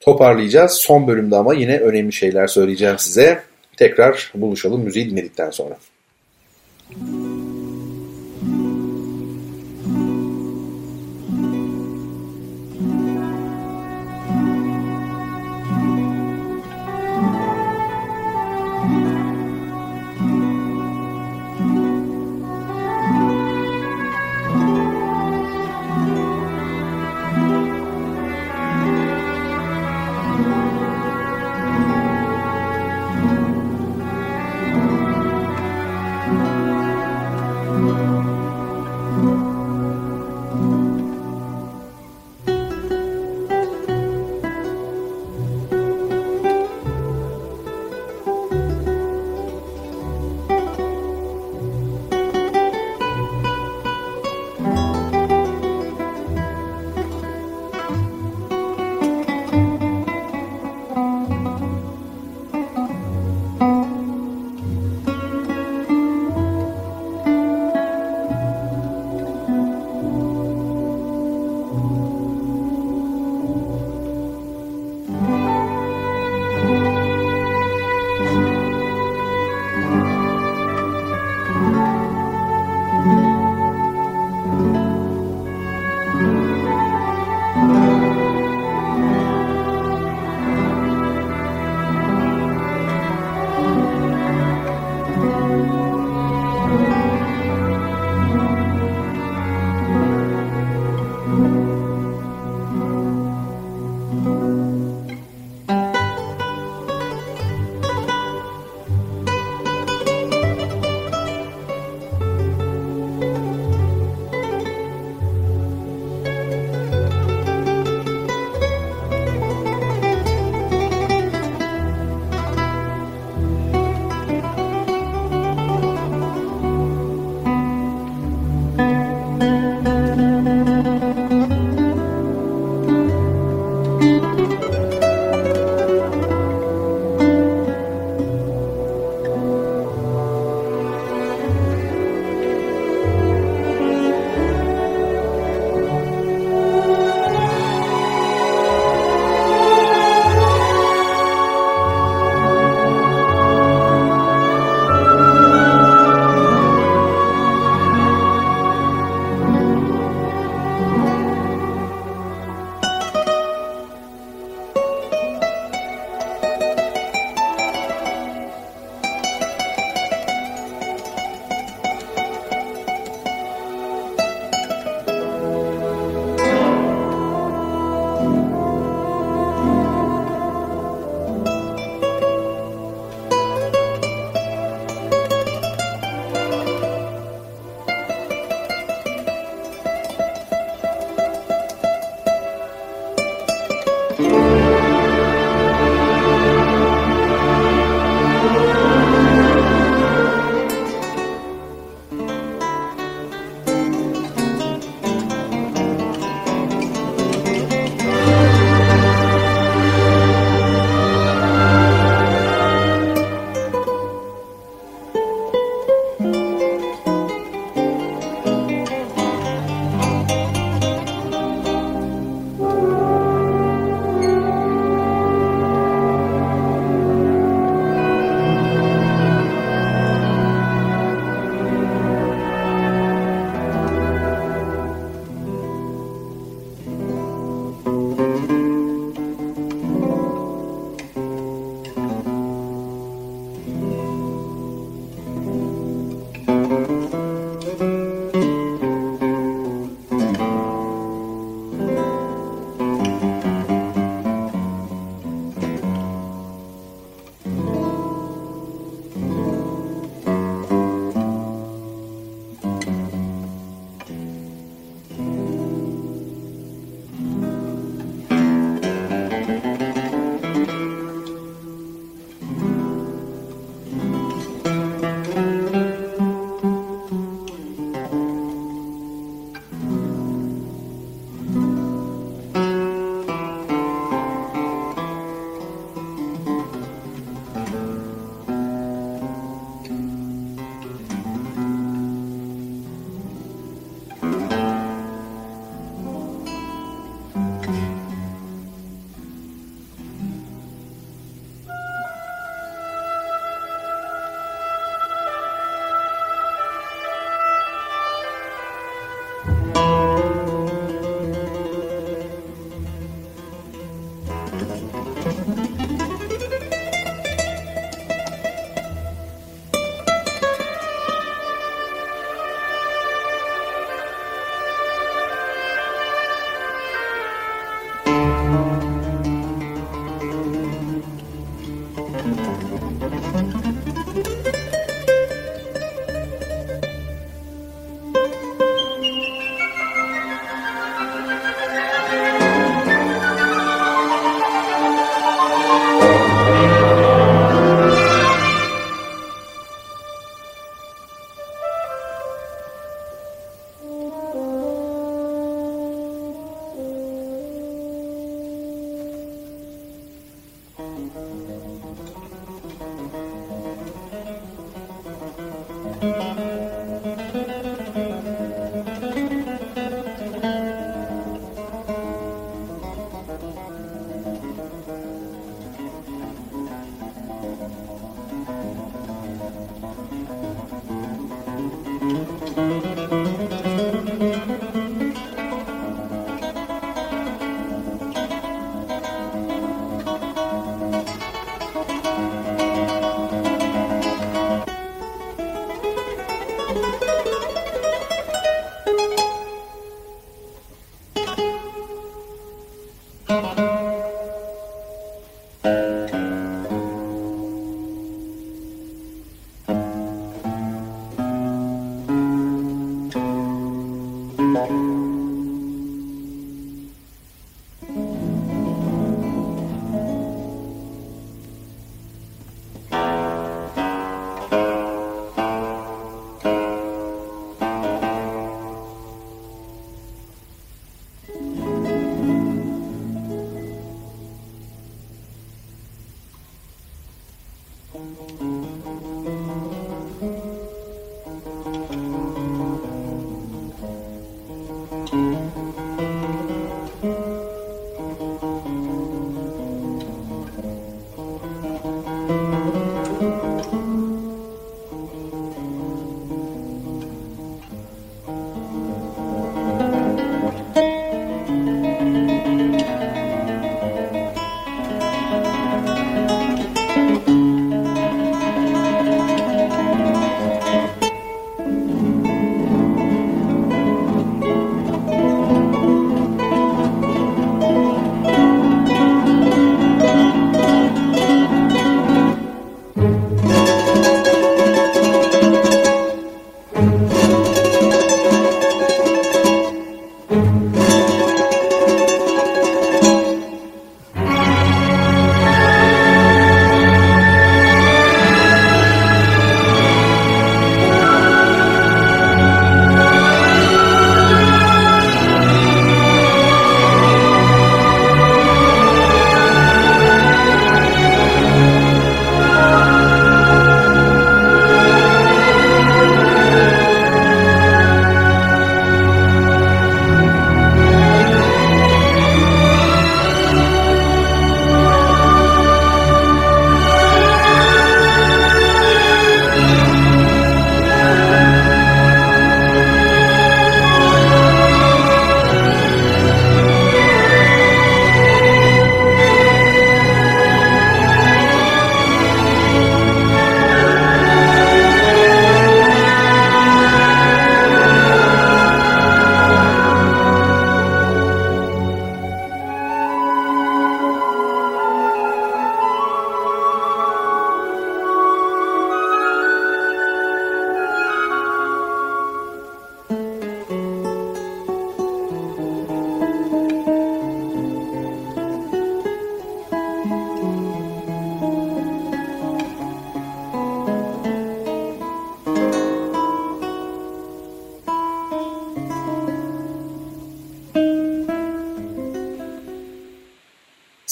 toparlayacağız. 0.00 0.72
Son 0.72 1.06
bölümde 1.06 1.36
ama 1.36 1.54
yine 1.54 1.78
önemli 1.78 2.12
şeyler 2.12 2.46
söyleyeceğim 2.46 2.98
size. 2.98 3.42
Tekrar 3.76 4.32
buluşalım 4.34 4.80
müziği 4.82 5.10
dinledikten 5.10 5.50
sonra. 5.50 5.78
Müzik 6.90 7.55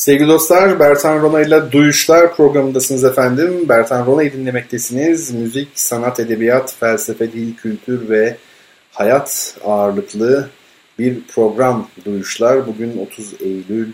Sevgili 0.04 0.28
dostlar, 0.28 0.80
Bertan 0.80 1.22
Rona 1.22 1.40
ile 1.40 1.72
Duyuşlar 1.72 2.36
programındasınız 2.36 3.04
efendim. 3.04 3.68
Bertan 3.68 4.06
Rona'yı 4.06 4.32
dinlemektesiniz. 4.32 5.34
Müzik, 5.34 5.68
sanat, 5.74 6.20
edebiyat, 6.20 6.74
felsefe, 6.80 7.32
dil, 7.32 7.56
kültür 7.56 8.08
ve 8.08 8.36
hayat 8.92 9.56
ağırlıklı 9.64 10.48
bir 10.98 11.20
program 11.34 11.88
Duyuşlar. 12.04 12.66
Bugün 12.66 12.98
30 12.98 13.34
Eylül 13.40 13.92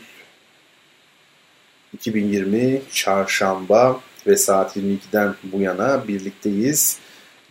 2020 1.93 2.83
Çarşamba 2.93 4.01
ve 4.27 4.37
saat 4.37 4.77
22'den 4.77 5.35
bu 5.43 5.61
yana 5.61 6.09
birlikteyiz. 6.09 6.99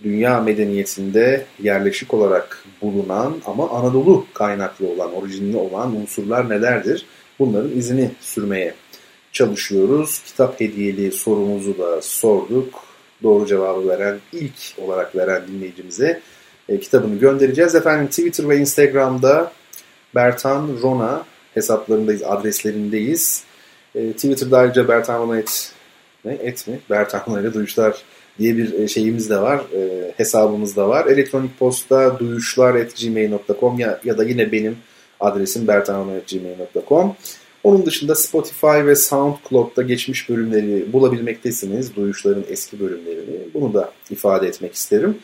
Dünya 0.03 0.41
medeniyetinde 0.41 1.45
yerleşik 1.63 2.13
olarak 2.13 2.63
bulunan 2.81 3.35
ama 3.45 3.69
Anadolu 3.69 4.25
kaynaklı 4.33 4.87
olan, 4.87 5.13
orijinli 5.13 5.57
olan 5.57 5.95
unsurlar 5.95 6.49
nelerdir? 6.49 7.05
Bunların 7.39 7.77
izini 7.77 8.11
sürmeye 8.21 8.73
çalışıyoruz. 9.31 10.21
Kitap 10.25 10.59
hediyeli 10.59 11.11
sorumuzu 11.11 11.77
da 11.77 12.01
sorduk. 12.01 12.83
Doğru 13.23 13.45
cevabı 13.45 13.87
veren, 13.87 14.19
ilk 14.33 14.53
olarak 14.77 15.15
veren 15.15 15.41
dinleyicimize 15.47 16.21
e, 16.69 16.79
kitabını 16.79 17.15
göndereceğiz. 17.15 17.75
Efendim 17.75 18.07
Twitter 18.07 18.49
ve 18.49 18.57
Instagram'da 18.57 19.51
Bertan 20.15 20.69
Rona 20.81 21.25
hesaplarındayız, 21.53 22.23
adreslerindeyiz. 22.23 23.43
E, 23.95 24.11
Twitter'da 24.11 24.57
ayrıca 24.57 24.87
Bertan 24.87 25.21
Rona 25.21 25.39
et, 25.39 25.71
ne, 26.25 26.33
et 26.33 26.67
mi? 26.67 26.79
Bertan 26.89 27.23
Rona 27.27 27.41
ile 27.41 27.53
duyuşlar 27.53 28.03
diye 28.39 28.57
bir 28.57 28.73
e, 28.73 28.87
şeyimiz 28.87 29.29
de 29.29 29.41
var, 29.41 29.61
e, 29.75 30.11
hesabımız 30.17 30.75
da 30.75 30.89
var. 30.89 31.05
Elektronik 31.05 31.59
posta 31.59 32.19
duyuşlar.gmail.com 32.19 33.79
ya, 33.79 33.99
ya 34.03 34.17
da 34.17 34.23
yine 34.23 34.51
benim 34.51 34.77
adresim 35.19 35.67
bertanrona.gmail.com. 35.67 37.15
Onun 37.63 37.85
dışında 37.85 38.15
Spotify 38.15 38.85
ve 38.85 38.95
SoundCloud'da 38.95 39.81
geçmiş 39.81 40.29
bölümleri 40.29 40.93
bulabilmektesiniz. 40.93 41.95
Duyuşların 41.95 42.43
eski 42.49 42.79
bölümlerini. 42.79 43.53
Bunu 43.53 43.73
da 43.73 43.91
ifade 44.09 44.47
etmek 44.47 44.73
isterim. 44.73 45.17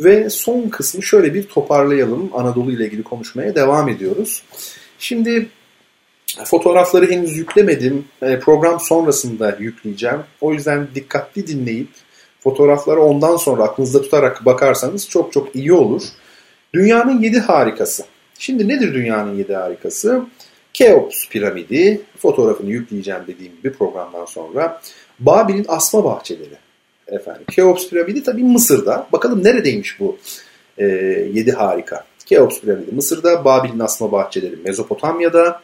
Ve 0.00 0.30
son 0.30 0.68
kısmı 0.68 1.02
şöyle 1.02 1.34
bir 1.34 1.42
toparlayalım. 1.42 2.30
Anadolu 2.34 2.72
ile 2.72 2.86
ilgili 2.86 3.02
konuşmaya 3.02 3.54
devam 3.54 3.88
ediyoruz. 3.88 4.42
Şimdi 4.98 5.48
fotoğrafları 6.44 7.10
henüz 7.10 7.36
yüklemedim. 7.36 8.04
E, 8.22 8.38
program 8.38 8.80
sonrasında 8.80 9.56
yükleyeceğim. 9.60 10.20
O 10.40 10.52
yüzden 10.52 10.88
dikkatli 10.94 11.46
dinleyip 11.46 11.88
fotoğrafları 12.40 13.00
ondan 13.00 13.36
sonra 13.36 13.62
aklınızda 13.62 14.02
tutarak 14.02 14.44
bakarsanız 14.44 15.08
çok 15.08 15.32
çok 15.32 15.56
iyi 15.56 15.72
olur. 15.72 16.02
Dünyanın 16.74 17.22
yedi 17.22 17.38
harikası. 17.38 18.04
Şimdi 18.40 18.68
nedir 18.68 18.94
dünyanın 18.94 19.38
yedi 19.38 19.54
harikası? 19.54 20.22
Keops 20.72 21.28
piramidi, 21.28 22.00
fotoğrafını 22.18 22.70
yükleyeceğim 22.70 23.20
dediğim 23.26 23.52
bir 23.64 23.72
programdan 23.72 24.24
sonra. 24.24 24.80
Babil'in 25.18 25.66
asma 25.68 26.04
bahçeleri. 26.04 26.54
Efendim, 27.06 27.42
Keops 27.50 27.88
piramidi 27.88 28.22
tabii 28.22 28.44
Mısır'da. 28.44 29.06
Bakalım 29.12 29.44
neredeymiş 29.44 30.00
bu 30.00 30.18
e, 30.78 30.86
yedi 31.32 31.52
harika. 31.52 32.04
Keops 32.26 32.60
piramidi 32.60 32.92
Mısır'da, 32.92 33.44
Babil'in 33.44 33.78
asma 33.78 34.12
bahçeleri 34.12 34.56
Mezopotamya'da, 34.56 35.60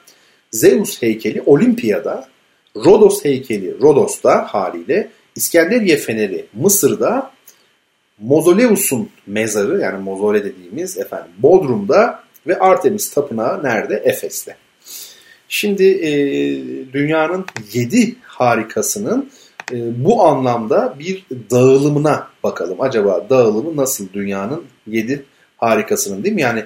Zeus 0.52 1.02
heykeli 1.02 1.42
Olimpiya'da, 1.46 2.28
Rodos 2.76 3.24
heykeli 3.24 3.80
Rodos'ta 3.80 4.44
haliyle, 4.44 5.10
İskenderiye 5.36 5.96
feneri 5.96 6.46
Mısır'da, 6.54 7.30
Mozoleus'un 8.20 9.10
mezarı 9.26 9.80
yani 9.80 10.02
mozole 10.04 10.44
dediğimiz 10.44 10.98
efendim 10.98 11.32
Bodrum'da 11.38 12.25
ve 12.46 12.58
Artemis 12.58 13.10
tapınağı 13.10 13.64
nerede? 13.64 14.02
Efes'te. 14.04 14.56
Şimdi 15.48 15.84
e, 15.84 16.12
dünyanın 16.92 17.46
yedi 17.72 18.14
harikasının 18.22 19.30
e, 19.72 20.04
bu 20.04 20.24
anlamda 20.24 20.94
bir 20.98 21.26
dağılımına 21.50 22.28
bakalım. 22.42 22.80
Acaba 22.80 23.26
dağılımı 23.30 23.76
nasıl 23.76 24.12
dünyanın 24.12 24.64
yedi 24.86 25.22
harikasının 25.56 26.24
değil 26.24 26.34
mi? 26.34 26.40
Yani 26.40 26.64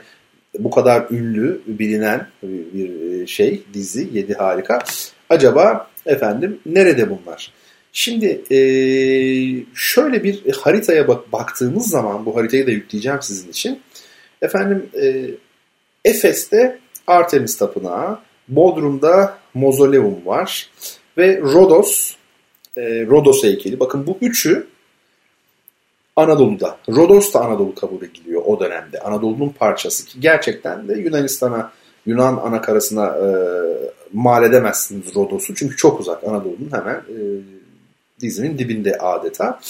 bu 0.59 0.71
kadar 0.71 1.07
ünlü, 1.11 1.61
bilinen 1.67 2.27
bir 2.43 3.27
şey, 3.27 3.63
dizi, 3.75 4.09
yedi 4.13 4.35
harika. 4.35 4.79
Acaba 5.31 5.91
efendim 6.07 6.61
nerede 6.67 7.11
bunlar? 7.11 7.53
Şimdi 7.93 8.27
e, 8.51 8.59
şöyle 9.75 10.25
bir 10.25 10.53
haritaya 10.53 11.09
bak 11.09 11.33
baktığımız 11.33 11.91
zaman, 11.91 12.27
bu 12.27 12.37
haritayı 12.37 12.67
da 12.67 12.71
yükleyeceğim 12.71 13.19
sizin 13.23 13.51
için. 13.51 13.81
Efendim 14.43 14.87
e, 15.03 15.31
Efes'te 16.05 16.79
Artemis 17.07 17.59
Tapınağı, 17.59 18.19
Bodrum'da 18.49 19.39
Mozoleum 19.55 20.27
var 20.27 20.71
ve 21.19 21.41
Rodos, 21.41 22.15
e, 22.77 23.07
Rodos 23.07 23.45
heykeli. 23.45 23.81
Bakın 23.81 24.07
bu 24.07 24.19
üçü 24.21 24.67
Anadolu'da. 26.17 26.77
Rodos 26.89 27.35
da 27.35 27.41
Anadolu 27.41 27.75
kabul 27.75 28.03
ediliyor 28.03 28.43
o 28.47 28.61
dönemde. 28.61 29.01
Anadolu'nun 29.01 29.49
parçası 29.49 30.07
ki 30.07 30.21
gerçekten 30.21 30.89
de 30.89 30.95
Yunanistan'a, 30.95 31.73
Yunan 32.07 32.37
anakarasına 32.37 33.07
e, 33.07 33.27
mal 34.13 34.45
edemezsiniz 34.45 35.15
Rodos'u. 35.15 35.55
Çünkü 35.55 35.77
çok 35.77 36.01
uzak 36.01 36.25
Anadolu'nun 36.25 36.71
hemen 36.73 36.95
e, 36.95 37.17
dizinin 38.21 38.59
dibinde 38.59 38.99
adeta. 38.99 39.61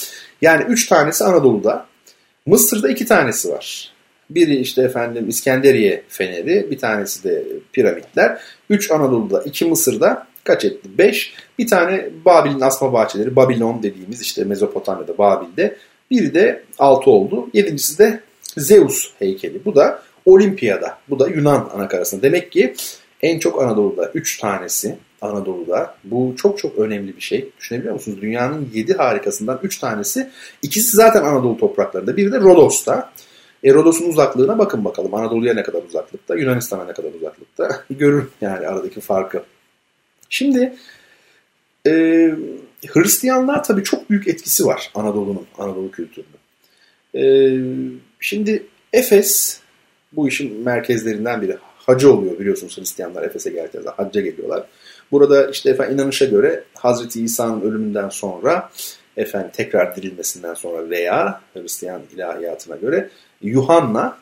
Yani 0.41 0.63
üç 0.63 0.87
tanesi 0.87 1.23
Anadolu'da. 1.23 1.85
Mısır'da 2.45 2.89
iki 2.89 3.05
tanesi 3.05 3.49
var. 3.49 3.93
Biri 4.35 4.55
işte 4.55 4.81
efendim 4.81 5.29
İskenderiye 5.29 6.03
Feneri, 6.09 6.71
bir 6.71 6.77
tanesi 6.77 7.23
de 7.23 7.43
piramitler. 7.73 8.41
Üç 8.69 8.91
Anadolu'da, 8.91 9.41
iki 9.41 9.65
Mısır'da 9.65 10.27
kaç 10.43 10.65
etti? 10.65 10.89
Beş. 10.97 11.33
Bir 11.59 11.67
tane 11.67 12.09
Babil'in 12.25 12.61
asma 12.61 12.93
bahçeleri, 12.93 13.35
Babilon 13.35 13.83
dediğimiz 13.83 14.21
işte 14.21 14.43
Mezopotamya'da, 14.43 15.17
Babil'de. 15.17 15.77
Biri 16.11 16.33
de 16.33 16.63
altı 16.79 17.11
oldu. 17.11 17.49
Yedincisi 17.53 17.99
de 17.99 18.19
Zeus 18.57 19.11
heykeli. 19.19 19.65
Bu 19.65 19.75
da 19.75 20.03
Olimpiyada. 20.25 20.97
Bu 21.09 21.19
da 21.19 21.27
Yunan 21.27 21.69
anakarasında. 21.73 22.21
Demek 22.21 22.51
ki 22.51 22.73
en 23.21 23.39
çok 23.39 23.61
Anadolu'da 23.61 24.11
üç 24.13 24.37
tanesi 24.37 24.97
Anadolu'da. 25.21 25.95
Bu 26.03 26.33
çok 26.37 26.57
çok 26.57 26.77
önemli 26.77 27.15
bir 27.15 27.21
şey. 27.21 27.49
Düşünebiliyor 27.59 27.93
musunuz? 27.93 28.21
Dünyanın 28.21 28.69
yedi 28.73 28.93
harikasından 28.93 29.59
üç 29.63 29.79
tanesi. 29.79 30.29
ikisi 30.61 30.97
zaten 30.97 31.23
Anadolu 31.23 31.57
topraklarında. 31.57 32.17
Biri 32.17 32.31
de 32.31 32.39
Rodos'ta. 32.39 33.11
E, 33.63 33.73
Rodos'un 33.73 34.09
uzaklığına 34.09 34.59
bakın 34.59 34.85
bakalım. 34.85 35.13
Anadolu'ya 35.13 35.53
ne 35.53 35.63
kadar 35.63 35.83
uzaklıkta, 35.83 36.35
Yunanistan'a 36.35 36.85
ne 36.85 36.93
kadar 36.93 37.13
uzaklıkta. 37.13 37.83
Görün 37.89 38.29
yani 38.41 38.67
aradaki 38.67 39.01
farkı. 39.01 39.43
Şimdi 40.29 40.73
e, 41.87 41.91
Hristiyanlığa 42.87 43.61
tabii 43.61 43.83
çok 43.83 44.09
büyük 44.09 44.27
etkisi 44.27 44.65
var 44.65 44.91
Anadolu'nun, 44.95 45.47
Anadolu 45.57 45.91
kültürünün. 45.91 46.41
E, 47.15 47.23
şimdi 48.19 48.63
Efes 48.93 49.59
bu 50.13 50.27
işin 50.27 50.61
merkezlerinden 50.61 51.41
biri. 51.41 51.57
Hacı 51.61 52.13
oluyor 52.13 52.39
biliyorsunuz 52.39 52.77
Hristiyanlar 52.77 53.23
Efes'e 53.23 53.49
geldiklerinde 53.49 53.89
hacca 53.89 54.21
geliyorlar. 54.21 54.65
Burada 55.11 55.49
işte 55.49 55.69
efendim 55.69 55.95
inanışa 55.95 56.25
göre 56.25 56.63
Hazreti 56.73 57.23
İsa'nın 57.23 57.61
ölümünden 57.61 58.09
sonra 58.09 58.69
efendim 59.17 59.51
tekrar 59.53 59.95
dirilmesinden 59.95 60.53
sonra 60.53 60.89
veya 60.89 61.41
Hristiyan 61.53 62.01
ilahiyatına 62.15 62.75
göre 62.75 63.09
Yuhanna 63.41 64.17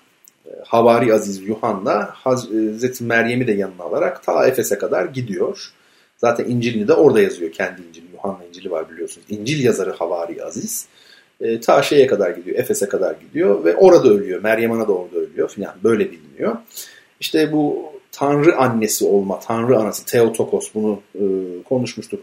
e, 0.46 0.50
Havari 0.66 1.14
Aziz 1.14 1.48
Yuhanna 1.48 2.10
Hazreti 2.14 3.04
Meryem'i 3.04 3.48
de 3.48 3.52
yanına 3.52 3.84
alarak 3.84 4.24
ta 4.24 4.48
Efes'e 4.48 4.78
kadar 4.78 5.06
gidiyor. 5.06 5.74
Zaten 6.18 6.46
İncil'ini 6.46 6.88
de 6.88 6.94
orada 6.94 7.22
yazıyor 7.22 7.52
kendi 7.52 7.82
İncil'i. 7.82 8.06
Yuhanna 8.14 8.46
İncil'i 8.50 8.72
var 8.72 8.90
biliyorsunuz. 8.90 9.28
İncil 9.30 9.64
yazarı 9.64 9.92
Havari 9.92 10.44
Aziz. 10.44 10.88
E, 11.42 11.60
ta 11.60 11.82
şeye 11.82 12.08
kadar 12.08 12.32
gidiyor. 12.32 12.58
Efes'e 12.60 12.90
kadar 12.90 13.16
gidiyor 13.16 13.66
ve 13.66 13.76
orada 13.76 14.10
ölüyor. 14.10 14.44
Meryem 14.44 14.72
Ana 14.72 14.88
da 14.88 14.92
orada 14.92 15.18
ölüyor 15.18 15.50
filan. 15.50 15.74
Böyle 15.84 16.12
biliniyor. 16.12 16.58
İşte 17.20 17.52
bu 17.52 17.90
Tanrı 18.12 18.58
annesi 18.58 19.06
olma, 19.06 19.40
Tanrı 19.40 19.78
anası 19.78 20.06
Theotokos 20.06 20.70
bunu 20.76 21.02
e, 21.16 21.24
konuşmuştuk. 21.64 22.20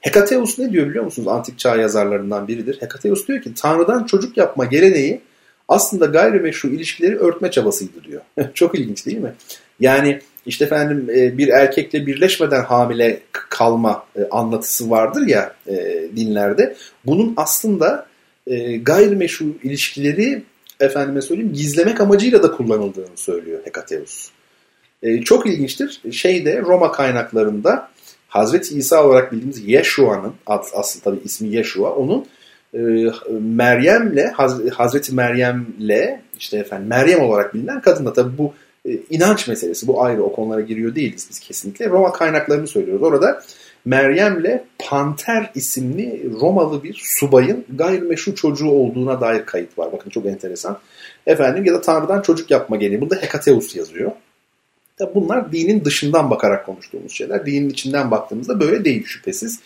Hekateus 0.00 0.58
ne 0.58 0.72
diyor 0.72 0.88
biliyor 0.88 1.04
musunuz? 1.04 1.28
Antik 1.28 1.58
çağ 1.58 1.76
yazarlarından 1.76 2.48
biridir. 2.48 2.80
Hekateus 2.80 3.28
diyor 3.28 3.42
ki 3.42 3.54
Tanrı'dan 3.54 4.04
çocuk 4.04 4.36
yapma 4.36 4.64
geleneği 4.64 5.20
aslında 5.68 6.06
gayrimeşru 6.06 6.68
ilişkileri 6.68 7.18
örtme 7.18 7.50
çabasıydı 7.50 8.04
diyor. 8.04 8.22
Çok 8.54 8.78
ilginç 8.78 9.06
değil 9.06 9.18
mi? 9.18 9.34
Yani 9.80 10.20
işte 10.46 10.64
efendim 10.64 11.10
e, 11.10 11.38
bir 11.38 11.48
erkekle 11.48 12.06
birleşmeden 12.06 12.64
hamile 12.64 13.20
kalma 13.32 14.06
e, 14.16 14.28
anlatısı 14.30 14.90
vardır 14.90 15.26
ya 15.26 15.54
e, 15.66 16.04
dinlerde. 16.16 16.76
Bunun 17.06 17.34
aslında 17.36 18.06
gayrimeşru 18.82 19.44
ilişkileri 19.62 20.42
efendime 20.80 21.22
söyleyeyim 21.22 21.52
gizlemek 21.52 22.00
amacıyla 22.00 22.42
da 22.42 22.52
kullanıldığını 22.52 23.16
söylüyor 23.16 23.60
Hekateus. 23.64 24.30
Çok 25.24 25.46
ilginçtir. 25.46 26.02
Şeyde 26.12 26.60
Roma 26.60 26.92
kaynaklarında 26.92 27.88
Hazreti 28.28 28.78
İsa 28.78 29.06
olarak 29.06 29.32
bildiğimiz 29.32 29.68
Yeshua'nın 29.68 30.32
aslında 30.46 31.04
tabii 31.04 31.20
ismi 31.24 31.48
Yeshua 31.48 31.90
onun 31.90 32.26
Meryem'le 33.40 34.32
Hazreti 34.72 35.14
Meryem'le 35.14 36.20
işte 36.38 36.58
efendim 36.58 36.88
Meryem 36.88 37.20
olarak 37.20 37.54
bilinen 37.54 37.80
kadınla 37.80 38.12
tabii 38.12 38.38
bu 38.38 38.54
e, 38.88 38.90
inanç 39.10 39.48
meselesi. 39.48 39.86
Bu 39.86 40.02
ayrı 40.02 40.22
o 40.22 40.32
konulara 40.32 40.60
giriyor 40.60 40.94
değiliz 40.94 41.26
biz 41.30 41.40
kesinlikle. 41.40 41.88
Roma 41.88 42.12
kaynaklarını 42.12 42.66
söylüyoruz. 42.66 43.02
Orada 43.02 43.42
Meryem'le 43.84 44.60
Panter 44.78 45.50
isimli 45.54 46.30
Romalı 46.40 46.82
bir 46.82 47.00
subayın 47.04 47.64
gayrimeşru 47.76 48.34
çocuğu 48.34 48.70
olduğuna 48.70 49.20
dair 49.20 49.46
kayıt 49.46 49.78
var. 49.78 49.92
Bakın 49.92 50.10
çok 50.10 50.26
enteresan. 50.26 50.78
Efendim 51.26 51.64
ya 51.64 51.74
da 51.74 51.80
Tanrı'dan 51.80 52.22
çocuk 52.22 52.50
yapma 52.50 52.76
geleneği. 52.76 53.00
Burada 53.00 53.16
Hekateus 53.16 53.76
yazıyor. 53.76 54.12
Tabi 54.96 55.14
bunlar 55.14 55.52
dinin 55.52 55.84
dışından 55.84 56.30
bakarak 56.30 56.66
konuştuğumuz 56.66 57.12
şeyler. 57.12 57.46
Dinin 57.46 57.70
içinden 57.70 58.10
baktığımızda 58.10 58.60
böyle 58.60 58.84
değil 58.84 59.04
şüphesiz. 59.06 59.60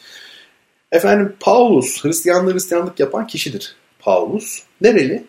Efendim 0.93 1.37
Paulus, 1.41 2.05
Hristiyanlığı 2.05 2.55
Hristiyanlık 2.55 3.01
yapan 3.01 3.27
kişidir. 3.27 3.77
Paulus. 3.99 4.63
Nereli? 4.81 5.25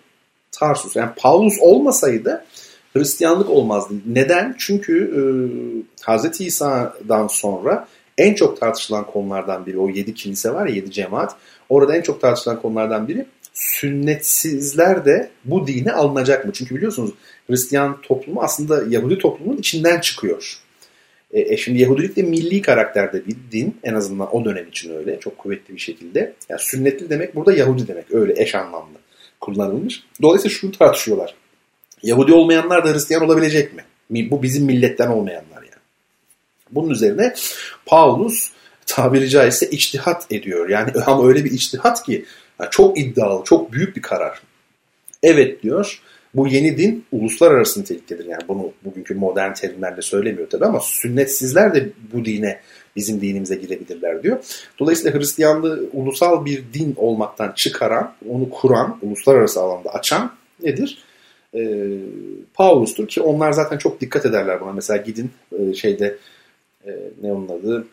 Tarsus. 0.51 0.95
Yani 0.95 1.09
Paulus 1.17 1.53
olmasaydı 1.59 2.45
Hristiyanlık 2.93 3.49
olmazdı. 3.49 3.93
Neden? 4.05 4.55
Çünkü 4.57 5.03
e, 5.13 5.21
Hz. 6.11 6.41
İsa'dan 6.41 7.27
sonra 7.27 7.87
en 8.17 8.33
çok 8.33 8.59
tartışılan 8.59 9.05
konulardan 9.05 9.65
biri 9.65 9.79
o 9.79 9.89
yedi 9.89 10.13
kilise 10.13 10.53
var 10.53 10.67
ya 10.67 10.75
yedi 10.75 10.91
cemaat. 10.91 11.35
Orada 11.69 11.95
en 11.95 12.01
çok 12.01 12.21
tartışılan 12.21 12.61
konulardan 12.61 13.07
biri 13.07 13.25
sünnetsizler 13.53 15.05
de 15.05 15.29
bu 15.45 15.67
dine 15.67 15.91
alınacak 15.91 16.45
mı? 16.45 16.51
Çünkü 16.53 16.75
biliyorsunuz 16.75 17.11
Hristiyan 17.47 18.01
toplumu 18.01 18.41
aslında 18.41 18.83
Yahudi 18.89 19.17
toplumunun 19.17 19.57
içinden 19.57 19.99
çıkıyor. 19.99 20.59
E, 21.31 21.53
e 21.53 21.57
şimdi 21.57 21.81
Yahudilik 21.81 22.15
de 22.15 22.21
milli 22.21 22.61
karakterde 22.61 23.27
bir 23.27 23.35
din. 23.51 23.77
En 23.83 23.93
azından 23.93 24.35
o 24.35 24.45
dönem 24.45 24.67
için 24.67 24.95
öyle. 24.95 25.19
Çok 25.19 25.37
kuvvetli 25.37 25.73
bir 25.73 25.79
şekilde. 25.79 26.33
Yani 26.49 26.61
sünnetli 26.61 27.09
demek 27.09 27.35
burada 27.35 27.53
Yahudi 27.53 27.87
demek. 27.87 28.11
Öyle 28.11 28.41
eş 28.41 28.55
anlamlı 28.55 28.97
kullanılmış. 29.39 30.03
Dolayısıyla 30.21 30.57
şunu 30.57 30.71
tartışıyorlar. 30.71 31.35
Yahudi 32.03 32.33
olmayanlar 32.33 32.85
da 32.85 32.93
Hristiyan 32.93 33.23
olabilecek 33.23 33.73
mi? 33.73 33.83
Bu 34.31 34.43
bizim 34.43 34.65
milletten 34.65 35.07
olmayanlar 35.07 35.61
yani. 35.61 35.83
Bunun 36.71 36.89
üzerine 36.89 37.33
Paulus 37.85 38.51
tabiri 38.85 39.29
caizse 39.29 39.69
içtihat 39.69 40.31
ediyor. 40.31 40.69
Yani 40.69 40.91
ama 41.05 41.27
öyle 41.27 41.45
bir 41.45 41.51
içtihat 41.51 42.03
ki 42.03 42.25
çok 42.71 42.99
iddialı, 42.99 43.43
çok 43.43 43.71
büyük 43.71 43.95
bir 43.95 44.01
karar. 44.01 44.41
Evet 45.23 45.63
diyor. 45.63 46.01
Bu 46.35 46.47
yeni 46.47 46.77
din 46.77 47.05
uluslararası 47.11 47.81
niteliktedir. 47.81 48.25
Yani 48.25 48.41
bunu 48.47 48.71
bugünkü 48.85 49.15
modern 49.15 49.53
terimlerle 49.53 50.01
söylemiyor 50.01 50.49
tabii 50.49 50.65
ama 50.65 50.79
sünnetsizler 50.79 51.75
de 51.75 51.89
bu 52.13 52.25
dine 52.25 52.59
bizim 52.95 53.21
dinimize 53.21 53.55
girebilirler 53.55 54.23
diyor. 54.23 54.37
Dolayısıyla 54.79 55.19
Hristiyanlığı 55.19 55.89
ulusal 55.93 56.45
bir 56.45 56.63
din 56.73 56.93
olmaktan 56.97 57.51
çıkaran, 57.51 58.13
onu 58.29 58.49
kuran, 58.49 58.97
uluslararası 59.01 59.61
alanda 59.61 59.89
açan 59.89 60.31
nedir? 60.63 60.97
e, 61.53 61.89
Paulus'tur 62.53 63.07
ki 63.07 63.21
onlar 63.21 63.51
zaten 63.51 63.77
çok 63.77 64.01
dikkat 64.01 64.25
ederler 64.25 64.61
buna. 64.61 64.71
Mesela 64.71 64.97
gidin 64.97 65.31
e, 65.59 65.73
şeyde 65.73 66.17
e, 66.85 66.91
ne 67.21 67.33
onun 67.33 67.47
adı 67.47 67.87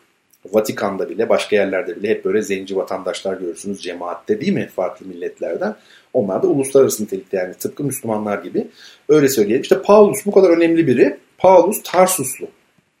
Vatikan'da 0.51 1.09
bile 1.09 1.29
başka 1.29 1.55
yerlerde 1.55 1.95
bile 1.95 2.09
hep 2.09 2.25
böyle 2.25 2.41
zenci 2.41 2.75
vatandaşlar 2.75 3.37
görürsünüz 3.37 3.81
cemaatte 3.81 4.41
değil 4.41 4.53
mi 4.53 4.69
farklı 4.75 5.05
milletlerden. 5.05 5.75
Onlar 6.15 6.43
da 6.43 6.47
uluslararası 6.47 7.03
nitelikte 7.03 7.37
yani 7.37 7.53
tıpkı 7.53 7.83
Müslümanlar 7.83 8.43
gibi. 8.43 8.67
Öyle 9.09 9.29
söyleyelim. 9.29 9.61
İşte 9.61 9.81
Paulus 9.81 10.25
bu 10.25 10.31
kadar 10.31 10.49
önemli 10.49 10.87
biri. 10.87 11.17
Paulus 11.37 11.83
Tarsuslu. 11.83 12.47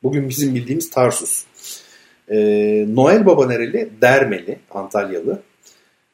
Bugün 0.03 0.29
bizim 0.29 0.55
bildiğimiz 0.55 0.89
Tarsus. 0.89 1.43
Ee, 2.31 2.85
Noel 2.89 3.25
Baba 3.25 3.47
nereli? 3.47 3.89
Dermeli, 4.01 4.59
Antalyalı. 4.71 5.41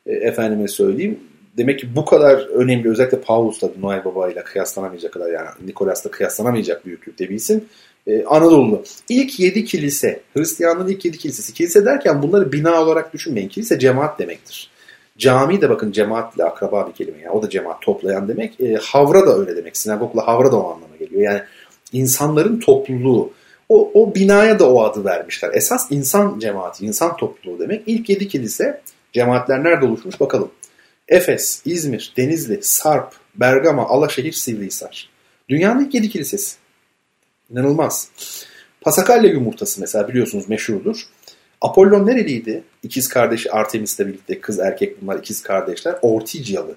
Ee, 0.06 0.12
efendime 0.14 0.68
söyleyeyim. 0.68 1.20
Demek 1.58 1.80
ki 1.80 1.96
bu 1.96 2.06
kadar 2.06 2.48
önemli 2.48 2.90
özellikle 2.90 3.22
Paulus 3.22 3.62
da 3.62 3.70
Noel 3.80 4.06
Baba 4.06 4.32
ile 4.32 4.44
kıyaslanamayacak 4.44 5.14
kadar 5.14 5.32
yani 5.32 5.50
Nikolas'la 5.66 6.12
kıyaslanamayacak 6.12 6.86
büyüklükte 6.86 7.30
bir 7.30 7.36
isim. 7.36 7.66
Ee, 8.08 8.24
Anadolu'lu. 8.24 8.84
İlk 9.10 9.40
yedi 9.40 9.66
kilise, 9.66 10.22
Hristiyanlığın 10.34 10.88
ilk 10.88 11.06
yedi 11.06 11.18
kilisesi. 11.18 11.54
Kilise 11.54 11.86
derken 11.86 12.22
bunları 12.22 12.52
bina 12.52 12.82
olarak 12.82 13.14
düşünmeyin. 13.14 13.50
Kilise 13.50 13.80
cemaat 13.80 14.20
demektir. 14.20 14.72
Cami 15.18 15.62
de 15.62 15.70
bakın 15.70 15.92
cemaatle 15.92 16.44
akraba 16.44 16.88
bir 16.88 16.94
kelime. 16.94 17.18
Yani 17.18 17.32
o 17.32 17.44
da 17.44 17.50
cemaat 17.50 17.82
toplayan 17.82 18.28
demek. 18.28 18.62
E, 18.62 18.76
havra 18.76 19.28
da 19.28 19.38
öyle 19.38 19.56
demek. 19.56 19.78
Sinagogla 19.78 20.28
havra 20.28 20.52
da 20.52 20.58
o 20.58 20.74
anlama 20.74 20.96
geliyor. 21.00 21.22
Yani 21.22 21.42
insanların 21.94 22.60
topluluğu. 22.60 23.34
O, 23.70 23.92
o 23.94 24.16
binaya 24.16 24.60
da 24.60 24.74
o 24.74 24.84
adı 24.84 25.06
vermişler. 25.06 25.52
Esas 25.54 25.92
insan 25.92 26.40
cemaati, 26.40 26.86
insan 26.86 27.18
topluluğu 27.18 27.60
demek. 27.60 27.84
İlk 27.86 28.10
yedi 28.10 28.28
kilise 28.28 28.82
cemaatler 29.14 29.64
nerede 29.64 29.86
oluşmuş 29.86 30.20
bakalım. 30.20 30.52
Efes, 31.08 31.62
İzmir, 31.66 32.14
Denizli, 32.18 32.60
Sarp, 32.62 33.14
Bergama, 33.36 33.88
Alaşehir, 33.88 34.32
Sivrihisar. 34.32 35.10
Dünyanın 35.50 35.86
ilk 35.86 35.94
yedi 35.94 36.10
kilisesi. 36.10 36.56
İnanılmaz. 37.52 38.10
Pasakalya 38.82 39.32
yumurtası 39.32 39.82
mesela 39.82 40.08
biliyorsunuz 40.08 40.50
meşhurdur. 40.50 41.08
Apollon 41.62 42.08
nereliydi? 42.08 42.64
İkiz 42.84 43.08
kardeşi 43.08 43.52
Artemis'le 43.52 44.00
birlikte 44.00 44.42
kız 44.42 44.60
erkek 44.60 45.02
bunlar 45.02 45.20
ikiz 45.20 45.44
kardeşler. 45.44 45.96
Ortigyalı. 46.02 46.76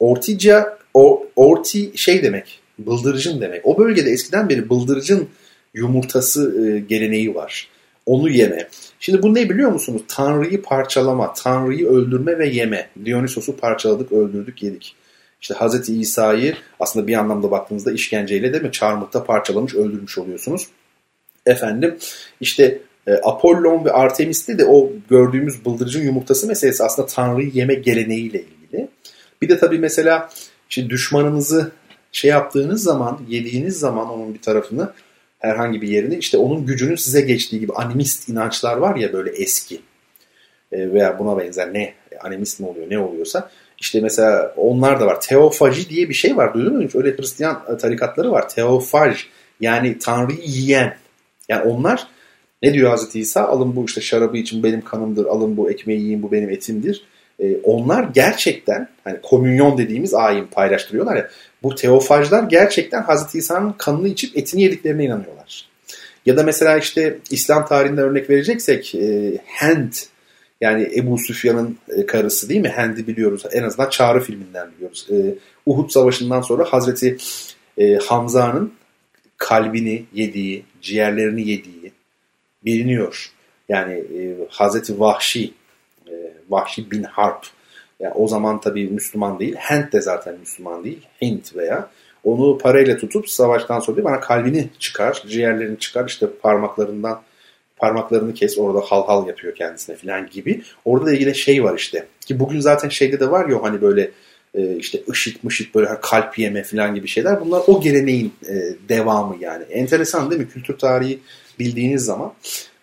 Ortigya, 0.00 0.78
o, 0.94 1.26
orti 1.36 1.92
şey 1.98 2.22
demek, 2.22 2.60
bıldırcın 2.78 3.40
demek. 3.40 3.66
O 3.66 3.78
bölgede 3.78 4.10
eskiden 4.10 4.48
beri 4.48 4.70
bıldırcın 4.70 5.28
yumurtası 5.74 6.66
e, 6.66 6.80
geleneği 6.80 7.34
var. 7.34 7.68
Onu 8.06 8.30
yeme. 8.30 8.68
Şimdi 9.00 9.22
bu 9.22 9.34
ne 9.34 9.50
biliyor 9.50 9.70
musunuz? 9.72 10.02
Tanrı'yı 10.08 10.62
parçalama, 10.62 11.32
Tanrı'yı 11.32 11.86
öldürme 11.86 12.38
ve 12.38 12.48
yeme. 12.48 12.88
Dionysos'u 13.04 13.56
parçaladık, 13.56 14.12
öldürdük, 14.12 14.62
yedik. 14.62 14.96
İşte 15.40 15.54
Hz. 15.54 15.88
İsa'yı 15.88 16.56
aslında 16.80 17.06
bir 17.06 17.14
anlamda 17.14 17.50
baktığınızda 17.50 17.92
işkenceyle 17.92 18.52
değil 18.52 18.64
mi? 18.64 18.72
Çarmıhta 18.72 19.24
parçalamış, 19.24 19.74
öldürmüş 19.74 20.18
oluyorsunuz. 20.18 20.66
Efendim 21.46 21.96
işte 22.40 22.80
e, 23.06 23.12
Apollon 23.12 23.84
ve 23.84 23.92
Artemis'te 23.92 24.58
de 24.58 24.64
o 24.64 24.90
gördüğümüz 25.10 25.64
bıldırcın 25.64 26.02
yumurtası 26.02 26.46
meselesi 26.46 26.84
aslında 26.84 27.08
Tanrı'yı 27.08 27.50
yeme 27.54 27.74
geleneğiyle 27.74 28.42
ilgili. 28.42 28.88
Bir 29.42 29.48
de 29.48 29.58
tabii 29.58 29.78
mesela 29.78 30.28
işte 30.70 30.90
düşmanınızı 30.90 31.72
şey 32.12 32.30
yaptığınız 32.30 32.82
zaman, 32.82 33.20
yediğiniz 33.28 33.78
zaman 33.78 34.10
onun 34.10 34.34
bir 34.34 34.42
tarafını 34.42 34.92
herhangi 35.38 35.82
bir 35.82 35.88
yerini 35.88 36.16
işte 36.16 36.38
onun 36.38 36.66
gücünün 36.66 36.96
size 36.96 37.20
geçtiği 37.20 37.60
gibi 37.60 37.72
animist 37.72 38.28
inançlar 38.28 38.76
var 38.76 38.96
ya 38.96 39.12
böyle 39.12 39.30
eski 39.30 39.80
e, 40.72 40.92
veya 40.92 41.18
buna 41.18 41.38
benzer 41.38 41.72
ne 41.72 41.94
animist 42.20 42.60
mi 42.60 42.66
oluyor 42.66 42.90
ne 42.90 42.98
oluyorsa 42.98 43.50
işte 43.78 44.00
mesela 44.00 44.54
onlar 44.56 45.00
da 45.00 45.06
var. 45.06 45.20
Teofaji 45.20 45.88
diye 45.88 46.08
bir 46.08 46.14
şey 46.14 46.36
var. 46.36 46.54
Duydun 46.54 46.76
mu? 46.76 46.88
Öyle 46.94 47.16
Hristiyan 47.16 47.78
tarikatları 47.78 48.30
var. 48.30 48.48
Teofaj 48.48 49.26
yani 49.60 49.98
Tanrı'yı 49.98 50.40
yiyen. 50.44 50.96
Yani 51.48 51.62
onlar 51.62 52.06
ne 52.64 52.74
diyor 52.74 52.90
Hazreti 52.90 53.20
İsa? 53.20 53.44
Alın 53.44 53.76
bu 53.76 53.84
işte 53.84 54.00
şarabı 54.00 54.36
için 54.36 54.62
benim 54.62 54.80
kanımdır. 54.80 55.26
Alın 55.26 55.56
bu 55.56 55.70
ekmeği 55.70 56.00
yiyin 56.00 56.22
bu 56.22 56.32
benim 56.32 56.50
etimdir. 56.50 57.04
Ee, 57.40 57.56
onlar 57.64 58.08
gerçekten 58.14 58.88
hani 59.04 59.18
komünyon 59.22 59.78
dediğimiz 59.78 60.14
ayin 60.14 60.46
paylaştırıyorlar 60.46 61.16
ya. 61.16 61.28
Bu 61.62 61.74
teofajlar 61.74 62.42
gerçekten 62.42 63.02
Hazreti 63.02 63.38
İsa'nın 63.38 63.72
kanını 63.78 64.08
içip 64.08 64.36
etini 64.36 64.62
yediklerine 64.62 65.04
inanıyorlar. 65.04 65.68
Ya 66.26 66.36
da 66.36 66.42
mesela 66.42 66.78
işte 66.78 67.18
İslam 67.30 67.66
tarihinden 67.66 68.04
örnek 68.04 68.30
vereceksek 68.30 68.94
e, 68.94 69.32
Hend 69.44 69.92
yani 70.60 70.90
Ebu 70.96 71.18
Süfyan'ın 71.18 71.78
e, 71.88 72.06
karısı 72.06 72.48
değil 72.48 72.60
mi? 72.60 72.68
Hend'i 72.68 73.06
biliyoruz. 73.06 73.42
En 73.52 73.62
azından 73.62 73.90
Çağrı 73.90 74.20
filminden 74.20 74.68
biliyoruz. 74.76 75.06
E, 75.10 75.14
Uhud 75.66 75.90
Savaşı'ndan 75.90 76.40
sonra 76.40 76.64
Hazreti 76.64 77.16
e, 77.78 77.94
Hamza'nın 77.94 78.72
kalbini 79.36 80.04
yediği, 80.14 80.64
ciğerlerini 80.82 81.48
yediği 81.48 81.93
biliniyor. 82.64 83.32
Yani 83.68 83.92
e, 83.92 84.36
Hazreti 84.48 85.00
Vahşi, 85.00 85.54
e, 86.08 86.12
Vahşi 86.48 86.90
bin 86.90 87.02
Harp. 87.02 87.46
Yani 88.00 88.14
o 88.14 88.28
zaman 88.28 88.60
tabii 88.60 88.86
Müslüman 88.86 89.38
değil. 89.38 89.54
Hent 89.58 89.92
de 89.92 90.00
zaten 90.00 90.38
Müslüman 90.40 90.84
değil. 90.84 91.06
Hint 91.22 91.56
veya. 91.56 91.90
Onu 92.24 92.58
parayla 92.58 92.96
tutup 92.96 93.30
savaştan 93.30 93.80
sonra 93.80 94.04
bana 94.04 94.20
kalbini 94.20 94.68
çıkar, 94.78 95.22
ciğerlerini 95.28 95.78
çıkar, 95.78 96.08
işte 96.08 96.26
parmaklarından 96.42 97.22
parmaklarını 97.76 98.34
kes 98.34 98.58
orada 98.58 98.80
hal 98.80 99.06
hal 99.06 99.26
yapıyor 99.26 99.54
kendisine 99.54 99.96
falan 99.96 100.30
gibi. 100.30 100.62
Orada 100.84 101.06
da 101.06 101.12
ilgili 101.12 101.34
şey 101.34 101.64
var 101.64 101.78
işte. 101.78 102.06
Ki 102.26 102.40
bugün 102.40 102.60
zaten 102.60 102.88
şeyde 102.88 103.20
de 103.20 103.30
var 103.30 103.48
ya 103.48 103.62
hani 103.62 103.80
böyle 103.82 104.10
e, 104.54 104.76
işte 104.76 105.02
ışık 105.10 105.44
mışık 105.44 105.74
böyle 105.74 105.88
kalp 106.02 106.38
yeme 106.38 106.62
falan 106.62 106.94
gibi 106.94 107.08
şeyler. 107.08 107.40
Bunlar 107.40 107.62
o 107.66 107.80
geleneğin 107.80 108.32
e, 108.48 108.54
devamı 108.88 109.36
yani. 109.40 109.64
Enteresan 109.70 110.30
değil 110.30 110.40
mi? 110.40 110.48
Kültür 110.48 110.78
tarihi 110.78 111.18
bildiğiniz 111.58 112.04
zaman. 112.04 112.32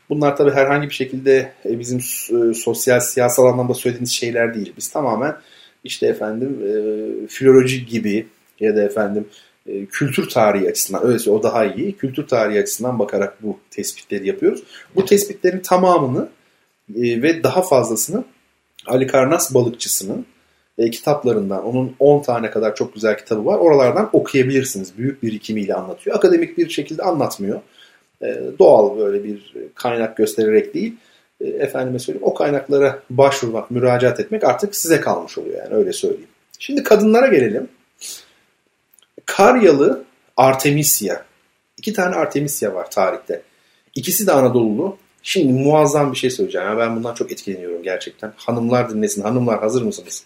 Bunlar 0.09 0.37
tabii 0.37 0.51
herhangi 0.51 0.89
bir 0.89 0.93
şekilde 0.93 1.51
e, 1.65 1.79
bizim 1.79 1.97
e, 1.99 2.53
sosyal 2.53 2.99
siyasal 2.99 3.45
anlamda 3.45 3.73
söylediğiniz 3.73 4.11
şeyler 4.11 4.55
değil. 4.55 4.73
Biz 4.77 4.89
tamamen 4.89 5.35
işte 5.83 6.07
efendim 6.07 6.59
filoloji 7.29 7.85
gibi 7.85 8.27
ya 8.59 8.75
da 8.75 8.83
efendim 8.83 9.27
kültür 9.91 10.29
tarihi 10.29 10.69
açısından 10.69 11.05
öyleyse 11.05 11.31
o 11.31 11.43
daha 11.43 11.65
iyi. 11.65 11.97
Kültür 11.97 12.27
tarihi 12.27 12.59
açısından 12.59 12.99
bakarak 12.99 13.43
bu 13.43 13.59
tespitleri 13.71 14.27
yapıyoruz. 14.27 14.63
Bu 14.95 15.05
tespitlerin 15.05 15.59
tamamını 15.59 16.29
ve 16.89 17.43
daha 17.43 17.61
fazlasını 17.61 18.23
Ali 18.87 19.07
Karnas 19.07 19.53
balıkçısının 19.53 20.25
e, 20.81 20.89
kitaplarından 20.89 21.65
onun 21.65 21.95
10 21.99 22.21
tane 22.21 22.51
kadar 22.51 22.75
çok 22.75 22.93
güzel 22.93 23.17
kitabı 23.17 23.45
var. 23.45 23.57
Oralardan 23.57 24.09
okuyabilirsiniz. 24.13 24.97
Büyük 24.97 25.23
birikimiyle 25.23 25.73
anlatıyor. 25.73 26.15
Akademik 26.15 26.57
bir 26.57 26.69
şekilde 26.69 27.03
anlatmıyor. 27.03 27.61
doğal 28.59 28.97
böyle 28.97 29.23
bir 29.23 29.53
kaynak 29.75 30.17
göstererek 30.17 30.73
değil. 30.73 30.93
efendime 31.41 31.99
söyleyeyim 31.99 32.27
o 32.27 32.33
kaynaklara 32.33 32.99
başvurmak, 33.09 33.71
müracaat 33.71 34.19
etmek 34.19 34.43
artık 34.43 34.75
size 34.75 35.01
kalmış 35.01 35.37
oluyor 35.37 35.57
yani 35.57 35.75
öyle 35.75 35.93
söyleyeyim. 35.93 36.27
Şimdi 36.59 36.83
kadınlara 36.83 37.27
gelelim. 37.27 37.67
Karyalı 39.25 40.03
Artemisia. 40.37 41.25
İki 41.77 41.93
tane 41.93 42.15
Artemisia 42.15 42.73
var 42.73 42.91
tarihte. 42.91 43.41
İkisi 43.95 44.27
de 44.27 44.31
Anadolu'lu. 44.31 44.97
Şimdi 45.23 45.53
muazzam 45.53 46.11
bir 46.11 46.17
şey 46.17 46.29
söyleyeceğim. 46.29 46.77
Ben 46.77 46.95
bundan 46.95 47.13
çok 47.13 47.31
etkileniyorum 47.31 47.83
gerçekten. 47.83 48.33
Hanımlar 48.35 48.89
dinlesin. 48.89 49.21
Hanımlar 49.21 49.59
hazır 49.59 49.81
mısınız? 49.81 50.25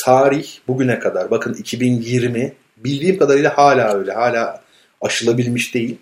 Tarih 0.00 0.48
bugüne 0.68 0.98
kadar 0.98 1.30
bakın 1.30 1.54
2020 1.54 2.52
bildiğim 2.76 3.18
kadarıyla 3.18 3.58
hala 3.58 3.94
öyle. 3.94 4.12
Hala 4.12 4.62
aşılabilmiş 5.00 5.74
değil. 5.74 5.98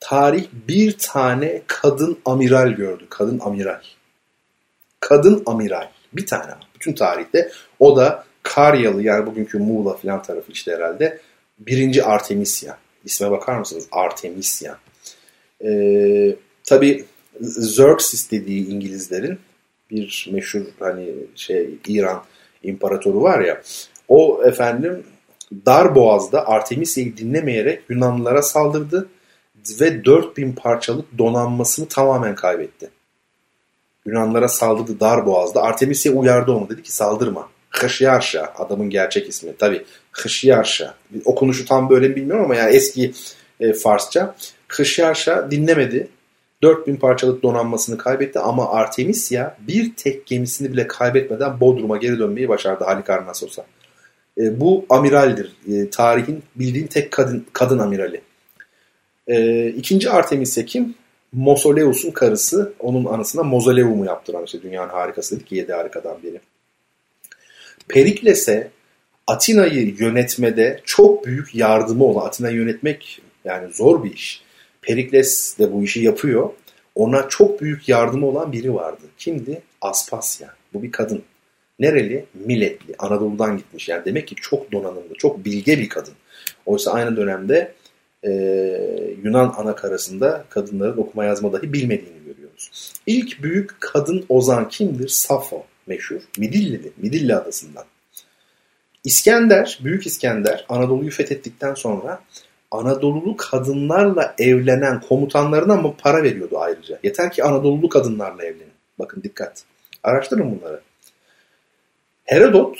Tarih 0.00 0.44
bir 0.68 0.98
tane 0.98 1.62
kadın 1.66 2.18
amiral 2.24 2.68
gördü. 2.68 3.06
Kadın 3.10 3.40
amiral. 3.44 3.80
Kadın 5.00 5.42
amiral. 5.46 5.88
Bir 6.12 6.26
tane. 6.26 6.52
Bütün 6.74 6.92
tarihte. 6.92 7.50
O 7.78 7.96
da 7.96 8.24
Karyalı 8.42 9.02
yani 9.02 9.26
bugünkü 9.26 9.58
Muğla 9.58 9.96
falan 9.96 10.22
tarafı 10.22 10.52
işte 10.52 10.72
herhalde 10.72 11.20
birinci 11.58 12.04
Artemisia. 12.04 12.76
İsme 13.04 13.30
bakar 13.30 13.58
mısınız? 13.58 13.88
Artemisia. 13.92 14.78
Ee, 15.64 16.36
Tabi 16.64 17.04
Xerxes 17.40 18.30
dediği 18.30 18.68
İngilizlerin 18.68 19.38
bir 19.90 20.28
meşhur 20.32 20.62
hani 20.78 21.14
şey 21.34 21.70
İran 21.88 22.24
imparatoru 22.64 23.22
var 23.22 23.40
ya 23.40 23.62
o 24.08 24.42
efendim 24.44 25.04
dar 25.66 25.94
boğazda 25.94 26.48
Artemisia'yı 26.48 27.16
dinlemeyerek 27.16 27.82
Yunanlılara 27.88 28.42
saldırdı 28.42 29.08
ve 29.80 30.04
4000 30.04 30.52
parçalık 30.52 31.18
donanmasını 31.18 31.88
tamamen 31.88 32.34
kaybetti. 32.34 32.90
Yunanlara 34.06 34.48
saldırdı 34.48 35.00
dar 35.00 35.26
boğazda. 35.26 35.62
Artemisia 35.62 36.12
uyardı 36.12 36.52
onu 36.52 36.68
dedi 36.68 36.82
ki 36.82 36.92
saldırma. 36.92 37.48
Hışyarşa 37.70 38.52
adamın 38.58 38.90
gerçek 38.90 39.28
ismi. 39.28 39.56
Tabi 39.56 39.84
Hışyarşa. 40.12 40.94
Okunuşu 41.24 41.64
tam 41.64 41.90
böyle 41.90 42.08
mi 42.08 42.16
bilmiyorum 42.16 42.44
ama 42.44 42.54
yani 42.54 42.74
eski 42.74 43.12
e, 43.60 43.72
Farsça. 43.72 44.34
Hışyarşa 44.68 45.50
dinlemedi. 45.50 46.08
4000 46.62 46.96
parçalık 46.96 47.42
donanmasını 47.42 47.98
kaybetti 47.98 48.38
ama 48.38 48.70
Artemisia 48.70 49.56
bir 49.60 49.94
tek 49.96 50.26
gemisini 50.26 50.72
bile 50.72 50.86
kaybetmeden 50.86 51.60
Bodrum'a 51.60 51.96
geri 51.96 52.18
dönmeyi 52.18 52.48
başardı 52.48 52.84
Halikarnassos'a. 52.84 53.64
E, 54.38 54.60
bu 54.60 54.86
amiraldir. 54.88 55.52
E, 55.72 55.90
tarihin 55.90 56.42
bildiğin 56.56 56.86
tek 56.86 57.10
kadın, 57.10 57.46
kadın 57.52 57.78
amirali. 57.78 58.20
E, 59.28 59.68
ikinci 59.68 60.10
Artemisia 60.10 60.64
kim? 60.64 60.94
Mosoleus'un 61.32 62.10
karısı 62.10 62.72
onun 62.78 63.04
anısına 63.04 63.42
mozoleumu 63.42 64.04
yaptıran 64.04 64.44
işte 64.44 64.62
dünyanın 64.62 64.88
harikası 64.88 65.36
dedik 65.36 65.52
yedi 65.52 65.72
harikadan 65.72 66.22
biri. 66.22 66.40
Perikles'e 67.88 68.70
Atina'yı 69.26 69.94
yönetmede 69.98 70.80
çok 70.84 71.26
büyük 71.26 71.54
yardımı 71.54 72.04
olan 72.04 72.26
Atina'yı 72.26 72.56
yönetmek 72.56 73.22
yani 73.44 73.72
zor 73.72 74.04
bir 74.04 74.12
iş. 74.12 74.43
Perikles 74.86 75.58
de 75.58 75.72
bu 75.72 75.84
işi 75.84 76.02
yapıyor. 76.02 76.50
Ona 76.94 77.28
çok 77.28 77.60
büyük 77.60 77.88
yardımı 77.88 78.26
olan 78.26 78.52
biri 78.52 78.74
vardı. 78.74 79.02
Kimdi? 79.18 79.62
Aspasya. 79.80 80.54
Bu 80.74 80.82
bir 80.82 80.92
kadın. 80.92 81.22
Nereli? 81.78 82.24
Miletli. 82.34 82.94
Anadolu'dan 82.98 83.56
gitmiş. 83.56 83.88
Yani 83.88 84.04
demek 84.04 84.28
ki 84.28 84.34
çok 84.34 84.72
donanımlı, 84.72 85.14
çok 85.18 85.44
bilge 85.44 85.78
bir 85.78 85.88
kadın. 85.88 86.14
Oysa 86.66 86.92
aynı 86.92 87.16
dönemde 87.16 87.74
e, 88.22 88.30
Yunan 89.24 89.54
anakarasında 89.56 90.44
kadınların 90.48 90.96
okuma 90.96 91.24
yazma 91.24 91.52
dahi 91.52 91.72
bilmediğini 91.72 92.24
görüyoruz. 92.26 92.92
İlk 93.06 93.42
büyük 93.42 93.80
kadın 93.80 94.24
ozan 94.28 94.68
kimdir? 94.68 95.08
Safo 95.08 95.64
meşhur. 95.86 96.20
Midilli'li. 96.38 96.92
Midilli 96.96 97.34
adasından. 97.34 97.84
İskender, 99.04 99.78
Büyük 99.84 100.06
İskender 100.06 100.64
Anadolu'yu 100.68 101.10
fethettikten 101.10 101.74
sonra 101.74 102.22
Anadolulu 102.74 103.36
kadınlarla 103.36 104.34
evlenen 104.38 105.00
komutanlarına 105.00 105.76
mı 105.76 105.94
para 105.98 106.22
veriyordu 106.22 106.58
ayrıca. 106.58 106.98
Yeter 107.02 107.32
ki 107.32 107.44
Anadolulu 107.44 107.88
kadınlarla 107.88 108.44
evlenin. 108.44 108.72
Bakın 108.98 109.22
dikkat. 109.22 109.64
Araştırın 110.02 110.58
bunları. 110.60 110.80
Herodot, 112.24 112.78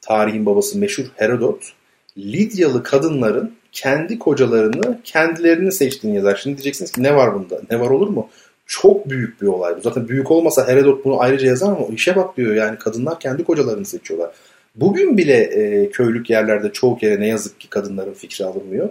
tarihin 0.00 0.46
babası 0.46 0.78
meşhur 0.78 1.04
Herodot, 1.16 1.72
Lidyalı 2.18 2.82
kadınların 2.82 3.54
kendi 3.72 4.18
kocalarını 4.18 5.00
kendilerini 5.04 5.72
seçtiğini 5.72 6.16
yazar. 6.16 6.36
Şimdi 6.42 6.56
diyeceksiniz 6.56 6.92
ki 6.92 7.02
ne 7.02 7.16
var 7.16 7.34
bunda? 7.34 7.60
Ne 7.70 7.80
var 7.80 7.90
olur 7.90 8.08
mu? 8.08 8.28
Çok 8.66 9.10
büyük 9.10 9.42
bir 9.42 9.46
olay 9.46 9.76
bu. 9.76 9.80
Zaten 9.80 10.08
büyük 10.08 10.30
olmasa 10.30 10.68
Herodot 10.68 11.04
bunu 11.04 11.20
ayrıca 11.20 11.46
yazar 11.46 11.72
ama 11.72 11.86
işe 11.86 12.16
bak 12.16 12.36
diyor. 12.36 12.54
Yani 12.54 12.78
kadınlar 12.78 13.20
kendi 13.20 13.44
kocalarını 13.44 13.84
seçiyorlar. 13.84 14.30
Bugün 14.74 15.18
bile 15.18 15.36
e, 15.36 15.90
köylük 15.90 16.30
yerlerde 16.30 16.72
çoğu 16.72 16.98
kere 16.98 17.20
ne 17.20 17.26
yazık 17.28 17.60
ki 17.60 17.68
kadınların 17.68 18.12
fikri 18.12 18.44
alınmıyor. 18.44 18.88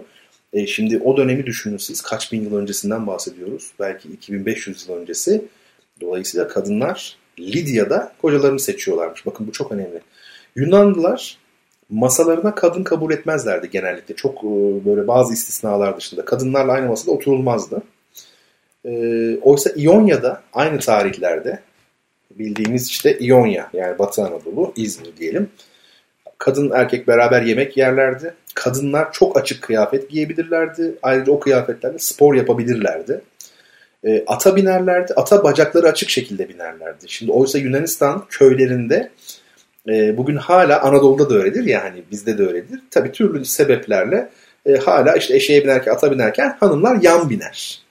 E, 0.52 0.66
şimdi 0.66 0.98
o 0.98 1.16
dönemi 1.16 1.46
düşünün 1.46 1.76
siz. 1.76 2.00
Kaç 2.00 2.32
bin 2.32 2.44
yıl 2.44 2.56
öncesinden 2.56 3.06
bahsediyoruz. 3.06 3.72
Belki 3.80 4.08
2500 4.08 4.88
yıl 4.88 4.96
öncesi. 4.96 5.44
Dolayısıyla 6.00 6.48
kadınlar 6.48 7.16
Lidya'da 7.38 8.12
kocalarını 8.22 8.60
seçiyorlarmış. 8.60 9.26
Bakın 9.26 9.46
bu 9.46 9.52
çok 9.52 9.72
önemli. 9.72 10.00
Yunanlılar 10.56 11.38
masalarına 11.90 12.54
kadın 12.54 12.82
kabul 12.82 13.12
etmezlerdi 13.12 13.70
genellikle. 13.70 14.16
Çok 14.16 14.38
e, 14.38 14.46
böyle 14.84 15.08
bazı 15.08 15.32
istisnalar 15.32 15.96
dışında. 15.96 16.24
Kadınlarla 16.24 16.72
aynı 16.72 16.86
masada 16.86 17.10
oturulmazdı. 17.10 17.82
E, 18.84 18.90
oysa 19.42 19.70
İonya'da 19.76 20.42
aynı 20.52 20.78
tarihlerde 20.78 21.58
bildiğimiz 22.30 22.88
işte 22.88 23.18
İonya 23.18 23.70
yani 23.72 23.98
Batı 23.98 24.22
Anadolu, 24.22 24.72
İzmir 24.76 25.16
diyelim. 25.16 25.50
Kadın 26.38 26.70
erkek 26.70 27.08
beraber 27.08 27.42
yemek 27.42 27.76
yerlerdi. 27.76 28.34
Kadınlar 28.58 29.12
çok 29.12 29.36
açık 29.38 29.62
kıyafet 29.62 30.10
giyebilirlerdi. 30.10 30.94
Ayrıca 31.02 31.32
o 31.32 31.40
kıyafetlerle 31.40 31.98
spor 31.98 32.34
yapabilirlerdi. 32.34 33.20
E, 34.04 34.24
ata 34.26 34.56
binerlerdi. 34.56 35.12
Ata 35.16 35.44
bacakları 35.44 35.88
açık 35.88 36.10
şekilde 36.10 36.48
binerlerdi. 36.48 37.08
Şimdi 37.08 37.32
oysa 37.32 37.58
Yunanistan 37.58 38.24
köylerinde 38.30 39.10
e, 39.88 40.16
bugün 40.16 40.36
hala 40.36 40.82
Anadolu'da 40.82 41.30
da 41.30 41.34
öyledir 41.34 41.64
ya 41.64 41.84
hani 41.84 42.02
bizde 42.10 42.38
de 42.38 42.46
öyledir. 42.46 42.80
Tabii 42.90 43.12
türlü 43.12 43.44
sebeplerle 43.44 44.28
e, 44.66 44.76
hala 44.76 45.16
işte 45.16 45.36
eşeğe 45.36 45.64
binerken 45.64 45.92
ata 45.92 46.12
binerken 46.12 46.56
hanımlar 46.60 46.98
yan 47.02 47.30
biner. 47.30 47.82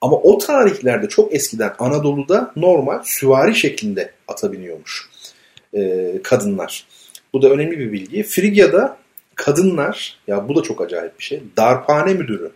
Ama 0.00 0.16
o 0.16 0.38
tarihlerde 0.38 1.08
çok 1.08 1.34
eskiden 1.34 1.72
Anadolu'da 1.78 2.52
normal 2.56 3.02
süvari 3.04 3.54
şeklinde 3.54 4.10
ata 4.28 4.52
biniyormuş 4.52 5.08
e, 5.74 6.12
kadınlar. 6.22 6.86
Bu 7.32 7.42
da 7.42 7.48
önemli 7.48 7.78
bir 7.78 7.92
bilgi. 7.92 8.22
Frigya'da 8.22 9.03
kadınlar, 9.34 10.18
ya 10.26 10.48
bu 10.48 10.56
da 10.56 10.62
çok 10.62 10.80
acayip 10.80 11.18
bir 11.18 11.24
şey, 11.24 11.42
darphane 11.56 12.14
müdürü 12.14 12.52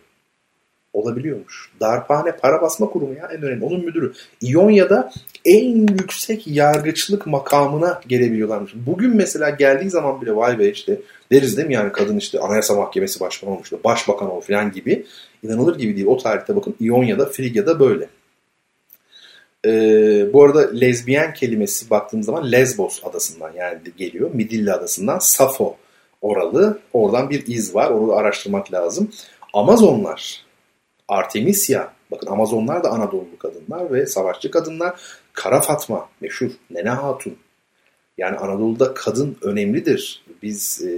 olabiliyormuş. 0.93 1.71
Darphane 1.79 2.31
para 2.31 2.61
basma 2.61 2.89
kurumu 2.89 3.13
ya 3.13 3.29
en 3.33 3.41
önemli. 3.41 3.65
Onun 3.65 3.85
müdürü. 3.85 4.13
İonya'da 4.41 5.11
en 5.45 5.87
yüksek 5.87 6.47
yargıçlık 6.47 7.27
makamına 7.27 8.01
gelebiliyorlarmış. 8.07 8.71
Bugün 8.75 9.15
mesela 9.15 9.49
geldiği 9.49 9.89
zaman 9.89 10.21
bile 10.21 10.35
vay 10.35 10.59
be 10.59 10.69
işte 10.69 11.01
deriz 11.31 11.57
değil 11.57 11.67
mi 11.67 11.73
yani 11.73 11.91
kadın 11.91 12.17
işte 12.17 12.39
anayasa 12.39 12.75
mahkemesi 12.75 13.19
başkanı 13.19 13.51
olmuş, 13.51 13.71
başbakan 13.83 14.31
ol 14.31 14.41
falan 14.41 14.71
gibi. 14.71 15.05
inanılır 15.43 15.77
gibi 15.77 15.95
değil. 15.95 16.07
O 16.07 16.17
tarihte 16.17 16.55
bakın 16.55 16.75
İonya'da, 16.79 17.25
Frigya'da 17.25 17.79
böyle. 17.79 18.09
Ee, 19.65 20.33
bu 20.33 20.43
arada 20.43 20.71
lezbiyen 20.71 21.33
kelimesi 21.33 21.89
baktığımız 21.89 22.25
zaman 22.25 22.51
Lesbos 22.51 23.03
adasından 23.03 23.51
yani 23.53 23.79
geliyor. 23.97 24.29
Midilli 24.33 24.73
adasından 24.73 25.19
Safo 25.19 25.77
oralı. 26.21 26.79
Oradan 26.93 27.29
bir 27.29 27.47
iz 27.47 27.75
var. 27.75 27.91
Onu 27.91 28.13
araştırmak 28.13 28.73
lazım. 28.73 29.11
Amazonlar, 29.53 30.45
Artemisia, 31.07 31.87
bakın 32.11 32.27
Amazonlar 32.27 32.83
da 32.83 32.89
Anadolu 32.89 33.37
kadınlar 33.39 33.93
ve 33.93 34.05
savaşçı 34.05 34.51
kadınlar. 34.51 35.01
Kara 35.33 35.61
Fatma 35.61 36.09
meşhur, 36.21 36.51
Nene 36.69 36.89
Hatun. 36.89 37.35
Yani 38.17 38.37
Anadolu'da 38.37 38.93
kadın 38.93 39.37
önemlidir. 39.41 40.23
Biz 40.43 40.81
e, 40.85 40.91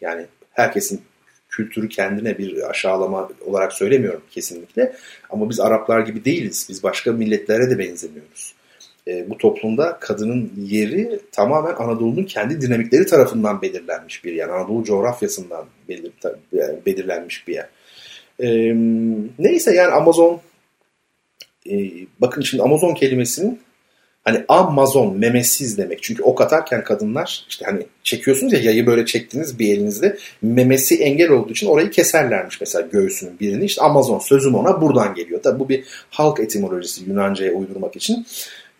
yani 0.00 0.26
herkesin 0.50 1.02
kültürü 1.48 1.88
kendine 1.88 2.38
bir 2.38 2.70
aşağılama 2.70 3.28
olarak 3.46 3.72
söylemiyorum 3.72 4.22
kesinlikle. 4.30 4.96
Ama 5.30 5.50
biz 5.50 5.60
Araplar 5.60 6.00
gibi 6.00 6.24
değiliz. 6.24 6.66
Biz 6.68 6.82
başka 6.82 7.12
milletlere 7.12 7.70
de 7.70 7.78
benzemiyoruz. 7.78 8.53
E, 9.08 9.30
bu 9.30 9.38
toplumda 9.38 9.98
kadının 10.00 10.52
yeri 10.56 11.20
tamamen 11.32 11.74
Anadolu'nun 11.74 12.24
kendi 12.24 12.60
dinamikleri 12.60 13.06
tarafından 13.06 13.62
belirlenmiş 13.62 14.24
bir 14.24 14.32
yer. 14.32 14.48
Anadolu 14.48 14.84
coğrafyasından 14.84 15.64
belir, 15.88 16.12
belirlenmiş 16.86 17.48
bir 17.48 17.54
yer. 17.54 17.68
E, 18.40 18.74
neyse 19.38 19.74
yani 19.74 19.92
Amazon 19.92 20.40
e, 21.70 21.90
bakın 22.20 22.42
şimdi 22.42 22.62
Amazon 22.62 22.94
kelimesinin 22.94 23.60
Hani 24.24 24.44
Amazon 24.48 25.18
memesiz 25.18 25.78
demek. 25.78 26.02
Çünkü 26.02 26.22
ok 26.22 26.40
atarken 26.40 26.84
kadınlar 26.84 27.46
işte 27.48 27.64
hani 27.64 27.86
çekiyorsunuz 28.02 28.52
ya 28.52 28.60
yayı 28.60 28.86
böyle 28.86 29.06
çektiniz 29.06 29.58
bir 29.58 29.74
elinizde. 29.74 30.18
Memesi 30.42 31.02
engel 31.02 31.30
olduğu 31.30 31.50
için 31.50 31.66
orayı 31.66 31.90
keserlermiş 31.90 32.60
mesela 32.60 32.88
göğsünün 32.92 33.40
birini. 33.40 33.64
İşte 33.64 33.82
Amazon 33.82 34.18
sözüm 34.18 34.54
ona 34.54 34.80
buradan 34.80 35.14
geliyor. 35.14 35.42
Tabi 35.42 35.58
bu 35.58 35.68
bir 35.68 35.84
halk 36.10 36.40
etimolojisi 36.40 37.04
Yunanca'ya 37.04 37.52
uydurmak 37.52 37.96
için. 37.96 38.26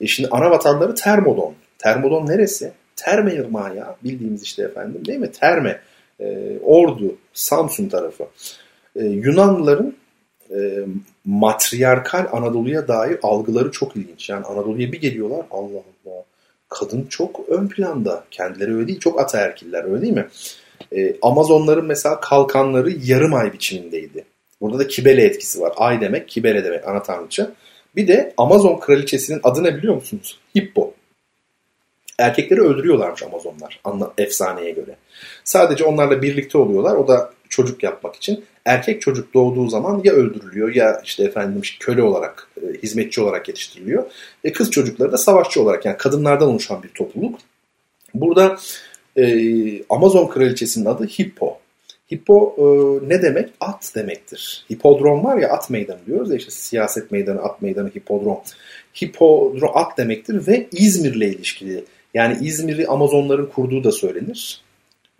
E 0.05 0.07
şimdi 0.07 0.29
ana 0.33 0.51
vatanları 0.51 0.95
Termodon. 0.95 1.55
Termodon 1.79 2.27
neresi? 2.27 2.73
Terme 2.97 3.35
Irmağı 3.35 3.77
ya 3.77 3.97
bildiğimiz 4.05 4.43
işte 4.43 4.63
efendim 4.63 5.05
değil 5.07 5.19
mi? 5.19 5.33
Terme, 5.33 5.81
e, 6.21 6.59
Ordu, 6.65 7.17
Samsun 7.33 7.89
tarafı. 7.89 8.27
E, 8.97 9.05
Yunanlıların 9.05 9.95
e, 10.51 10.79
matriarkal 11.25 12.27
Anadolu'ya 12.33 12.89
dair 12.89 13.19
algıları 13.23 13.71
çok 13.71 13.97
ilginç. 13.97 14.29
Yani 14.31 14.47
Anadolu'ya 14.47 14.93
bir 14.93 15.01
geliyorlar 15.01 15.47
Allah 15.51 15.83
Allah 16.07 16.25
kadın 16.69 17.07
çok 17.11 17.49
ön 17.49 17.69
planda. 17.69 18.25
Kendileri 18.31 18.75
öyle 18.75 18.89
değil. 18.89 19.01
Çok 19.01 19.21
ataerkiller 19.21 19.85
öyle 19.85 20.03
değil 20.03 20.13
mi? 20.13 20.29
E, 20.97 21.17
Amazonların 21.23 21.87
mesela 21.87 22.21
kalkanları 22.21 22.91
yarım 23.05 23.35
ay 23.35 23.53
biçimindeydi. 23.53 24.25
Burada 24.61 24.79
da 24.79 24.87
kibele 24.87 25.25
etkisi 25.25 25.61
var. 25.61 25.73
Ay 25.77 26.01
demek, 26.01 26.29
kibele 26.29 26.65
demek 26.65 26.89
ana 26.89 27.03
tanrıça. 27.03 27.51
Bir 27.97 28.09
de 28.09 28.35
Amazon 28.37 28.79
kraliçesinin 28.79 29.41
adı 29.43 29.65
ne 29.65 29.77
biliyor 29.77 29.95
musunuz? 29.95 30.39
Hippo. 30.59 30.95
Erkekleri 32.19 32.61
öldürüyorlarmış 32.61 33.23
Amazonlar 33.23 33.81
anla, 33.85 34.13
efsaneye 34.19 34.71
göre. 34.71 34.97
Sadece 35.45 35.85
onlarla 35.85 36.23
birlikte 36.23 36.59
oluyorlar. 36.59 36.97
O 36.97 37.09
da 37.09 37.31
çocuk 37.49 37.83
yapmak 37.83 38.17
için 38.17 38.45
erkek 38.65 39.03
çocuk 39.03 39.35
doğduğu 39.35 39.69
zaman 39.69 40.01
ya 40.05 40.13
öldürülüyor 40.13 40.75
ya 40.75 41.01
işte 41.05 41.25
efendim 41.25 41.63
köle 41.81 42.03
olarak, 42.03 42.49
e, 42.63 42.83
hizmetçi 42.83 43.21
olarak 43.21 43.49
yetiştiriliyor. 43.49 44.05
Ve 44.45 44.53
kız 44.53 44.71
çocukları 44.71 45.13
da 45.13 45.19
savaşçı 45.19 45.63
olarak 45.63 45.85
yani 45.85 45.97
kadınlardan 45.97 46.49
oluşan 46.49 46.83
bir 46.83 46.89
topluluk. 46.89 47.39
Burada 48.15 48.57
e, 49.17 49.25
Amazon 49.91 50.27
kraliçesinin 50.27 50.85
adı 50.85 51.07
Hippo. 51.07 51.59
Hippo 52.13 52.57
e, 52.59 52.65
ne 53.09 53.23
demek? 53.23 53.51
At 53.61 53.93
demektir. 53.95 54.65
Hipodrom 54.73 55.25
var 55.25 55.37
ya 55.37 55.49
at 55.49 55.71
meydanı 55.71 55.99
diyoruz 56.07 56.31
ya 56.31 56.37
işte 56.37 56.51
siyaset 56.51 57.11
meydanı, 57.11 57.43
at 57.43 57.63
meydanı, 57.63 57.89
hipodrom. 57.89 58.39
Hipodrom 59.03 59.71
at 59.75 59.99
demektir 59.99 60.47
ve 60.47 60.67
İzmir'le 60.73 61.29
ilişkili. 61.35 61.85
Yani 62.15 62.39
İzmir'i 62.41 62.87
Amazonların 62.87 63.47
kurduğu 63.47 63.85
da 63.85 63.93
söylenir. 63.93 64.61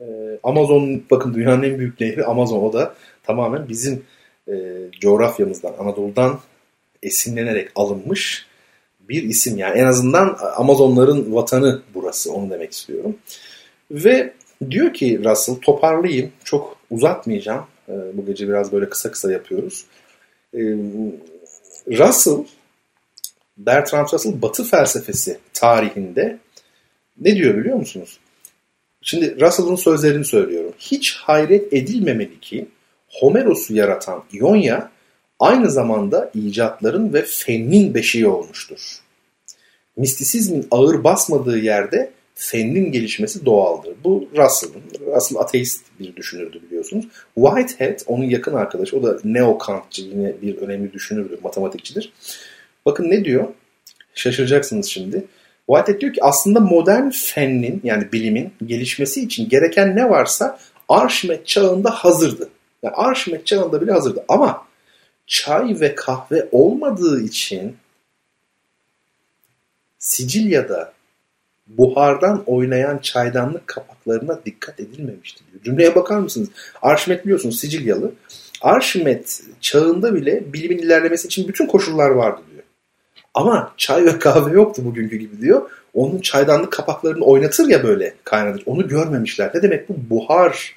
Ee, 0.01 0.05
Amazon 0.43 1.03
bakın 1.11 1.35
dünyanın 1.35 1.63
en 1.63 1.79
büyük 1.79 2.01
nehri 2.01 2.25
Amazon 2.25 2.63
o 2.63 2.73
da 2.73 2.95
tamamen 3.23 3.69
bizim 3.69 4.03
e, 4.49 4.53
coğrafyamızdan 5.01 5.75
Anadolu'dan 5.79 6.41
esinlenerek 7.03 7.71
alınmış 7.75 8.47
bir 9.09 9.23
isim. 9.23 9.59
Yani 9.59 9.79
en 9.79 9.85
azından 9.85 10.37
Amazonların 10.57 11.35
vatanı 11.35 11.83
burası 11.95 12.33
onu 12.33 12.51
demek 12.51 12.73
istiyorum. 12.73 13.17
Ve 13.91 14.33
diyor 14.71 14.95
ki 14.95 15.25
Russell 15.25 15.55
toparlayayım 15.55 16.33
çok 16.45 16.77
uzatmayacağım. 16.91 17.67
E, 17.89 17.93
bu 18.15 18.27
gece 18.27 18.49
biraz 18.49 18.73
böyle 18.73 18.89
kısa 18.89 19.11
kısa 19.11 19.33
yapıyoruz. 19.33 19.85
E, 20.55 20.61
Russell, 21.89 22.45
Bertrand 23.59 24.09
Russell 24.13 24.43
Batı 24.43 24.65
felsefesi 24.65 25.39
tarihinde 25.53 26.39
ne 27.21 27.37
diyor 27.37 27.57
biliyor 27.57 27.77
musunuz? 27.77 28.19
Şimdi 29.03 29.41
Russell'ın 29.41 29.77
sözlerini 29.77 30.25
söylüyorum. 30.25 30.73
Hiç 30.79 31.17
hayret 31.17 31.73
edilmemeli 31.73 32.41
ki 32.41 32.69
Homeros'u 33.09 33.75
yaratan 33.75 34.25
İonya 34.33 34.91
aynı 35.41 35.71
zamanda 35.71 36.31
icatların 36.35 37.13
ve 37.13 37.23
fennin 37.23 37.95
beşiği 37.95 38.27
olmuştur. 38.27 38.81
Mistisizmin 39.97 40.67
ağır 40.71 41.05
basmadığı 41.05 41.59
yerde 41.59 42.13
fennin 42.35 42.93
gelişmesi 42.93 43.47
doğaldır. 43.47 43.95
Bu 44.05 44.29
Russell'ın. 44.37 45.15
Russell 45.15 45.39
ateist 45.39 45.85
bir 46.01 46.17
düşünürdü 46.17 46.63
biliyorsunuz. 46.63 47.09
Whitehead 47.35 48.01
onun 48.07 48.25
yakın 48.25 48.55
arkadaşı. 48.55 48.99
O 48.99 49.03
da 49.03 49.19
neo-Kantçı 49.25 50.43
bir 50.43 50.57
önemli 50.57 50.93
düşünürdü, 50.93 51.39
matematikçidir. 51.43 52.13
Bakın 52.87 53.11
ne 53.11 53.25
diyor? 53.25 53.49
Şaşıracaksınız 54.15 54.87
şimdi. 54.87 55.25
Whitehead 55.67 56.01
diyor 56.01 56.13
ki 56.13 56.25
aslında 56.25 56.61
modern 56.61 57.11
fennin 57.11 57.81
yani 57.85 58.13
bilimin 58.13 58.53
gelişmesi 58.67 59.21
için 59.23 59.49
gereken 59.49 59.97
ne 59.97 60.11
varsa 60.11 60.59
Arşimet 60.89 61.47
çağında 61.47 61.91
hazırdı. 61.91 62.49
Yani 62.83 62.95
Arşimet 62.95 63.47
çağında 63.47 63.81
bile 63.81 63.93
hazırdı 63.93 64.25
ama 64.29 64.67
çay 65.27 65.81
ve 65.81 65.95
kahve 65.95 66.49
olmadığı 66.53 67.23
için 67.23 67.77
Sicilya'da 69.99 70.94
buhardan 71.67 72.43
oynayan 72.47 72.99
çaydanlık 72.99 73.67
kapaklarına 73.67 74.41
dikkat 74.47 74.81
edilmemişti 74.81 75.45
diyor. 75.53 75.63
Cümleye 75.65 75.95
bakar 75.95 76.19
mısınız? 76.19 76.49
Arşimet 76.83 77.25
biliyorsunuz 77.25 77.61
Sicilyalı. 77.61 78.13
Arşimet 78.61 79.43
çağında 79.61 80.15
bile 80.15 80.53
bilimin 80.53 80.79
ilerlemesi 80.79 81.27
için 81.27 81.49
bütün 81.49 81.67
koşullar 81.67 82.11
vardı 82.11 82.41
diyor. 82.53 82.63
Ama 83.35 83.73
çay 83.77 84.05
ve 84.05 84.19
kahve 84.19 84.55
yoktu 84.55 84.83
bugünkü 84.85 85.17
gibi 85.17 85.41
diyor. 85.41 85.71
Onun 85.95 86.21
çaydanlık 86.21 86.73
kapaklarını 86.73 87.25
oynatır 87.25 87.69
ya 87.69 87.85
böyle 87.85 88.15
kaynatır. 88.25 88.63
Onu 88.67 88.89
görmemişler. 88.89 89.51
Ne 89.55 89.63
demek 89.63 89.89
bu? 89.89 89.97
Buhar. 90.11 90.77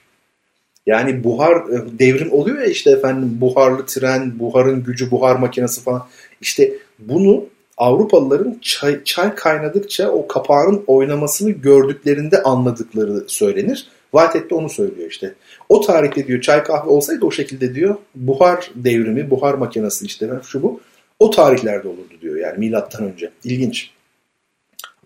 Yani 0.86 1.24
buhar 1.24 1.56
e, 1.56 2.00
devrim 2.00 2.32
oluyor 2.32 2.58
ya 2.58 2.66
işte 2.66 2.92
efendim 2.92 3.38
buharlı 3.42 3.86
tren, 3.86 4.40
buharın 4.40 4.84
gücü, 4.84 5.12
buhar 5.12 5.36
makinesi 5.36 5.84
falan. 5.84 6.08
İşte 6.42 6.74
bunu 7.00 7.46
Avrupalıların 7.78 8.60
çay, 8.62 9.04
çay 9.04 9.36
kaynadıkça 9.36 10.10
o 10.10 10.28
kapağın 10.28 10.84
oynamasını 10.88 11.52
gördüklerinde 11.52 12.44
anladıkları 12.44 13.24
söylenir. 13.28 13.88
Whitehead 14.12 14.50
de 14.50 14.56
onu 14.56 14.70
söylüyor 14.70 15.10
işte. 15.10 15.36
O 15.70 15.82
tarihte 15.82 16.28
diyor 16.28 16.42
çay 16.42 16.64
kahve 16.64 16.90
olsaydı 16.90 17.26
o 17.26 17.32
şekilde 17.32 17.76
diyor 17.76 17.96
buhar 18.16 18.72
devrimi, 18.76 19.30
buhar 19.30 19.54
makinesi 19.54 20.06
işte 20.06 20.30
şu 20.48 20.64
bu. 20.64 20.82
O 21.20 21.30
tarihlerde 21.30 21.88
olurdu 21.88 22.14
diyor 22.22 22.36
yani 22.36 22.58
milattan 22.58 23.06
önce. 23.14 23.32
İlginç. 23.44 23.92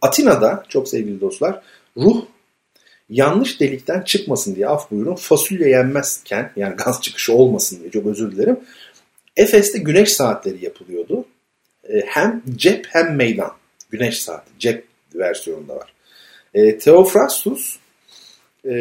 Atina'da 0.01 0.63
çok 0.69 0.87
sevgili 0.87 1.21
dostlar 1.21 1.61
ruh 1.97 2.25
yanlış 3.09 3.59
delikten 3.59 4.01
çıkmasın 4.01 4.55
diye 4.55 4.67
af 4.67 4.91
buyurun 4.91 5.15
fasulye 5.15 5.69
yenmezken 5.69 6.51
yani 6.55 6.75
gaz 6.75 7.01
çıkışı 7.01 7.33
olmasın 7.33 7.79
diye 7.79 7.91
çok 7.91 8.05
özür 8.05 8.31
dilerim. 8.31 8.59
Efes'te 9.37 9.79
güneş 9.79 10.13
saatleri 10.13 10.65
yapılıyordu. 10.65 11.25
E, 11.89 12.01
hem 12.05 12.41
cep 12.55 12.87
hem 12.89 13.15
meydan. 13.15 13.51
Güneş 13.89 14.21
saati. 14.21 14.51
Cep 14.59 14.85
versiyonunda 15.15 15.75
var. 15.75 15.93
E, 16.53 16.77
Theophrastus 16.77 17.77
e, 18.65 18.73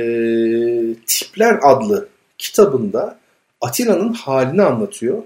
Tipler 1.06 1.58
adlı 1.62 2.08
kitabında 2.38 3.18
Atina'nın 3.60 4.12
halini 4.12 4.62
anlatıyor. 4.62 5.22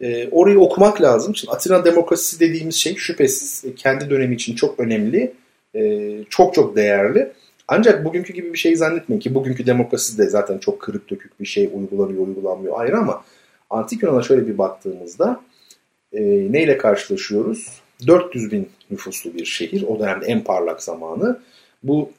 E, 0.00 0.28
orayı 0.28 0.60
okumak 0.60 1.02
lazım. 1.02 1.36
Şimdi 1.36 1.52
Atina 1.52 1.84
demokrasisi 1.84 2.40
dediğimiz 2.40 2.74
şey 2.74 2.96
şüphesiz 2.96 3.64
kendi 3.76 4.10
dönemi 4.10 4.34
için 4.34 4.54
çok 4.54 4.80
önemli. 4.80 5.32
E, 5.74 6.10
çok 6.30 6.54
çok 6.54 6.76
değerli. 6.76 7.32
Ancak 7.68 8.04
bugünkü 8.04 8.32
gibi 8.32 8.52
bir 8.52 8.58
şey 8.58 8.76
zannetmeyin 8.76 9.20
ki 9.20 9.34
bugünkü 9.34 9.66
demokrasi 9.66 10.18
de 10.18 10.26
zaten 10.26 10.58
çok 10.58 10.80
kırık 10.80 11.10
dökük 11.10 11.40
bir 11.40 11.46
şey 11.46 11.70
uygulanıyor 11.74 12.26
uygulanmıyor 12.26 12.80
ayrı 12.80 12.98
ama 12.98 13.24
Antik 13.70 14.02
Yunan'a 14.02 14.22
şöyle 14.22 14.46
bir 14.46 14.58
baktığımızda 14.58 15.40
e, 16.12 16.22
neyle 16.52 16.78
karşılaşıyoruz? 16.78 17.66
400 18.06 18.52
bin 18.52 18.68
nüfuslu 18.90 19.34
bir 19.34 19.44
şehir. 19.44 19.82
O 19.82 19.98
dönemde 19.98 20.26
en 20.26 20.44
parlak 20.44 20.82
zamanı. 20.82 21.40
Bu 21.82 22.10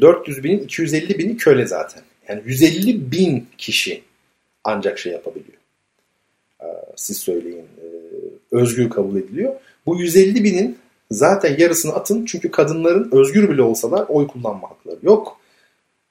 400 0.00 0.44
binin 0.44 0.58
250 0.58 1.18
bini 1.18 1.36
köle 1.36 1.66
zaten. 1.66 2.02
Yani 2.28 2.42
150 2.46 3.12
bin 3.12 3.46
kişi 3.58 4.02
ancak 4.64 4.98
şey 4.98 5.12
yapabiliyor. 5.12 5.58
Ee, 6.62 6.66
siz 6.96 7.16
söyleyin. 7.16 7.58
E, 7.58 7.86
özgür 8.52 8.90
kabul 8.90 9.16
ediliyor. 9.16 9.54
Bu 9.86 10.00
150 10.00 10.44
binin 10.44 10.78
zaten 11.10 11.56
yarısını 11.58 11.92
atın. 11.92 12.24
Çünkü 12.24 12.50
kadınların 12.50 13.08
özgür 13.12 13.50
bile 13.50 13.62
olsalar 13.62 14.06
oy 14.08 14.26
kullanma 14.26 14.70
hakları 14.70 14.98
yok. 15.02 15.40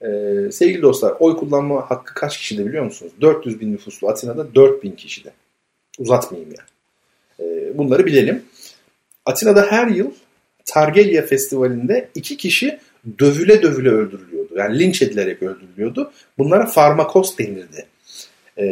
Ee, 0.02 0.52
sevgili 0.52 0.82
dostlar 0.82 1.14
oy 1.20 1.38
kullanma 1.38 1.90
hakkı 1.90 2.14
kaç 2.14 2.38
kişide 2.38 2.66
biliyor 2.66 2.86
musunuz? 2.86 3.12
400 3.22 3.60
bin 3.60 3.74
nüfuslu 3.74 4.10
Atina'da 4.10 4.56
4 4.56 4.84
bin 4.84 4.92
kişide. 4.92 5.34
Uzatmayayım 6.00 6.54
yani. 6.58 6.77
Ee, 7.40 7.78
bunları 7.78 8.06
bilelim. 8.06 8.44
Atina'da 9.26 9.66
her 9.70 9.88
yıl 9.88 10.12
Targelia 10.66 11.22
Festivali'nde 11.26 12.10
iki 12.16 12.38
kişi 12.38 12.80
dövüle 13.20 13.62
dövüle 13.62 13.90
öldürülüyordu. 13.90 14.54
Yani 14.58 14.80
linç 14.80 15.02
edilerek 15.02 15.44
öldürülüyordu. 15.44 16.12
Bunlara 16.38 16.66
farmakos 16.66 17.38
denirdi. 17.38 17.86
Ee, 18.58 18.66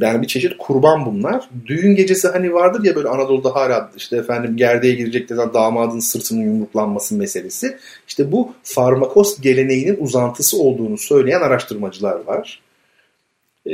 yani 0.00 0.22
bir 0.22 0.26
çeşit 0.26 0.58
kurban 0.58 1.06
bunlar. 1.06 1.48
Düğün 1.66 1.94
gecesi 1.94 2.28
hani 2.28 2.54
vardır 2.54 2.84
ya 2.84 2.94
böyle 2.94 3.08
Anadolu'da 3.08 3.54
hala 3.54 3.90
işte 3.96 4.16
efendim 4.16 4.56
gerdeğe 4.56 4.94
girecek 4.94 5.28
de 5.28 5.36
damadın 5.36 5.98
sırtının 5.98 6.40
yumruklanması 6.40 7.14
meselesi. 7.14 7.76
İşte 8.08 8.32
bu 8.32 8.52
farmakos 8.62 9.40
geleneğinin 9.40 9.96
uzantısı 10.00 10.58
olduğunu 10.58 10.98
söyleyen 10.98 11.40
araştırmacılar 11.40 12.24
var. 12.24 12.60
Ee, 13.66 13.72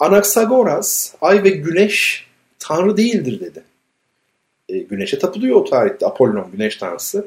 Anaxagoras, 0.00 1.14
ay 1.20 1.44
ve 1.44 1.50
güneş 1.50 2.25
tanrı 2.68 2.96
değildir 2.96 3.40
dedi. 3.40 3.62
E, 4.68 4.78
güneşe 4.78 5.18
tapılıyor 5.18 5.56
o 5.56 5.64
tarihte 5.64 6.06
Apollon 6.06 6.50
güneş 6.52 6.76
tanrısı. 6.76 7.26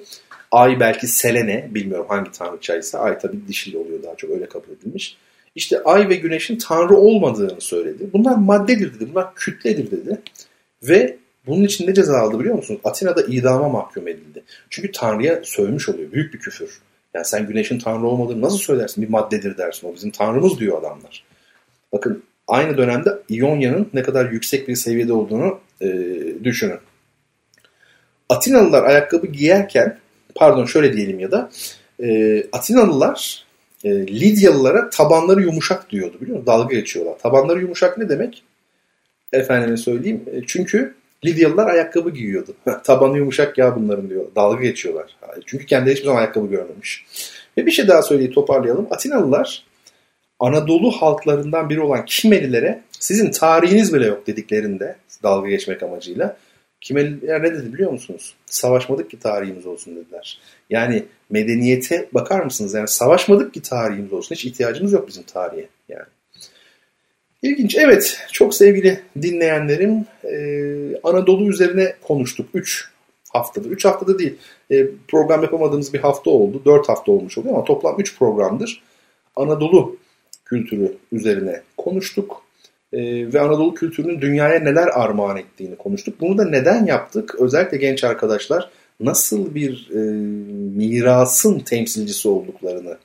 Ay 0.52 0.80
belki 0.80 1.07
Selene 1.07 1.68
bilmiyorum 1.72 2.06
hangi 2.10 2.32
tanrıçaysa 2.32 2.99
ay 2.99 3.20
tabii 3.20 3.48
dişil 3.48 3.76
oluyor 3.76 4.03
daha 4.03 4.16
çok 4.16 4.30
öyle 4.30 4.49
kabul 4.49 4.72
edilmiş. 4.72 5.18
İşte 5.56 5.84
ay 5.84 6.10
ve 6.10 6.16
güneşin 6.16 6.57
tanrı 6.57 6.98
olmadığını 6.98 7.61
söyledi. 7.61 8.10
Bunlar 8.14 8.36
maddedir 8.36 8.94
dedi. 8.94 9.10
Bunlar 9.11 9.36
kütledir 9.36 9.91
dedi. 9.91 10.22
Ve 10.84 11.18
bunun 11.48 11.64
için 11.64 11.88
ne 11.88 11.94
ceza 11.94 12.18
aldı 12.18 12.40
biliyor 12.40 12.56
musunuz? 12.56 12.82
Atina'da 12.84 13.22
idama 13.22 13.70
mahkum 13.70 14.07
edildi. 14.07 14.44
Çünkü 14.70 14.91
tanrıya 14.91 15.41
sövmüş 15.44 15.90
oluyor. 15.90 16.11
Büyük 16.11 16.34
bir 16.34 16.40
küfür. 16.40 16.82
Yani 17.14 17.26
sen 17.26 17.48
güneşin 17.48 17.80
tanrı 17.80 18.07
olmadığını 18.07 18.41
nasıl 18.41 18.57
söylersin? 18.57 19.03
Bir 19.03 19.10
maddedir 19.10 19.57
dersin. 19.57 19.88
O 19.88 19.95
bizim 19.95 20.11
tanrımız 20.11 20.60
diyor 20.60 20.80
adamlar. 20.80 21.24
Bakın 21.94 22.24
aynı 22.49 22.77
dönemde 22.77 23.09
İonya'nın 23.30 23.89
ne 23.93 24.03
kadar 24.03 24.31
yüksek 24.31 24.67
bir 24.67 24.76
seviyede 24.76 25.13
olduğunu 25.13 25.59
e, 25.81 25.88
düşünün. 26.43 26.80
Atinalılar 28.30 28.84
ayakkabı 28.84 29.27
giyerken, 29.27 29.97
pardon 30.35 30.65
şöyle 30.65 30.93
diyelim 30.93 31.19
ya 31.19 31.31
da, 31.31 31.49
e, 32.03 32.43
Atinalılar 32.51 33.45
e, 33.84 33.89
Lidyalılara 34.07 34.89
tabanları 34.89 35.41
yumuşak 35.41 35.89
diyordu 35.89 36.17
biliyor 36.21 36.38
musun? 36.38 36.47
Dalga 36.47 36.76
geçiyorlar. 36.76 37.19
Tabanları 37.19 37.61
yumuşak 37.61 37.97
ne 37.97 38.09
demek? 38.09 38.43
Efendime 39.34 39.77
söyleyeyim. 39.77 40.23
E, 40.31 40.41
çünkü 40.47 40.95
Lidyalılar 41.26 41.67
ayakkabı 41.67 42.09
giyiyordu. 42.09 42.55
Tabanı 42.84 43.17
yumuşak 43.17 43.57
ya 43.57 43.76
bunların 43.76 44.09
diyor. 44.09 44.26
Dalga 44.35 44.61
geçiyorlar. 44.63 45.17
Çünkü 45.45 45.65
kendileri 45.65 45.95
hiçbir 45.95 46.05
zaman 46.05 46.19
ayakkabı 46.19 46.47
görmemiş. 46.47 47.05
Ve 47.57 47.65
bir 47.65 47.71
şey 47.71 47.88
daha 47.88 48.01
söyleyip 48.01 48.35
toparlayalım. 48.35 48.88
Atinalılar 48.91 49.63
Anadolu 50.40 50.91
halklarından 50.91 51.70
biri 51.70 51.82
olan 51.82 52.06
Kimelilere 52.06 52.82
sizin 52.91 53.32
tarihiniz 53.32 53.94
bile 53.94 54.06
yok 54.06 54.28
dediklerinde 54.28 54.95
dalga 55.24 55.49
geçmek 55.49 55.84
amacıyla 55.84 56.38
Kimeliler 56.82 57.44
ne 57.44 57.53
dedi 57.53 57.74
biliyor 57.74 57.91
musunuz? 57.91 58.36
Savaşmadık 58.45 59.11
ki 59.11 59.20
tarihimiz 59.20 59.66
olsun 59.66 59.95
dediler. 59.95 60.40
Yani 60.70 61.06
medeniyete 61.30 62.10
bakar 62.14 62.40
mısınız? 62.40 62.74
Yani 62.74 62.88
savaşmadık 62.88 63.53
ki 63.53 63.61
tarihimiz 63.61 64.14
olsun. 64.14 64.36
Hiç 64.36 64.45
ihtiyacımız 64.45 64.94
yok 64.94 65.07
bizim 65.07 65.24
tarihe. 65.24 65.68
Yani. 65.90 66.06
İlginç. 67.41 67.76
Evet. 67.76 68.28
Çok 68.32 68.56
sevgili 68.56 68.99
dinleyenlerim 69.22 70.06
e, 70.24 70.36
Anadolu 71.03 71.49
üzerine 71.49 71.95
konuştuk. 72.02 72.49
3 72.53 72.90
haftada. 73.30 73.68
3 73.68 73.86
haftada 73.86 74.20
değil. 74.20 74.38
E, 74.72 74.88
program 75.07 75.44
yapamadığımız 75.44 75.94
bir 75.94 75.99
hafta 75.99 76.30
oldu. 76.30 76.61
4 76.66 76.90
hafta 76.90 77.11
olmuş 77.11 77.38
oluyor 77.38 77.56
ama 77.56 77.64
toplam 77.64 77.99
3 77.99 78.18
programdır. 78.18 78.84
Anadolu 79.36 79.98
kültürü 80.49 80.93
üzerine 81.11 81.61
konuştuk. 81.77 82.43
E, 82.93 82.99
ve 83.34 83.39
Anadolu 83.39 83.73
kültürünün 83.73 84.21
dünyaya 84.21 84.59
neler 84.59 84.88
armağan 84.88 85.38
ettiğini 85.38 85.76
konuştuk. 85.76 86.21
Bunu 86.21 86.38
da 86.38 86.45
neden 86.45 86.85
yaptık? 86.85 87.35
Özellikle 87.39 87.77
genç 87.77 88.03
arkadaşlar 88.03 88.69
nasıl 88.99 89.55
bir 89.55 89.89
e, 89.93 89.99
mirasın 90.77 91.59
temsilcisi 91.59 92.27
olduklarını, 92.27 92.97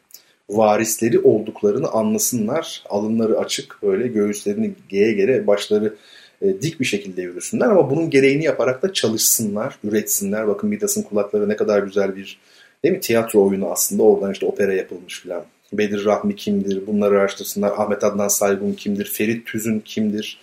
varisleri 0.50 1.20
olduklarını 1.20 1.88
anlasınlar. 1.88 2.82
Alınları 2.88 3.38
açık 3.38 3.78
böyle 3.82 4.08
göğüslerini 4.08 4.72
geye 4.88 5.12
gere 5.12 5.46
başları 5.46 5.94
e, 6.42 6.62
dik 6.62 6.80
bir 6.80 6.84
şekilde 6.84 7.22
yürüsünler 7.22 7.66
ama 7.66 7.90
bunun 7.90 8.10
gereğini 8.10 8.44
yaparak 8.44 8.82
da 8.82 8.92
çalışsınlar, 8.92 9.78
üretsinler. 9.84 10.48
Bakın 10.48 10.70
Midas'ın 10.70 11.02
kulakları 11.02 11.48
ne 11.48 11.56
kadar 11.56 11.82
güzel 11.82 12.16
bir 12.16 12.38
değil 12.84 12.94
mi 12.94 13.00
tiyatro 13.00 13.48
oyunu 13.48 13.70
aslında 13.70 14.02
oradan 14.02 14.32
işte 14.32 14.46
opera 14.46 14.74
yapılmış 14.74 15.20
filan. 15.20 15.44
Bedir 15.72 16.04
Rahmi 16.04 16.36
kimdir? 16.36 16.86
Bunları 16.86 17.20
araştırsınlar. 17.20 17.72
Ahmet 17.76 18.04
Adnan 18.04 18.28
Saygun 18.28 18.72
kimdir? 18.72 19.04
Ferit 19.04 19.46
Tüzün 19.46 19.80
kimdir? 19.80 20.38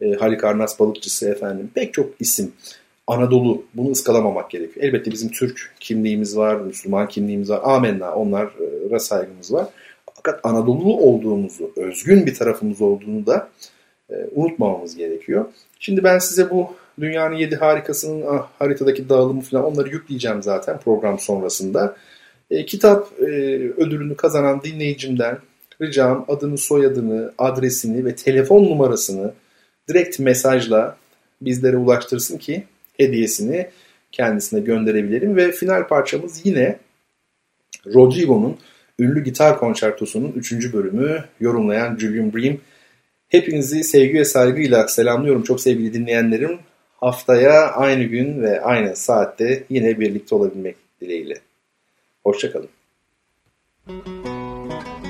E, 0.00 0.12
Halik 0.12 0.44
Arnas 0.44 0.80
Balıkçısı 0.80 1.28
efendim. 1.28 1.70
Pek 1.74 1.94
çok 1.94 2.20
isim. 2.20 2.52
Anadolu 3.06 3.64
bunu 3.74 3.90
ıskalamamak 3.90 4.50
gerekiyor. 4.50 4.86
Elbette 4.86 5.10
bizim 5.10 5.28
Türk 5.30 5.74
kimliğimiz 5.80 6.36
var, 6.36 6.56
Müslüman 6.56 7.08
kimliğimiz 7.08 7.50
var. 7.50 7.60
Amenna 7.64 8.14
onlara 8.14 8.98
saygımız 8.98 9.52
var. 9.52 9.66
Fakat 10.14 10.40
Anadolu 10.44 10.96
olduğumuzu, 10.96 11.72
özgün 11.76 12.26
bir 12.26 12.34
tarafımız 12.34 12.80
olduğunu 12.80 13.26
da 13.26 13.48
e, 14.10 14.14
unutmamamız 14.34 14.96
gerekiyor. 14.96 15.44
Şimdi 15.80 16.04
ben 16.04 16.18
size 16.18 16.50
bu 16.50 16.74
dünyanın 17.00 17.34
yedi 17.34 17.56
harikasının 17.56 18.24
ah, 18.28 18.48
haritadaki 18.58 19.08
dağılımı 19.08 19.40
falan 19.40 19.64
onları 19.64 19.88
yükleyeceğim 19.88 20.42
zaten 20.42 20.78
program 20.78 21.18
sonrasında. 21.18 21.96
E, 22.50 22.66
kitap 22.66 23.12
e, 23.20 23.24
ödülünü 23.76 24.16
kazanan 24.16 24.62
dinleyicimden 24.62 25.38
ricam 25.82 26.24
adını, 26.28 26.58
soyadını, 26.58 27.32
adresini 27.38 28.04
ve 28.04 28.14
telefon 28.14 28.64
numarasını 28.64 29.32
direkt 29.88 30.18
mesajla 30.18 30.96
bizlere 31.42 31.76
ulaştırsın 31.76 32.38
ki 32.38 32.64
hediyesini 32.96 33.66
kendisine 34.12 34.60
gönderebilirim. 34.60 35.36
Ve 35.36 35.52
final 35.52 35.88
parçamız 35.88 36.46
yine 36.46 36.78
Rodrigo'nun 37.94 38.58
ünlü 38.98 39.24
gitar 39.24 39.58
konçertosunun 39.58 40.32
3. 40.32 40.72
bölümü 40.72 41.24
yorumlayan 41.40 41.96
Julian 41.96 42.34
Bream. 42.34 42.56
Hepinizi 43.28 43.84
sevgi 43.84 44.18
ve 44.18 44.24
saygıyla 44.24 44.88
selamlıyorum 44.88 45.42
çok 45.42 45.60
sevgili 45.60 45.94
dinleyenlerim. 45.94 46.58
Haftaya 46.96 47.72
aynı 47.72 48.04
gün 48.04 48.42
ve 48.42 48.60
aynı 48.60 48.96
saatte 48.96 49.64
yine 49.70 50.00
birlikte 50.00 50.34
olabilmek 50.34 50.76
dileğiyle. 51.00 51.34
Hoşçakalın. 52.24 52.70
Müzik 53.86 55.09